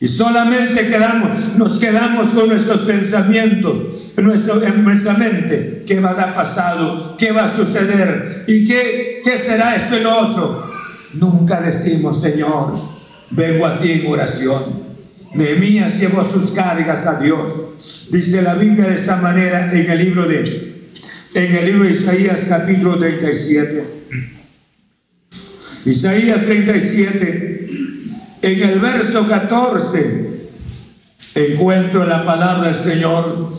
Y 0.00 0.08
solamente 0.08 0.86
quedamos, 0.86 1.56
nos 1.56 1.78
quedamos 1.78 2.28
con 2.28 2.48
nuestros 2.48 2.80
pensamientos, 2.80 4.14
en, 4.16 4.24
nuestro, 4.24 4.62
en. 4.64 5.84
¿Qué 5.86 6.00
va 6.00 6.10
a 6.10 6.14
dar 6.14 6.34
pasado? 6.34 7.16
¿Qué 7.18 7.32
va 7.32 7.44
a 7.44 7.48
suceder? 7.48 8.44
¿Y 8.48 8.64
qué, 8.64 9.20
qué 9.22 9.36
será 9.36 9.76
esto 9.76 9.96
y 9.96 10.00
lo 10.00 10.18
otro? 10.18 10.64
Nunca 11.14 11.60
decimos, 11.60 12.20
Señor, 12.20 12.72
vengo 13.30 13.66
a 13.66 13.78
ti 13.78 13.92
en 13.92 14.06
oración. 14.10 14.89
Nehemías 15.34 15.98
llevó 16.00 16.24
sus 16.24 16.50
cargas 16.50 17.06
a 17.06 17.20
Dios. 17.20 18.08
Dice 18.10 18.42
la 18.42 18.54
Biblia 18.54 18.88
de 18.88 18.94
esta 18.94 19.16
manera 19.16 19.70
en 19.72 19.90
el 19.90 19.98
libro 19.98 20.26
de, 20.26 20.90
en 21.34 21.54
el 21.54 21.64
libro 21.64 21.88
Isaías 21.88 22.46
capítulo 22.48 22.98
37. 22.98 23.84
Isaías 25.86 26.42
37 26.44 27.60
en 28.42 28.62
el 28.62 28.80
verso 28.80 29.26
14 29.26 30.48
encuentro 31.34 32.06
la 32.06 32.24
palabra 32.24 32.68
del 32.68 32.76
Señor. 32.76 33.52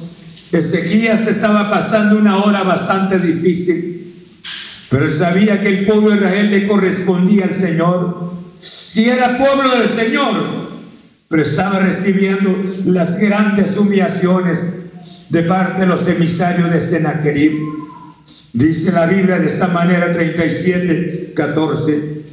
Ezequías 0.52 1.28
estaba 1.28 1.70
pasando 1.70 2.18
una 2.18 2.44
hora 2.44 2.64
bastante 2.64 3.20
difícil, 3.20 4.14
pero 4.90 5.06
él 5.06 5.14
sabía 5.14 5.60
que 5.60 5.70
el 5.70 5.86
pueblo 5.86 6.10
de 6.10 6.18
Israel 6.18 6.52
le 6.52 6.68
correspondía 6.68 7.46
al 7.46 7.54
Señor 7.54 8.34
y 8.96 9.06
era 9.06 9.38
pueblo 9.38 9.78
del 9.78 9.88
Señor, 9.88 10.61
pero 11.32 11.44
estaba 11.44 11.80
recibiendo 11.80 12.62
las 12.88 13.18
grandes 13.18 13.78
humillaciones 13.78 14.74
de 15.30 15.44
parte 15.44 15.82
de 15.82 15.88
los 15.88 16.06
emisarios 16.10 16.70
de 16.70 16.82
Sennacherib. 16.82 17.54
Dice 18.52 18.92
la 18.92 19.06
Biblia 19.06 19.40
de 19.40 19.48
esta 19.48 19.68
manera 19.68 20.12
37, 20.12 21.32
14. 21.34 22.24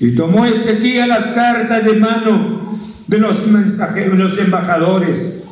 Y 0.00 0.14
tomó 0.14 0.44
Ezequiel 0.44 1.08
las 1.08 1.30
cartas 1.30 1.82
de 1.82 1.94
mano 1.94 2.68
de 3.06 3.18
los 3.18 3.46
mensajeros, 3.46 4.18
los 4.18 4.36
embajadores, 4.36 5.44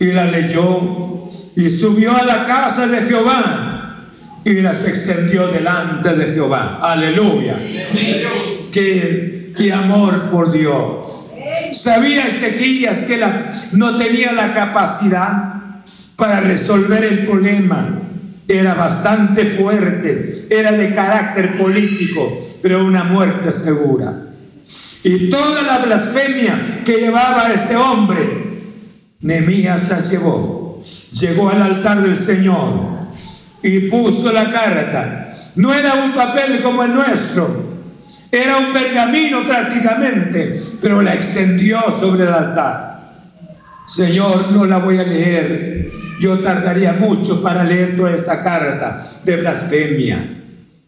y 0.00 0.06
las 0.06 0.32
leyó, 0.32 1.24
y 1.54 1.70
subió 1.70 2.16
a 2.16 2.24
la 2.24 2.44
casa 2.44 2.88
de 2.88 3.02
Jehová, 3.02 4.08
y 4.44 4.54
las 4.54 4.82
extendió 4.82 5.46
delante 5.46 6.16
de 6.16 6.34
Jehová. 6.34 6.80
Aleluya. 6.82 7.60
Qué, 8.72 9.52
qué 9.56 9.72
amor 9.72 10.30
por 10.32 10.50
Dios. 10.50 11.27
Sabía 11.72 12.26
Ezequías 12.26 13.04
que 13.04 13.16
la, 13.16 13.46
no 13.72 13.96
tenía 13.96 14.32
la 14.32 14.52
capacidad 14.52 15.54
para 16.16 16.40
resolver 16.40 17.04
el 17.04 17.26
problema 17.26 18.02
era 18.48 18.74
bastante 18.74 19.44
fuerte, 19.44 20.24
era 20.48 20.72
de 20.72 20.90
carácter 20.90 21.58
político, 21.58 22.38
pero 22.62 22.84
una 22.84 23.04
muerte 23.04 23.52
segura. 23.52 24.24
Y 25.04 25.28
toda 25.28 25.62
la 25.62 25.78
blasfemia 25.78 26.60
que 26.84 26.96
llevaba 26.96 27.52
este 27.52 27.76
hombre, 27.76 28.18
Nemías 29.20 29.90
la 29.90 30.00
llevó. 30.00 30.80
Llegó 31.12 31.50
al 31.50 31.62
altar 31.62 32.02
del 32.02 32.16
Señor 32.16 33.08
y 33.62 33.80
puso 33.88 34.32
la 34.32 34.48
carta. 34.48 35.28
No 35.56 35.74
era 35.74 35.94
un 35.94 36.12
papel 36.12 36.62
como 36.62 36.84
el 36.84 36.94
nuestro, 36.94 37.67
era 38.30 38.58
un 38.58 38.72
pergamino 38.72 39.44
prácticamente, 39.44 40.54
pero 40.80 41.00
la 41.00 41.14
extendió 41.14 41.80
sobre 41.90 42.24
el 42.24 42.32
altar. 42.32 42.88
Señor, 43.86 44.52
no 44.52 44.66
la 44.66 44.78
voy 44.78 44.98
a 44.98 45.04
leer. 45.04 45.86
Yo 46.20 46.38
tardaría 46.40 46.92
mucho 46.92 47.40
para 47.40 47.64
leer 47.64 47.96
toda 47.96 48.14
esta 48.14 48.40
carta 48.42 48.98
de 49.24 49.36
blasfemia, 49.36 50.28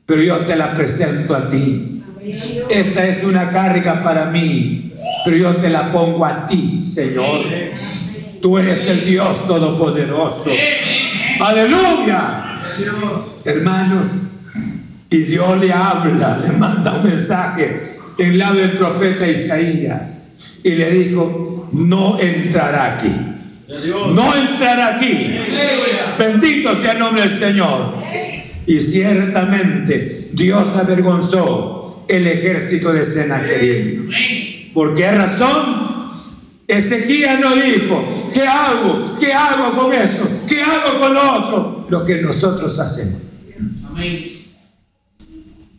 pero 0.05 0.23
yo 0.23 0.39
te 0.41 0.55
la 0.55 0.75
presento 0.75 1.35
a 1.35 1.49
ti. 1.49 2.03
Esta 2.69 3.07
es 3.07 3.25
una 3.25 3.49
carga 3.49 4.03
para 4.03 4.27
mí, 4.27 4.93
pero 5.25 5.37
yo 5.39 5.57
te 5.57 5.71
la 5.71 5.91
pongo 5.91 6.27
a 6.27 6.45
ti, 6.45 6.85
Señor. 6.85 7.41
Tú 8.43 8.59
eres 8.59 8.87
el 8.87 9.03
Dios 9.03 9.47
Todopoderoso. 9.47 10.51
Aleluya. 11.41 12.61
Hermanos, 13.47 14.07
y 15.11 15.19
Dios 15.25 15.59
le 15.59 15.73
habla, 15.73 16.41
le 16.45 16.53
manda 16.53 16.93
un 16.93 17.05
mensaje 17.05 17.75
en 18.19 18.39
la 18.39 18.53
del 18.53 18.73
profeta 18.75 19.27
Isaías 19.29 20.29
y 20.63 20.71
le 20.71 20.91
dijo, 20.91 21.69
no 21.73 22.19
entrará 22.21 22.95
aquí. 22.95 23.13
No 24.15 24.35
entrará 24.35 24.97
aquí. 24.97 25.37
Bendito 26.19 26.75
sea 26.75 26.93
el 26.93 26.99
nombre 27.01 27.23
del 27.23 27.33
Señor. 27.33 27.95
Y 28.67 28.81
ciertamente 28.81 30.29
Dios 30.33 30.77
avergonzó 30.77 32.05
el 32.09 32.27
ejército 32.27 32.93
de 32.93 33.05
Sennacherib. 33.05 34.11
¿Por 34.73 34.95
qué 34.95 35.11
razón? 35.11 35.91
Ezequiel 36.69 37.41
no 37.41 37.57
dijo, 37.57 38.07
¿qué 38.33 38.43
hago? 38.43 39.01
¿Qué 39.19 39.33
hago 39.33 39.77
con 39.77 39.93
esto? 39.93 40.29
¿Qué 40.49 40.63
hago 40.63 41.01
con 41.01 41.15
lo 41.15 41.33
otro? 41.33 41.87
Lo 41.89 42.05
que 42.05 42.23
nosotros 42.23 42.79
hacemos. 42.79 43.19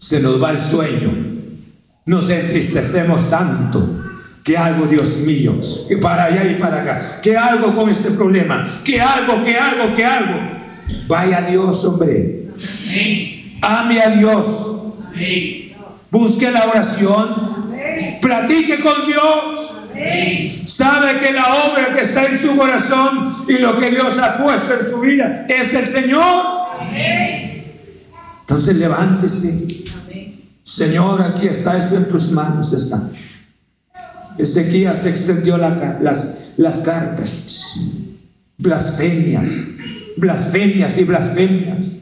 Se 0.02 0.20
nos 0.20 0.44
va 0.44 0.52
el 0.52 0.60
sueño. 0.60 1.14
Nos 2.06 2.30
entristecemos 2.30 3.30
tanto 3.30 4.02
¿Qué 4.44 4.58
hago, 4.58 4.88
Dios 4.88 5.18
mío? 5.18 5.56
Que 5.88 5.98
para 5.98 6.26
allá 6.26 6.46
y 6.46 6.56
para 6.56 6.82
acá. 6.82 7.00
¿Qué 7.22 7.38
hago 7.38 7.76
con 7.76 7.90
este 7.90 8.10
problema? 8.12 8.64
¿Qué 8.84 9.00
hago? 9.00 9.42
¿Qué 9.44 9.56
hago? 9.56 9.94
¿Qué 9.94 10.04
hago? 10.04 10.40
Vaya 11.08 11.44
Dios, 11.44 11.86
hombre. 11.86 12.48
Ame 13.62 14.02
a 14.02 14.10
Dios. 14.10 14.48
Busque 16.10 16.50
la 16.50 16.66
oración. 16.66 17.72
Platique 18.20 18.80
con 18.80 19.06
Dios. 19.06 19.76
Sabe 20.66 21.20
que 21.20 21.34
la 21.34 21.66
obra 21.66 21.94
que 21.94 22.02
está 22.02 22.26
en 22.26 22.40
su 22.40 22.56
corazón 22.58 23.26
y 23.48 23.60
lo 23.60 23.80
que 23.80 23.92
Dios 23.92 24.18
ha 24.18 24.44
puesto 24.44 24.74
en 24.74 24.84
su 24.84 25.00
vida 25.02 25.46
es 25.48 25.72
del 25.72 25.86
Señor. 25.86 26.46
Entonces 28.42 28.76
levántese. 28.76 29.81
Señor, 30.64 31.22
aquí 31.22 31.48
está 31.48 31.78
esto 31.78 31.96
en 31.96 32.08
tus 32.08 32.32
manos. 32.32 32.74
Está. 32.74 33.10
Ezequías 34.38 35.06
extendió 35.06 35.58
las, 35.58 36.54
las 36.58 36.82
cartas. 36.82 37.80
Blasfemias, 38.58 39.50
blasfemias 40.18 40.98
y 40.98 41.04
blasfemias. 41.04 41.96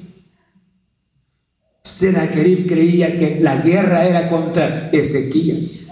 Sennacherib 1.83 2.67
creía 2.67 3.17
que 3.17 3.39
la 3.41 3.57
guerra 3.57 4.05
era 4.05 4.29
contra 4.29 4.89
Ezequías, 4.91 5.87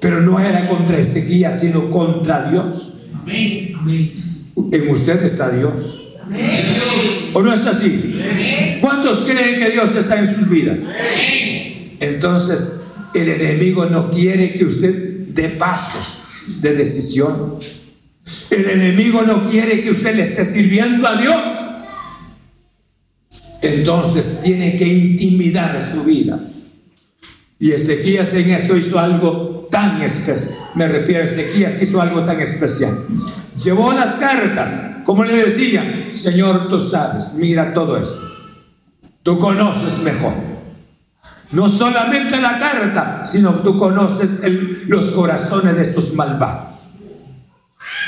pero 0.00 0.20
no 0.20 0.40
era 0.40 0.66
contra 0.68 0.98
Ezequías, 0.98 1.60
sino 1.60 1.90
contra 1.90 2.50
Dios. 2.50 2.94
En 3.26 4.90
usted 4.90 5.22
está 5.22 5.50
Dios. 5.50 6.14
¿O 7.34 7.42
no 7.42 7.52
es 7.52 7.66
así? 7.66 8.09
¿Cuántos 9.10 9.28
creen 9.28 9.58
que 9.58 9.70
Dios 9.70 9.96
está 9.96 10.20
en 10.20 10.26
sus 10.28 10.48
vidas? 10.48 10.86
Entonces, 11.98 12.92
el 13.12 13.28
enemigo 13.28 13.86
no 13.86 14.08
quiere 14.08 14.52
que 14.52 14.64
usted 14.64 14.94
de 15.26 15.48
pasos 15.48 16.22
de 16.46 16.74
decisión. 16.74 17.58
El 18.50 18.70
enemigo 18.70 19.22
no 19.22 19.50
quiere 19.50 19.82
que 19.82 19.90
usted 19.90 20.14
le 20.14 20.22
esté 20.22 20.44
sirviendo 20.44 21.08
a 21.08 21.16
Dios. 21.16 21.58
Entonces 23.62 24.42
tiene 24.44 24.76
que 24.76 24.86
intimidar 24.86 25.82
su 25.82 26.04
vida. 26.04 26.38
Y 27.58 27.72
Ezequías 27.72 28.32
en 28.34 28.50
esto 28.50 28.76
hizo 28.76 28.96
algo 28.96 29.66
tan 29.72 30.00
especial. 30.02 30.54
Me 30.76 30.86
refiero 30.86 31.22
a 31.22 31.24
Ezequías 31.24 31.82
hizo 31.82 32.00
algo 32.00 32.24
tan 32.24 32.40
especial. 32.40 33.06
Llevó 33.56 33.92
las 33.92 34.14
cartas, 34.14 35.02
como 35.04 35.24
le 35.24 35.34
decía, 35.34 36.10
Señor, 36.12 36.68
tú 36.68 36.78
sabes, 36.78 37.32
mira 37.34 37.74
todo 37.74 38.00
esto. 38.00 38.29
Tú 39.22 39.38
conoces 39.38 39.98
mejor. 40.00 40.34
No 41.52 41.68
solamente 41.68 42.40
la 42.40 42.58
carta, 42.58 43.22
sino 43.24 43.54
tú 43.54 43.76
conoces 43.76 44.42
los 44.86 45.12
corazones 45.12 45.76
de 45.76 45.82
estos 45.82 46.14
malvados. 46.14 46.88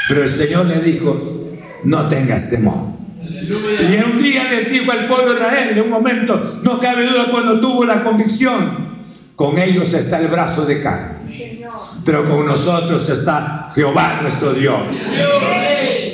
Pero 0.09 0.23
el 0.23 0.31
Señor 0.31 0.67
le 0.67 0.81
dijo, 0.81 1.43
no 1.85 2.09
tengas 2.09 2.51
temor. 2.51 2.93
Y 3.23 3.95
en 3.95 4.05
un 4.13 4.23
día 4.23 4.45
les 4.45 4.71
dijo 4.71 4.93
al 4.93 5.07
pueblo 5.07 5.35
de 5.35 5.41
Israel, 5.41 5.71
en 5.71 5.83
un 5.83 5.91
momento, 5.91 6.41
no 6.63 6.79
cabe 6.79 7.07
duda 7.07 7.27
cuando 7.31 7.61
tuvo 7.61 7.85
la 7.85 8.03
convicción, 8.03 8.93
con 9.35 9.59
ellos 9.59 9.93
está 9.95 10.21
el 10.21 10.29
brazo 10.29 10.65
de 10.65 10.81
carne. 10.81 11.63
Pero 12.05 12.25
con 12.25 12.47
nosotros 12.47 13.09
está 13.09 13.69
Jehová 13.75 14.21
nuestro 14.23 14.55
Dios. 14.55 14.95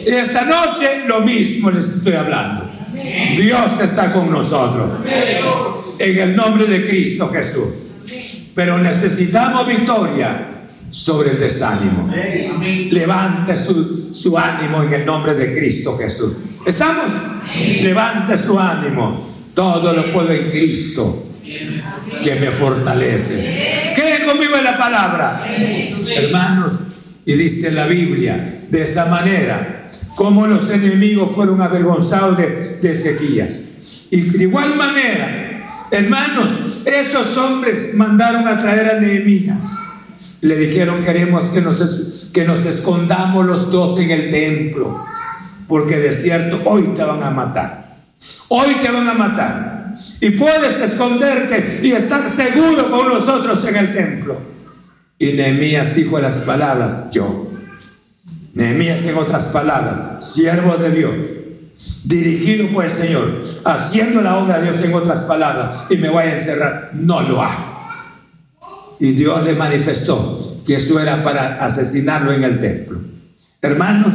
Y 0.07 0.11
esta 0.11 0.45
noche 0.45 1.05
lo 1.07 1.21
mismo 1.21 1.71
les 1.71 1.89
estoy 1.89 2.15
hablando. 2.15 2.68
Dios 3.37 3.81
está 3.81 4.13
con 4.13 4.31
nosotros 4.31 4.93
en 5.99 6.19
el 6.19 6.37
nombre 6.37 6.67
de 6.67 6.87
Cristo 6.87 7.31
Jesús. 7.31 7.87
Pero 8.55 8.79
necesitamos 8.79 9.67
victoria 9.67 10.49
sobre 10.91 11.31
el 11.31 11.39
desánimo. 11.39 12.13
Levante 12.91 13.57
su, 13.57 14.13
su, 14.13 14.37
ánimo 14.37 14.83
en 14.83 14.93
el 14.93 15.07
nombre 15.07 15.35
de 15.35 15.53
Cristo 15.53 15.97
Jesús. 15.99 16.37
¿Estamos? 16.67 17.11
Levante 17.83 18.37
su 18.37 18.59
ánimo. 18.59 19.29
Todo 19.55 19.93
lo 19.93 20.05
puedo 20.13 20.33
en 20.33 20.49
Cristo 20.49 21.25
que 22.23 22.35
me 22.37 22.49
fortalece. 22.49 23.93
¿Creen 23.95 24.27
conmigo 24.27 24.57
en 24.57 24.65
la 24.65 24.77
palabra? 24.77 25.47
Hermanos, 26.09 26.81
Y 27.25 27.35
dice 27.35 27.71
la 27.71 27.87
Biblia, 27.87 28.43
de 28.71 28.83
esa 28.83 29.05
manera, 29.07 29.78
como 30.19 30.49
los 30.49 30.69
enemigos 30.71 31.31
fueron 31.31 31.63
avergonzados 31.63 32.37
de, 32.37 32.49
de 32.83 32.91
Ezequías. 32.91 33.63
Y 34.11 34.23
de 34.23 34.43
igual 34.43 34.75
manera, 34.75 35.65
hermanos, 35.93 36.83
estos 36.87 37.37
hombres 37.37 37.95
mandaron 37.95 38.49
a 38.49 38.57
traer 38.57 38.97
a 38.97 39.01
Nehemías. 39.01 39.79
Le 40.41 40.57
dijeron, 40.57 40.99
queremos 40.99 41.53
que 41.53 41.61
nos, 41.61 42.31
que 42.35 42.45
nos 42.45 42.67
escondamos 42.67 43.47
los 43.47 43.71
dos 43.71 43.97
en 43.99 44.11
el 44.11 44.29
templo, 44.29 45.05
porque 45.69 45.99
de 45.99 46.13
cierto 46.13 46.63
hoy 46.65 46.83
te 46.97 47.05
van 47.05 47.23
a 47.23 47.31
matar. 47.31 47.99
Hoy 48.49 48.75
te 48.81 48.91
van 48.91 49.07
a 49.07 49.15
matar. 49.15 49.95
Y 50.21 50.31
puedes 50.31 50.81
esconderte 50.81 51.65
y 51.85 51.93
estar 51.93 52.29
seguro 52.29 52.91
con 52.91 53.07
nosotros 53.07 53.65
en 53.67 53.77
el 53.77 53.93
templo. 53.93 54.37
Y 55.17 55.35
Nehemías 55.35 55.95
dijo 55.95 56.19
las 56.19 56.39
palabras, 56.39 57.11
yo. 57.13 57.48
Nehemías 58.59 59.05
en 59.05 59.17
otras 59.17 59.47
palabras, 59.47 60.27
siervo 60.27 60.77
de 60.79 60.91
Dios, 60.91 61.15
dirigido 62.03 62.69
por 62.71 62.85
el 62.85 62.91
Señor, 62.91 63.41
haciendo 63.65 64.21
la 64.21 64.37
obra 64.37 64.59
de 64.59 64.65
Dios 64.65 64.83
en 64.83 64.95
otras 64.95 65.23
palabras, 65.23 65.85
y 65.91 65.97
me 65.97 66.09
voy 66.09 66.25
a 66.25 66.35
encerrar, 66.35 66.91
no 66.95 67.23
lo 67.23 67.41
hago. 67.41 67.79
Y 68.99 69.13
Dios 69.13 69.45
le 69.45 69.55
manifestó 69.55 70.61
que 70.67 70.75
eso 70.75 70.99
era 70.99 71.23
para 71.23 71.65
asesinarlo 71.65 72.33
en 72.33 72.43
el 72.43 72.59
templo. 72.59 72.99
Hermanos, 73.63 74.15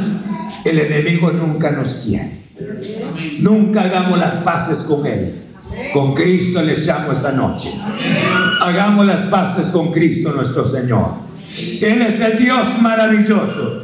el 0.65 0.77
enemigo 0.77 1.31
nunca 1.31 1.71
nos 1.71 1.95
quiere. 2.05 2.31
Nunca 3.39 3.83
hagamos 3.83 4.19
las 4.19 4.39
paces 4.39 4.79
con 4.79 5.05
él. 5.07 5.35
Con 5.93 6.13
Cristo 6.13 6.61
les 6.61 6.85
llamo 6.85 7.13
esta 7.13 7.31
noche. 7.31 7.71
Hagamos 8.59 9.05
las 9.05 9.21
paces 9.21 9.67
con 9.67 9.89
Cristo 9.89 10.33
nuestro 10.33 10.65
Señor. 10.65 11.11
Él 11.81 12.01
es 12.01 12.19
el 12.19 12.37
Dios 12.37 12.81
maravilloso. 12.81 13.83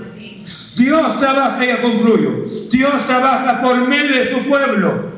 Dios 0.78 1.20
trabaja, 1.20 1.66
ya 1.66 1.82
concluyo, 1.82 2.44
Dios 2.72 3.06
trabaja 3.06 3.62
por 3.62 3.88
medio 3.88 4.16
de 4.16 4.28
su 4.28 4.40
pueblo 4.44 5.12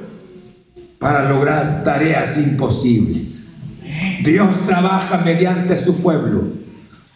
para 0.99 1.29
lograr 1.29 1.83
tareas 1.83 2.37
imposibles. 2.37 3.53
Dios 4.23 4.61
trabaja 4.65 5.19
mediante 5.19 5.77
su 5.77 6.01
pueblo 6.01 6.43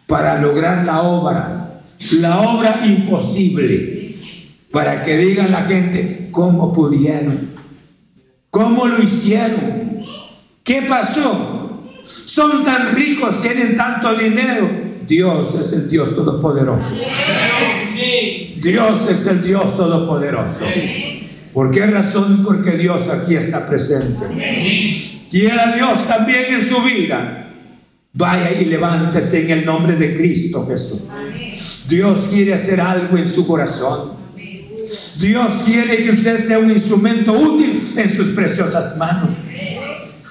para 0.07 0.39
lograr 0.39 0.85
la 0.85 1.01
obra, 1.01 1.81
la 2.11 2.39
obra 2.41 2.79
imposible, 2.85 4.15
para 4.71 5.01
que 5.03 5.17
diga 5.17 5.47
la 5.47 5.63
gente 5.63 6.29
cómo 6.31 6.73
pudieron, 6.73 7.51
cómo 8.49 8.87
lo 8.87 9.01
hicieron, 9.01 9.97
qué 10.63 10.83
pasó. 10.83 11.81
Son 12.03 12.63
tan 12.63 12.95
ricos, 12.95 13.41
tienen 13.41 13.75
tanto 13.75 14.13
dinero. 14.15 14.69
Dios 15.07 15.55
es 15.55 15.73
el 15.73 15.89
Dios 15.89 16.15
todopoderoso. 16.15 16.95
Dios 18.61 19.07
es 19.09 19.25
el 19.27 19.43
Dios 19.43 19.77
todopoderoso. 19.77 20.65
¿Por 21.53 21.71
qué 21.71 21.85
razón? 21.87 22.41
Porque 22.43 22.71
Dios 22.71 23.09
aquí 23.09 23.35
está 23.35 23.65
presente. 23.65 24.25
Quiera 25.29 25.73
Dios 25.73 26.05
también 26.07 26.53
en 26.53 26.61
su 26.61 26.81
vida. 26.81 27.49
Vaya 28.13 28.51
y 28.59 28.65
levántese 28.65 29.43
en 29.43 29.59
el 29.59 29.65
nombre 29.65 29.95
de 29.95 30.13
Cristo 30.13 30.65
Jesús. 30.67 31.01
Dios 31.87 32.29
quiere 32.31 32.53
hacer 32.53 32.79
algo 32.79 33.17
en 33.17 33.27
su 33.27 33.45
corazón. 33.45 34.13
Dios 35.19 35.63
quiere 35.65 35.97
que 35.97 36.11
usted 36.11 36.37
sea 36.37 36.59
un 36.59 36.71
instrumento 36.71 37.33
útil 37.33 37.81
en 37.97 38.09
sus 38.09 38.27
preciosas 38.29 38.97
manos. 38.97 39.33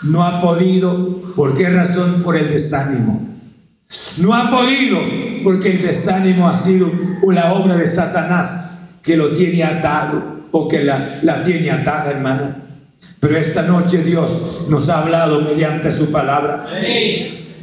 No 0.05 0.23
ha 0.23 0.41
podido. 0.41 1.21
¿Por 1.37 1.55
qué 1.55 1.71
razón? 1.71 2.23
Por 2.23 2.37
el 2.37 2.49
desánimo. 2.51 3.34
No 4.19 4.35
ha 4.35 4.49
podido 4.49 4.99
porque 5.43 5.73
el 5.73 5.83
desánimo 5.83 6.49
ha 6.49 6.55
sido 6.55 6.91
una 7.23 7.53
obra 7.53 7.77
de 7.77 7.87
Satanás 7.87 8.79
que 9.03 9.17
lo 9.17 9.35
tiene 9.35 9.63
atado 9.63 10.45
o 10.53 10.69
que 10.69 10.83
la, 10.83 11.19
la 11.23 11.43
tiene 11.43 11.71
atada, 11.71 12.11
hermana. 12.11 12.57
Pero 13.21 13.37
esta 13.37 13.63
noche 13.63 14.03
Dios 14.03 14.67
nos 14.69 14.89
ha 14.89 15.01
hablado 15.01 15.41
mediante 15.41 15.91
su 15.93 16.11
palabra. 16.11 16.67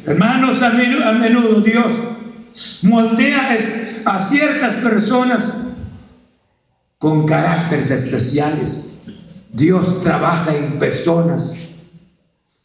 Hermanos, 0.05 0.61
a 0.61 0.71
menudo 0.71 1.61
Dios 1.61 1.91
moldea 2.83 3.57
a 4.05 4.19
ciertas 4.19 4.75
personas 4.77 5.53
con 6.97 7.25
caracteres 7.25 7.91
especiales. 7.91 8.99
Dios 9.51 10.01
trabaja 10.01 10.55
en 10.55 10.79
personas. 10.79 11.55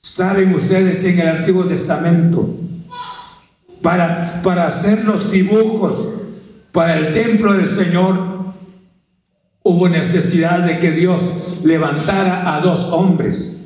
Saben 0.01 0.55
ustedes 0.55 1.03
en 1.05 1.21
el 1.21 1.29
Antiguo 1.29 1.65
Testamento, 1.65 2.61
para, 3.87 4.43
para 4.43 4.67
hacer 4.67 5.05
los 5.05 5.31
dibujos 5.31 6.09
para 6.73 6.99
el 6.99 7.13
templo 7.13 7.53
del 7.53 7.69
Señor, 7.69 8.53
hubo 9.63 9.89
necesidad 9.89 10.59
de 10.65 10.81
que 10.81 10.91
Dios 10.91 11.61
levantara 11.63 12.57
a 12.57 12.61
dos 12.63 12.89
hombres. 12.89 13.59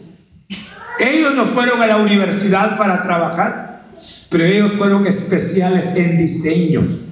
Ellos 0.99 1.35
no 1.35 1.47
fueron 1.47 1.81
a 1.81 1.87
la 1.87 1.97
universidad 1.97 2.77
para 2.77 3.01
trabajar, 3.01 3.87
pero 4.29 4.45
ellos 4.45 4.73
fueron 4.73 5.07
especiales 5.07 5.95
en 5.97 6.18
diseños. 6.18 7.05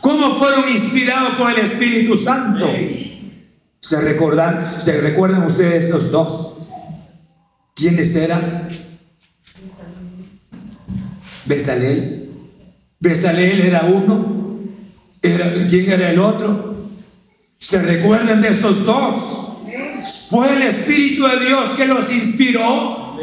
¿Cómo 0.00 0.32
fueron 0.32 0.68
inspirados 0.68 1.34
por 1.36 1.50
el 1.50 1.58
Espíritu 1.58 2.16
Santo? 2.16 2.68
¿Se 3.80 4.00
recuerdan, 4.00 4.64
¿Se 4.80 5.00
recuerdan 5.00 5.42
ustedes 5.42 5.86
estos 5.86 6.12
dos? 6.12 6.54
¿Quiénes 7.74 8.14
eran? 8.14 8.68
Besalel. 11.46 12.13
Besalel 13.00 13.60
era 13.60 13.84
uno. 13.84 14.60
Era, 15.22 15.52
¿Quién 15.68 15.90
era 15.90 16.10
el 16.10 16.18
otro? 16.18 16.88
¿Se 17.58 17.80
recuerdan 17.82 18.40
de 18.40 18.48
estos 18.48 18.84
dos? 18.84 19.52
Fue 20.28 20.52
el 20.52 20.62
Espíritu 20.62 21.26
de 21.26 21.46
Dios 21.46 21.70
que 21.74 21.86
los 21.86 22.12
inspiró 22.12 23.18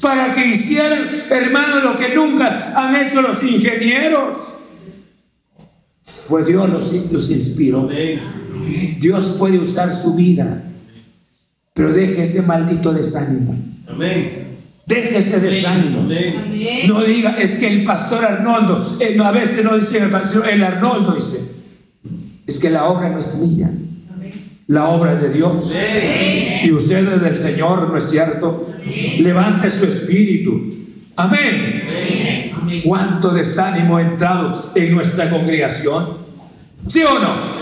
para 0.00 0.34
que 0.34 0.46
hicieran, 0.46 1.10
hermano, 1.30 1.80
lo 1.80 1.96
que 1.96 2.14
nunca 2.14 2.56
han 2.76 2.94
hecho 2.94 3.22
los 3.22 3.42
ingenieros. 3.42 4.38
Fue 6.24 6.44
Dios 6.44 6.68
los, 6.68 7.12
los 7.12 7.30
inspiró. 7.30 7.88
Dios 9.00 9.36
puede 9.38 9.58
usar 9.58 9.92
su 9.92 10.14
vida, 10.14 10.62
pero 11.74 11.92
deje 11.92 12.22
ese 12.22 12.42
maldito 12.42 12.92
desánimo. 12.92 13.56
Deje 13.98 14.41
ese 14.86 15.40
desánimo. 15.40 16.08
No 16.86 17.02
diga, 17.02 17.36
es 17.38 17.58
que 17.58 17.68
el 17.68 17.84
pastor 17.84 18.24
Arnoldo, 18.24 18.80
eh, 19.00 19.16
a 19.22 19.30
veces 19.30 19.64
no 19.64 19.76
dice 19.76 19.98
el 19.98 20.10
pastor, 20.10 20.48
el 20.48 20.62
Arnoldo 20.62 21.14
dice, 21.14 21.40
es 22.46 22.58
que 22.58 22.70
la 22.70 22.86
obra 22.86 23.08
no 23.08 23.18
es 23.18 23.36
mía. 23.36 23.70
La 24.68 24.86
obra 24.88 25.12
es 25.14 25.22
de 25.22 25.30
Dios. 25.30 25.74
Y 26.62 26.72
usted 26.72 27.12
es 27.12 27.20
del 27.20 27.36
Señor, 27.36 27.90
¿no 27.90 27.96
es 27.96 28.08
cierto? 28.08 28.70
Levante 29.18 29.68
su 29.70 29.84
espíritu. 29.84 30.74
Amén. 31.16 31.82
¿Cuánto 32.84 33.30
desánimo 33.30 33.96
ha 33.96 34.02
entrado 34.02 34.52
en 34.74 34.92
nuestra 34.94 35.28
congregación? 35.30 36.16
¿Sí 36.88 37.02
o 37.02 37.18
no? 37.18 37.58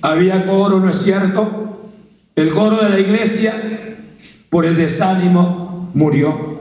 Había 0.00 0.44
coro, 0.46 0.80
¿no 0.80 0.90
es 0.90 1.02
cierto? 1.02 1.90
El 2.34 2.48
coro 2.48 2.82
de 2.82 2.88
la 2.88 2.98
iglesia, 2.98 3.54
por 4.48 4.64
el 4.64 4.74
desánimo, 4.74 5.61
murió. 5.94 6.60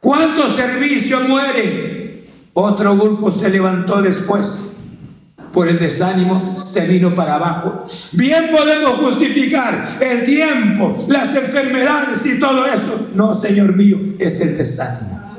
¿Cuántos 0.00 0.54
servicios 0.56 1.26
mueren? 1.28 2.24
Otro 2.52 2.96
grupo 2.96 3.30
se 3.30 3.50
levantó 3.50 4.00
después 4.02 4.74
por 5.54 5.68
el 5.68 5.78
desánimo 5.78 6.54
se 6.58 6.84
vino 6.86 7.14
para 7.14 7.36
abajo. 7.36 7.84
Bien 8.12 8.48
podemos 8.50 8.96
justificar 8.96 9.80
el 10.00 10.24
tiempo, 10.24 10.92
las 11.08 11.34
enfermedades 11.36 12.26
y 12.26 12.40
todo 12.40 12.66
esto. 12.66 13.10
No, 13.14 13.34
Señor 13.34 13.76
mío, 13.76 13.98
es 14.18 14.40
el 14.40 14.58
desánimo. 14.58 15.32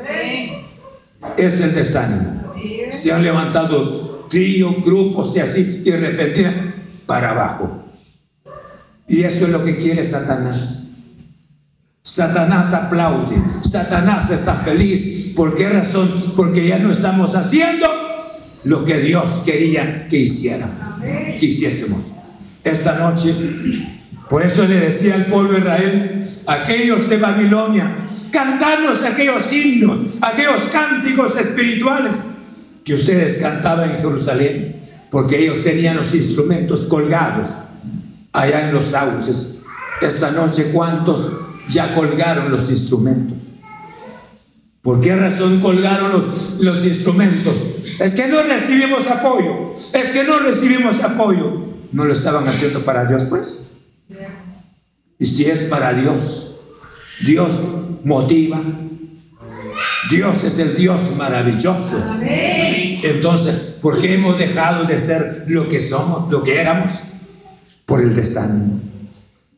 Es 1.36 1.60
el 1.60 1.76
desánimo. 1.76 2.54
Se 2.92 3.12
han 3.12 3.24
levantado 3.24 4.26
tríos, 4.30 4.84
grupos 4.84 5.36
y 5.36 5.40
así, 5.42 5.84
y 5.86 5.92
repentina 5.92 6.74
para 7.06 7.32
abajo. 7.32 7.84
Y 9.10 9.24
eso 9.24 9.46
es 9.46 9.52
lo 9.52 9.64
que 9.64 9.76
quiere 9.76 10.04
Satanás. 10.06 10.95
Satanás 12.08 12.72
aplaude, 12.76 13.36
Satanás 13.64 14.30
está 14.30 14.54
feliz. 14.54 15.34
¿Por 15.36 15.56
qué 15.56 15.70
razón? 15.70 16.14
Porque 16.36 16.68
ya 16.68 16.78
no 16.78 16.92
estamos 16.92 17.34
haciendo 17.34 17.88
lo 18.64 18.86
que 18.86 19.00
Dios 19.00 19.42
quería 19.44 20.08
que 20.08 20.18
hiciéramos, 20.18 21.00
que 21.02 21.48
hiciésemos. 21.48 22.02
Esta 22.64 23.00
noche, 23.00 23.36
por 24.30 24.44
eso 24.44 24.68
le 24.68 24.82
decía 24.82 25.16
al 25.16 25.26
pueblo 25.26 25.54
de 25.54 25.60
Israel, 25.62 26.26
aquellos 26.46 27.10
de 27.10 27.18
Babilonia, 27.18 27.98
cantarnos 28.32 29.02
aquellos 29.02 29.52
himnos, 29.52 30.20
aquellos 30.22 30.70
cánticos 30.70 31.36
espirituales 31.38 32.24
que 32.84 32.94
ustedes 32.94 33.40
cantaban 33.40 33.90
en 33.90 33.98
Jerusalén, 33.98 34.76
porque 35.10 35.40
ellos 35.40 35.64
tenían 35.64 35.98
los 35.98 36.14
instrumentos 36.14 36.86
colgados 36.86 37.48
allá 38.32 38.70
en 38.70 38.76
los 38.76 38.86
sauces. 38.86 39.56
Esta 40.02 40.30
noche, 40.30 40.66
¿cuántos 40.72 41.32
ya 41.70 41.94
colgaron 41.94 42.52
los 42.52 42.70
instrumentos? 42.70 43.38
¿Por 44.86 45.02
qué 45.02 45.16
razón 45.16 45.62
colgaron 45.62 46.12
los, 46.12 46.86
instrumentos? 46.86 47.70
Es 48.00 48.14
que 48.14 48.28
no 48.28 48.44
recibimos 48.44 49.08
apoyo. 49.08 49.74
Es 49.74 50.12
que 50.12 50.24
no 50.24 50.38
recibimos 50.38 51.00
apoyo. 51.02 51.74
¿No 51.92 52.06
lo 52.06 52.14
estaban 52.14 52.48
haciendo 52.48 52.86
para 52.86 53.06
Dios, 53.06 53.26
pues? 53.26 53.72
Y 55.18 55.26
si 55.26 55.46
es 55.46 55.64
para 55.64 55.94
Dios, 55.94 56.58
Dios 57.26 57.60
motiva. 58.04 58.62
Dios 60.12 60.44
es 60.44 60.60
el 60.60 60.76
Dios 60.76 61.16
maravilloso. 61.18 61.98
Entonces, 62.22 63.78
¿por 63.82 64.00
qué 64.00 64.14
hemos 64.14 64.38
dejado 64.38 64.84
de 64.84 65.00
ser 65.00 65.46
lo 65.48 65.68
que 65.68 65.80
somos, 65.80 66.30
lo 66.30 66.44
que 66.44 66.62
éramos? 66.62 67.06
Por 67.88 68.02
el 68.02 68.14
desánimo. 68.14 68.85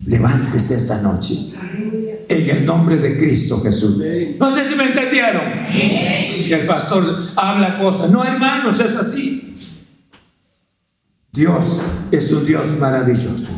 Levántese 0.06 0.76
esta 0.76 1.02
noche 1.02 1.54
en 2.30 2.50
el 2.50 2.66
nombre 2.66 2.98
de 2.98 3.18
Cristo 3.18 3.62
Jesús. 3.62 3.98
No 4.39 4.52
sé 4.52 4.66
si 4.66 4.76
me 4.76 4.86
entendieron. 4.86 5.43
Y 5.74 6.52
el 6.52 6.66
pastor 6.66 7.18
habla 7.36 7.78
cosas. 7.80 8.10
No, 8.10 8.24
hermanos, 8.24 8.80
es 8.80 8.95
así. 8.95 9.58
Dios 11.32 11.82
es 12.12 12.32
un 12.32 12.45
Dios 12.45 12.78
maravilloso. 12.80 13.52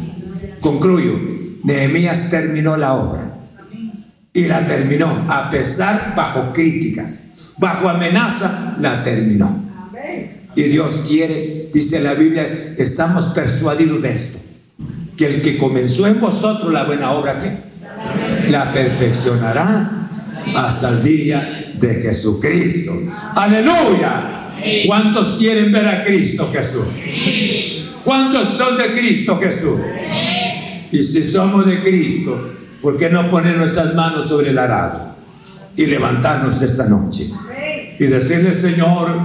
Concluyo. 0.60 1.18
Nehemías 1.64 2.30
terminó 2.30 2.78
la 2.78 2.94
obra. 2.94 3.36
Y 4.34 4.46
la 4.46 4.66
terminó. 4.66 5.26
A 5.30 5.50
pesar 5.50 6.14
bajo 6.16 6.54
críticas, 6.54 7.24
bajo 7.58 7.90
amenaza, 7.90 8.76
la 8.80 9.04
terminó. 9.04 9.68
Y 10.56 10.64
Dios 10.64 11.04
quiere, 11.08 11.70
dice 11.74 12.00
la 12.02 12.16
Biblia, 12.16 12.76
estamos 12.78 13.30
persuadidos 13.30 14.02
de 14.02 14.12
esto. 14.12 14.40
Que 15.20 15.26
el 15.26 15.42
que 15.42 15.58
comenzó 15.58 16.08
en 16.08 16.18
vosotros 16.22 16.72
la 16.72 16.86
buena 16.86 17.12
obra, 17.12 17.38
¿qué? 17.38 17.52
La 18.50 18.72
perfeccionará 18.72 20.08
hasta 20.56 20.88
el 20.92 21.04
día 21.04 21.74
de 21.76 21.96
Jesucristo. 21.96 22.94
Aleluya. 23.36 24.54
¿Cuántos 24.88 25.36
quieren 25.36 25.74
ver 25.74 25.88
a 25.88 26.02
Cristo 26.06 26.50
Jesús? 26.54 26.86
¿Cuántos 28.06 28.48
son 28.48 28.78
de 28.78 28.94
Cristo 28.94 29.38
Jesús? 29.38 29.82
Y 30.90 31.04
si 31.04 31.22
somos 31.22 31.66
de 31.66 31.82
Cristo, 31.82 32.54
¿por 32.82 32.96
qué 32.96 33.10
no 33.10 33.30
poner 33.30 33.58
nuestras 33.58 33.94
manos 33.96 34.30
sobre 34.30 34.52
el 34.52 34.58
arado 34.58 35.16
y 35.76 35.86
levantarnos 35.86 36.62
esta 36.62 36.86
noche? 36.86 37.30
Y 38.00 38.06
decirle, 38.06 38.54
Señor, 38.54 39.20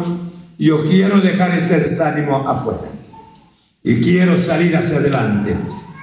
yo 0.59 0.83
quiero 0.83 1.21
dejar 1.21 1.55
este 1.55 1.79
desánimo 1.79 2.49
afuera. 2.49 2.91
Y 3.85 4.01
quiero 4.01 4.37
salir 4.37 4.77
hacia 4.77 4.97
adelante. 4.97 5.55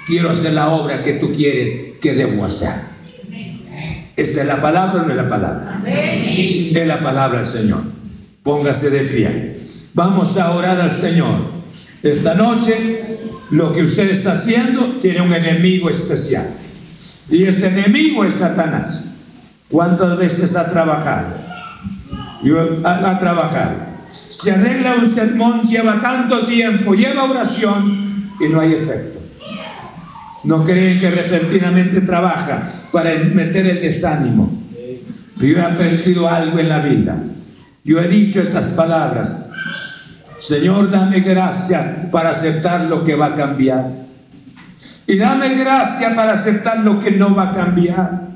Quiero 0.07 0.29
hacer 0.29 0.53
la 0.53 0.69
obra 0.69 1.03
que 1.03 1.13
tú 1.13 1.31
quieres 1.31 1.73
que 2.01 2.13
debo 2.13 2.45
hacer. 2.45 2.91
¿Esa 4.15 4.41
es 4.41 4.47
la 4.47 4.59
palabra 4.59 5.03
o 5.03 5.05
no 5.05 5.11
es 5.11 5.17
la 5.17 5.27
palabra? 5.27 5.81
Es 5.85 6.87
la 6.87 6.99
palabra 6.99 7.39
del 7.39 7.47
Señor. 7.47 7.81
Póngase 8.43 8.89
de 8.89 9.01
pie. 9.01 9.59
Vamos 9.93 10.37
a 10.37 10.51
orar 10.51 10.79
al 10.81 10.91
Señor. 10.91 11.51
Esta 12.03 12.33
noche 12.33 13.01
lo 13.51 13.71
que 13.73 13.83
usted 13.83 14.09
está 14.09 14.31
haciendo 14.33 14.99
tiene 14.99 15.21
un 15.21 15.33
enemigo 15.33 15.89
especial. 15.89 16.49
Y 17.29 17.43
ese 17.43 17.67
enemigo 17.67 18.25
es 18.25 18.35
Satanás. 18.35 19.05
¿Cuántas 19.69 20.17
veces 20.17 20.55
ha 20.55 20.67
trabajado? 20.67 21.27
Ha, 22.83 23.19
trabajado. 23.19 23.75
Se 24.09 24.51
arregla 24.51 24.95
un 24.95 25.05
sermón, 25.05 25.61
lleva 25.63 26.01
tanto 26.01 26.45
tiempo, 26.45 26.93
lleva 26.93 27.23
oración 27.23 28.31
y 28.39 28.49
no 28.49 28.59
hay 28.59 28.73
efecto. 28.73 29.20
No 30.43 30.63
creen 30.63 30.99
que 30.99 31.11
repentinamente 31.11 32.01
trabaja 32.01 32.63
para 32.91 33.11
meter 33.33 33.67
el 33.67 33.79
desánimo. 33.79 34.51
yo 35.37 35.57
he 35.57 35.61
aprendido 35.61 36.27
algo 36.27 36.59
en 36.59 36.69
la 36.69 36.79
vida. 36.79 37.17
Yo 37.83 37.99
he 37.99 38.07
dicho 38.07 38.41
estas 38.41 38.71
palabras. 38.71 39.45
Señor, 40.37 40.89
dame 40.89 41.19
gracia 41.19 42.09
para 42.11 42.31
aceptar 42.31 42.85
lo 42.85 43.03
que 43.03 43.15
va 43.15 43.27
a 43.27 43.35
cambiar. 43.35 43.91
Y 45.05 45.17
dame 45.17 45.55
gracia 45.55 46.15
para 46.15 46.33
aceptar 46.33 46.79
lo 46.79 46.99
que 46.99 47.11
no 47.11 47.35
va 47.35 47.49
a 47.49 47.51
cambiar. 47.51 48.29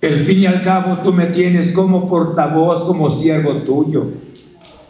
El 0.00 0.18
fin 0.18 0.38
y 0.40 0.46
al 0.46 0.62
cabo 0.62 0.98
tú 0.98 1.12
me 1.12 1.26
tienes 1.26 1.72
como 1.72 2.06
portavoz, 2.06 2.84
como 2.84 3.10
siervo 3.10 3.56
tuyo. 3.62 4.23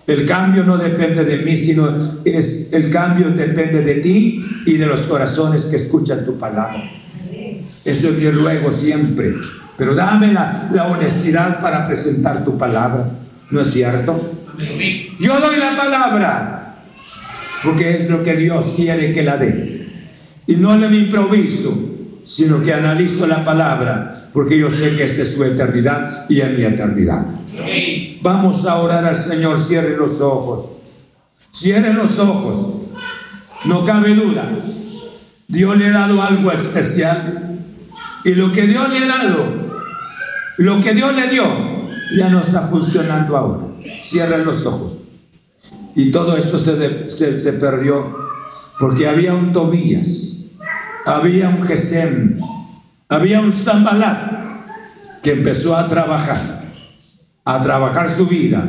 El 0.06 0.26
cambio 0.26 0.64
no 0.64 0.76
depende 0.76 1.24
de 1.24 1.38
mí, 1.38 1.56
sino 1.56 1.94
es 2.24 2.72
el 2.72 2.90
cambio 2.90 3.30
depende 3.30 3.80
de 3.80 3.94
ti 3.96 4.44
y 4.66 4.74
de 4.74 4.86
los 4.86 5.06
corazones 5.06 5.66
que 5.66 5.76
escuchan 5.76 6.24
tu 6.24 6.36
palabra. 6.36 6.90
Eso 7.84 8.08
es 8.08 8.18
mi 8.18 8.30
ruego 8.30 8.70
siempre. 8.70 9.34
Pero 9.76 9.94
dame 9.94 10.32
la, 10.32 10.68
la 10.72 10.86
honestidad 10.88 11.60
para 11.60 11.84
presentar 11.84 12.44
tu 12.44 12.56
palabra. 12.56 13.10
¿No 13.50 13.60
es 13.60 13.70
cierto? 13.70 14.32
Yo 15.18 15.40
doy 15.40 15.56
la 15.58 15.76
palabra 15.76 16.76
porque 17.62 17.96
es 17.96 18.10
lo 18.10 18.22
que 18.22 18.36
Dios 18.36 18.74
quiere 18.76 19.12
que 19.12 19.22
la 19.22 19.36
dé. 19.36 19.88
Y 20.46 20.56
no 20.56 20.76
le 20.76 20.94
improviso, 20.96 21.72
sino 22.24 22.62
que 22.62 22.72
analizo 22.74 23.26
la 23.26 23.44
palabra 23.44 24.28
porque 24.34 24.58
yo 24.58 24.68
sé 24.70 24.92
que 24.94 25.04
esta 25.04 25.22
es 25.22 25.32
su 25.32 25.44
eternidad 25.44 26.26
y 26.28 26.40
es 26.40 26.50
mi 26.50 26.64
eternidad. 26.64 27.24
Vamos 28.20 28.66
a 28.66 28.76
orar 28.76 29.04
al 29.04 29.16
Señor, 29.16 29.58
cierre 29.58 29.96
los 29.96 30.20
ojos. 30.20 30.66
Cierre 31.52 31.92
los 31.92 32.18
ojos. 32.18 32.68
No 33.66 33.84
cabe 33.84 34.14
duda. 34.14 34.50
Dios 35.48 35.76
le 35.76 35.88
ha 35.88 35.92
dado 35.92 36.22
algo 36.22 36.50
especial. 36.50 37.60
Y 38.24 38.34
lo 38.34 38.50
que 38.50 38.62
Dios 38.62 38.88
le 38.88 38.98
ha 38.98 39.06
dado, 39.06 39.46
lo 40.56 40.80
que 40.80 40.94
Dios 40.94 41.14
le 41.14 41.28
dio, 41.28 41.44
ya 42.16 42.30
no 42.30 42.40
está 42.40 42.62
funcionando 42.62 43.36
ahora. 43.36 43.66
Cierren 44.02 44.44
los 44.44 44.64
ojos. 44.64 44.98
Y 45.94 46.10
todo 46.10 46.36
esto 46.36 46.58
se, 46.58 47.08
se, 47.08 47.52
perdió 47.54 48.16
porque 48.78 49.06
había 49.06 49.34
un 49.34 49.52
Tobías, 49.52 50.46
había 51.06 51.48
un 51.48 51.62
Gesem, 51.62 52.40
había 53.08 53.40
un 53.40 53.52
Zambalat 53.52 54.34
que 55.22 55.32
empezó 55.32 55.76
a 55.76 55.86
trabajar, 55.86 56.53
a 57.44 57.62
trabajar 57.62 58.08
su 58.08 58.26
vida 58.26 58.66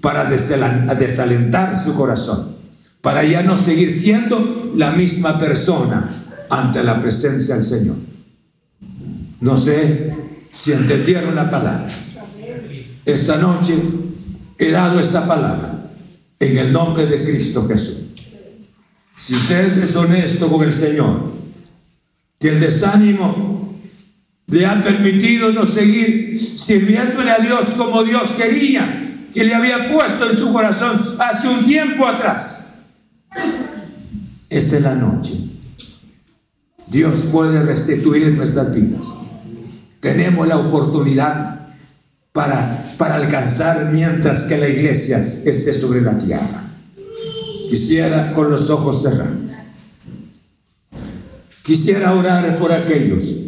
para 0.00 0.24
desalentar 0.24 1.76
su 1.76 1.94
corazón, 1.94 2.56
para 3.00 3.24
ya 3.24 3.42
no 3.42 3.56
seguir 3.56 3.90
siendo 3.90 4.72
la 4.74 4.92
misma 4.92 5.38
persona 5.38 6.10
ante 6.50 6.82
la 6.82 7.00
presencia 7.00 7.54
del 7.54 7.64
Señor. 7.64 7.96
No 9.40 9.56
sé 9.56 10.14
si 10.52 10.72
entendieron 10.72 11.34
la 11.34 11.50
palabra. 11.50 11.86
Esta 13.04 13.36
noche 13.36 13.76
he 14.58 14.70
dado 14.70 15.00
esta 15.00 15.26
palabra 15.26 15.90
en 16.38 16.58
el 16.58 16.72
nombre 16.72 17.06
de 17.06 17.22
Cristo 17.22 17.66
Jesús. 17.66 17.98
Si 19.16 19.34
usted 19.34 19.78
es 19.78 19.94
honesto 19.96 20.50
con 20.50 20.62
el 20.64 20.72
Señor, 20.72 21.32
que 22.38 22.48
el 22.48 22.60
desánimo 22.60 23.53
le 24.54 24.66
ha 24.66 24.80
permitido 24.80 25.50
no 25.50 25.66
seguir 25.66 26.38
sirviéndole 26.38 27.28
a 27.28 27.38
Dios 27.38 27.74
como 27.76 28.04
Dios 28.04 28.36
quería, 28.36 28.88
que 29.32 29.42
le 29.42 29.52
había 29.52 29.92
puesto 29.92 30.30
en 30.30 30.36
su 30.36 30.52
corazón 30.52 31.00
hace 31.18 31.48
un 31.48 31.64
tiempo 31.64 32.06
atrás. 32.06 32.66
Esta 34.48 34.76
es 34.76 34.82
la 34.82 34.94
noche. 34.94 35.34
Dios 36.86 37.26
puede 37.32 37.64
restituir 37.64 38.30
nuestras 38.34 38.72
vidas. 38.72 39.08
Tenemos 39.98 40.46
la 40.46 40.58
oportunidad 40.58 41.70
para, 42.30 42.94
para 42.96 43.16
alcanzar 43.16 43.90
mientras 43.90 44.44
que 44.44 44.56
la 44.56 44.68
iglesia 44.68 45.18
esté 45.44 45.72
sobre 45.72 46.00
la 46.00 46.16
tierra. 46.16 46.62
Quisiera 47.68 48.32
con 48.32 48.52
los 48.52 48.70
ojos 48.70 49.02
cerrados. 49.02 49.52
Quisiera 51.64 52.14
orar 52.14 52.56
por 52.56 52.70
aquellos 52.70 53.43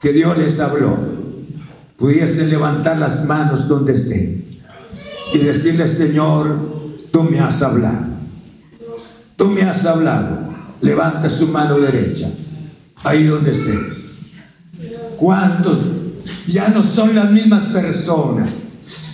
que 0.00 0.12
Dios 0.12 0.36
les 0.38 0.58
habló. 0.60 0.96
Pudiesen 1.96 2.50
levantar 2.50 2.98
las 2.98 3.24
manos 3.24 3.68
donde 3.68 3.94
estén 3.94 4.44
y 5.32 5.38
decirle, 5.38 5.88
Señor, 5.88 6.98
tú 7.10 7.24
me 7.24 7.40
has 7.40 7.62
hablado. 7.62 8.06
Tú 9.36 9.46
me 9.48 9.62
has 9.62 9.86
hablado. 9.86 10.40
Levanta 10.82 11.30
su 11.30 11.48
mano 11.48 11.78
derecha, 11.78 12.28
ahí 13.02 13.24
donde 13.24 13.50
esté. 13.50 13.78
¿Cuántos 15.16 15.82
ya 16.46 16.68
no 16.68 16.82
son 16.82 17.14
las 17.14 17.30
mismas 17.30 17.66
personas. 17.66 18.58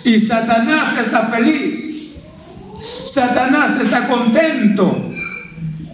Y 0.05 0.19
Satanás 0.19 0.97
está 0.99 1.23
feliz. 1.23 2.11
Satanás 2.79 3.79
está 3.79 4.07
contento 4.07 5.09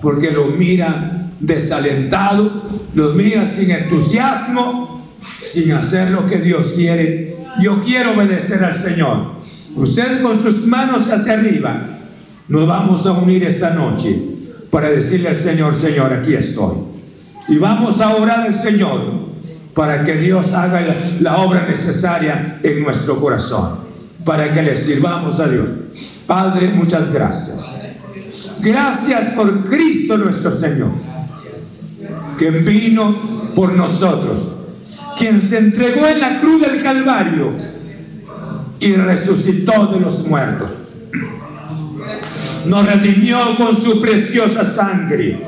porque 0.02 0.32
lo 0.32 0.48
mira 0.48 1.19
desalentado, 1.40 2.64
lo 2.94 3.14
mira 3.14 3.45
sin 3.45 3.72
entusiasmo, 3.72 5.07
sin 5.22 5.72
hacer 5.72 6.11
lo 6.11 6.26
que 6.26 6.38
Dios 6.38 6.74
quiere. 6.74 7.36
Yo 7.61 7.82
quiero 7.82 8.14
obedecer 8.14 8.64
al 8.64 8.74
Señor. 8.74 9.34
Usted 9.76 10.22
con 10.22 10.40
sus 10.40 10.66
manos 10.66 11.10
hacia 11.10 11.34
arriba, 11.34 11.99
nos 12.48 12.68
vamos 12.68 13.06
a 13.06 13.11
unir 13.14 13.44
esta 13.44 13.72
noche 13.72 14.20
para 14.70 14.90
decirle 14.90 15.30
al 15.30 15.36
Señor, 15.36 15.76
Señor, 15.76 16.14
aquí 16.14 16.34
estoy. 16.34 16.78
Y 17.48 17.57
vamos 17.57 18.02
a 18.02 18.16
orar 18.16 18.41
al 18.41 18.53
Señor 18.53 19.30
para 19.74 20.03
que 20.03 20.16
Dios 20.16 20.53
haga 20.53 20.82
la, 20.82 20.98
la 21.20 21.38
obra 21.38 21.66
necesaria 21.68 22.60
en 22.64 22.84
nuestro 22.84 23.20
corazón, 23.20 23.80
para 24.26 24.52
que 24.52 24.61
le 24.61 24.76
sirvamos 24.76 25.40
a 25.40 25.48
Dios. 25.48 25.72
Padre, 26.28 26.70
muchas 26.70 27.11
gracias. 27.11 27.76
Gracias 28.61 29.28
por 29.28 29.61
Cristo 29.68 30.18
nuestro 30.18 30.52
Señor, 30.52 30.91
que 32.40 32.52
vino 32.52 33.52
por 33.53 33.74
nosotros, 33.74 34.56
quien 35.18 35.41
se 35.41 35.57
entregó 35.57 36.07
en 36.07 36.22
la 36.22 36.40
cruz 36.40 36.61
del 36.61 36.82
Calvario 36.82 37.53
y 38.80 38.94
resucitó 38.94 39.88
de 39.88 39.99
los 39.99 40.26
muertos. 40.26 40.72
Nos 42.66 42.86
redimió 42.86 43.56
con 43.57 43.76
su 43.76 43.99
preciosa 43.99 44.64
sangre. 44.64 45.45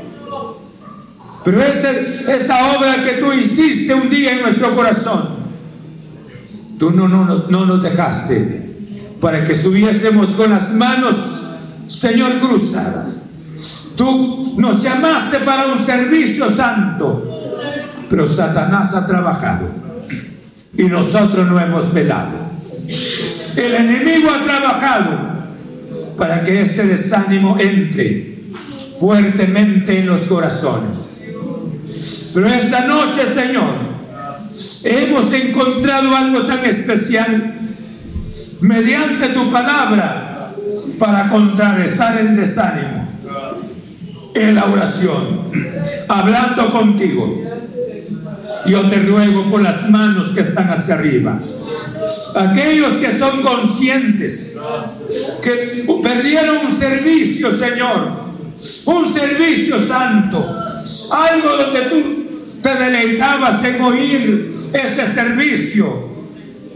Pero 1.45 1.63
este, 1.63 2.01
esta 2.03 2.75
obra 2.75 3.01
que 3.01 3.13
tú 3.13 3.31
hiciste 3.31 3.93
un 3.93 4.09
día 4.09 4.33
en 4.33 4.41
nuestro 4.41 4.75
corazón, 4.75 5.29
tú 6.77 6.91
no, 6.91 7.07
no 7.07 7.65
nos 7.65 7.81
dejaste 7.81 8.75
para 9.21 9.45
que 9.45 9.53
estuviésemos 9.53 10.31
con 10.31 10.49
las 10.49 10.73
manos, 10.73 11.15
Señor, 11.87 12.37
cruzadas. 12.37 13.30
Tú 14.01 14.55
nos 14.57 14.81
llamaste 14.81 15.41
para 15.41 15.67
un 15.67 15.77
servicio 15.77 16.49
santo, 16.49 17.23
pero 18.09 18.25
Satanás 18.25 18.95
ha 18.95 19.05
trabajado 19.05 19.69
y 20.75 20.85
nosotros 20.85 21.47
no 21.47 21.59
hemos 21.59 21.93
velado. 21.93 22.31
El 23.55 23.75
enemigo 23.75 24.31
ha 24.31 24.41
trabajado 24.41 25.11
para 26.17 26.43
que 26.43 26.63
este 26.63 26.87
desánimo 26.87 27.57
entre 27.59 28.39
fuertemente 28.97 29.99
en 29.99 30.07
los 30.07 30.21
corazones. 30.21 31.05
Pero 32.33 32.47
esta 32.47 32.87
noche, 32.87 33.27
Señor, 33.27 33.75
hemos 34.83 35.31
encontrado 35.31 36.15
algo 36.15 36.43
tan 36.43 36.65
especial 36.65 37.69
mediante 38.61 39.27
tu 39.27 39.47
palabra 39.47 40.55
para 40.97 41.29
contrarrestar 41.29 42.17
el 42.17 42.35
desánimo 42.35 43.00
en 44.33 44.55
la 44.55 44.65
oración, 44.65 45.51
hablando 46.07 46.71
contigo. 46.71 47.33
Yo 48.67 48.87
te 48.87 48.99
ruego 48.99 49.49
por 49.49 49.61
las 49.61 49.89
manos 49.89 50.33
que 50.33 50.41
están 50.41 50.69
hacia 50.69 50.93
arriba 50.93 51.41
Aquellos 52.35 52.95
que 52.95 53.17
son 53.17 53.41
conscientes 53.41 54.53
que 55.41 55.85
perdieron 56.01 56.65
un 56.65 56.71
servicio, 56.71 57.51
Señor, 57.51 58.11
un 58.85 59.07
servicio 59.07 59.77
santo, 59.77 60.43
algo 61.11 61.49
donde 61.57 61.81
tú 61.81 62.61
te 62.61 62.75
deleitabas 62.75 63.63
en 63.63 63.81
oír 63.81 64.49
ese 64.73 65.07
servicio. 65.07 66.09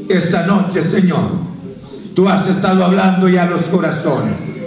Esta 0.07 0.45
noche, 0.45 0.83
Señor, 0.83 1.31
tú 2.13 2.29
has 2.29 2.47
estado 2.47 2.85
hablando 2.85 3.27
ya 3.27 3.43
a 3.43 3.47
los 3.47 3.63
corazones. 3.63 4.64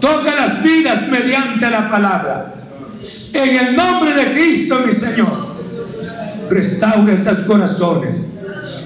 Toca 0.00 0.34
las 0.34 0.62
vidas 0.62 1.08
mediante 1.08 1.70
la 1.70 1.90
palabra. 1.90 2.54
En 3.32 3.56
el 3.56 3.76
nombre 3.76 4.14
de 4.14 4.30
Cristo, 4.30 4.80
mi 4.84 4.92
Señor, 4.92 5.54
restaura 6.50 7.14
estos 7.14 7.44
corazones 7.44 8.26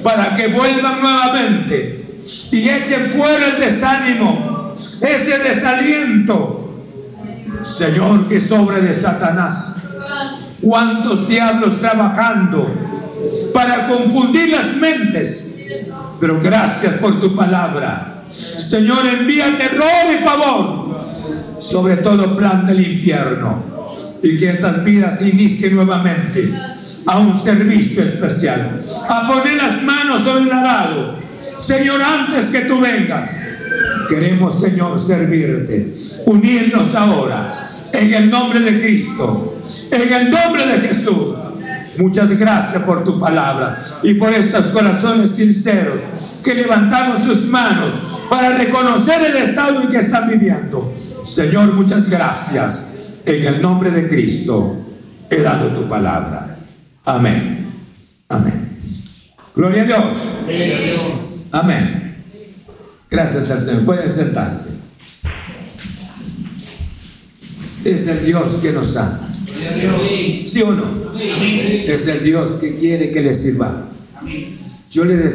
para 0.02 0.34
que 0.34 0.48
vuelvan 0.48 1.00
nuevamente 1.00 2.18
y 2.52 2.68
echen 2.68 3.08
fuera 3.08 3.46
el 3.46 3.60
desánimo, 3.60 4.72
ese 4.72 5.38
desaliento. 5.38 6.60
Señor, 7.62 8.28
que 8.28 8.40
sobre 8.40 8.80
de 8.80 8.94
Satanás. 8.94 9.74
¿Cuántos 10.60 11.28
diablos 11.28 11.80
trabajando 11.80 12.72
para 13.52 13.86
confundir 13.86 14.50
las 14.50 14.76
mentes? 14.76 15.48
Pero 16.20 16.40
gracias 16.40 16.94
por 16.94 17.20
tu 17.20 17.34
palabra. 17.34 18.13
Señor, 18.28 19.06
envía 19.06 19.56
terror 19.56 20.12
y 20.12 20.24
pavor 20.24 20.84
sobre 21.58 21.96
todo 21.98 22.36
plan 22.36 22.66
del 22.66 22.86
infierno 22.86 23.74
y 24.22 24.36
que 24.36 24.50
estas 24.50 24.82
vidas 24.82 25.20
inicien 25.22 25.76
nuevamente 25.76 26.52
a 27.06 27.18
un 27.18 27.34
servicio 27.34 28.02
especial, 28.02 28.78
a 29.08 29.26
poner 29.26 29.56
las 29.56 29.82
manos 29.82 30.22
sobre 30.22 30.44
el 30.44 30.52
arado. 30.52 31.18
Señor, 31.58 32.02
antes 32.02 32.46
que 32.46 32.62
tú 32.62 32.80
vengas, 32.80 33.30
queremos, 34.08 34.58
Señor, 34.58 34.98
servirte, 34.98 35.92
unirnos 36.26 36.94
ahora 36.94 37.66
en 37.92 38.14
el 38.14 38.30
nombre 38.30 38.60
de 38.60 38.78
Cristo, 38.78 39.58
en 39.90 40.12
el 40.12 40.30
nombre 40.30 40.66
de 40.66 40.88
Jesús. 40.88 41.38
Muchas 41.98 42.30
gracias 42.38 42.82
por 42.82 43.04
tu 43.04 43.18
palabra 43.18 43.76
y 44.02 44.14
por 44.14 44.32
estos 44.32 44.66
corazones 44.66 45.30
sinceros 45.30 46.00
que 46.42 46.54
levantaron 46.54 47.16
sus 47.16 47.46
manos 47.46 48.22
para 48.28 48.56
reconocer 48.56 49.22
el 49.22 49.36
estado 49.36 49.80
en 49.80 49.88
que 49.88 49.98
están 49.98 50.28
viviendo. 50.28 50.92
Señor, 51.24 51.72
muchas 51.72 52.08
gracias. 52.08 53.20
En 53.26 53.44
el 53.44 53.62
nombre 53.62 53.90
de 53.90 54.08
Cristo 54.08 54.76
he 55.30 55.40
dado 55.40 55.68
tu 55.68 55.86
palabra. 55.88 56.56
Amén. 57.04 57.72
Amén. 58.28 58.78
Gloria 59.54 59.82
a 59.82 59.86
Dios. 59.86 60.18
Amén. 61.52 62.16
Gracias 63.10 63.50
al 63.50 63.60
Señor. 63.60 63.84
Pueden 63.84 64.10
sentarse. 64.10 64.80
Es 67.84 68.06
el 68.06 68.24
Dios 68.24 68.60
que 68.60 68.72
nos 68.72 68.96
ama. 68.96 69.33
¿Sí 70.46 70.62
o 70.62 70.72
no? 70.72 71.14
Es 71.86 72.06
el 72.06 72.22
Dios 72.22 72.56
que 72.56 72.74
quiere 72.74 73.10
que 73.10 73.20
le 73.20 73.34
sirva. 73.34 73.88
Yo 74.90 75.04
le 75.04 75.16
decía. 75.16 75.32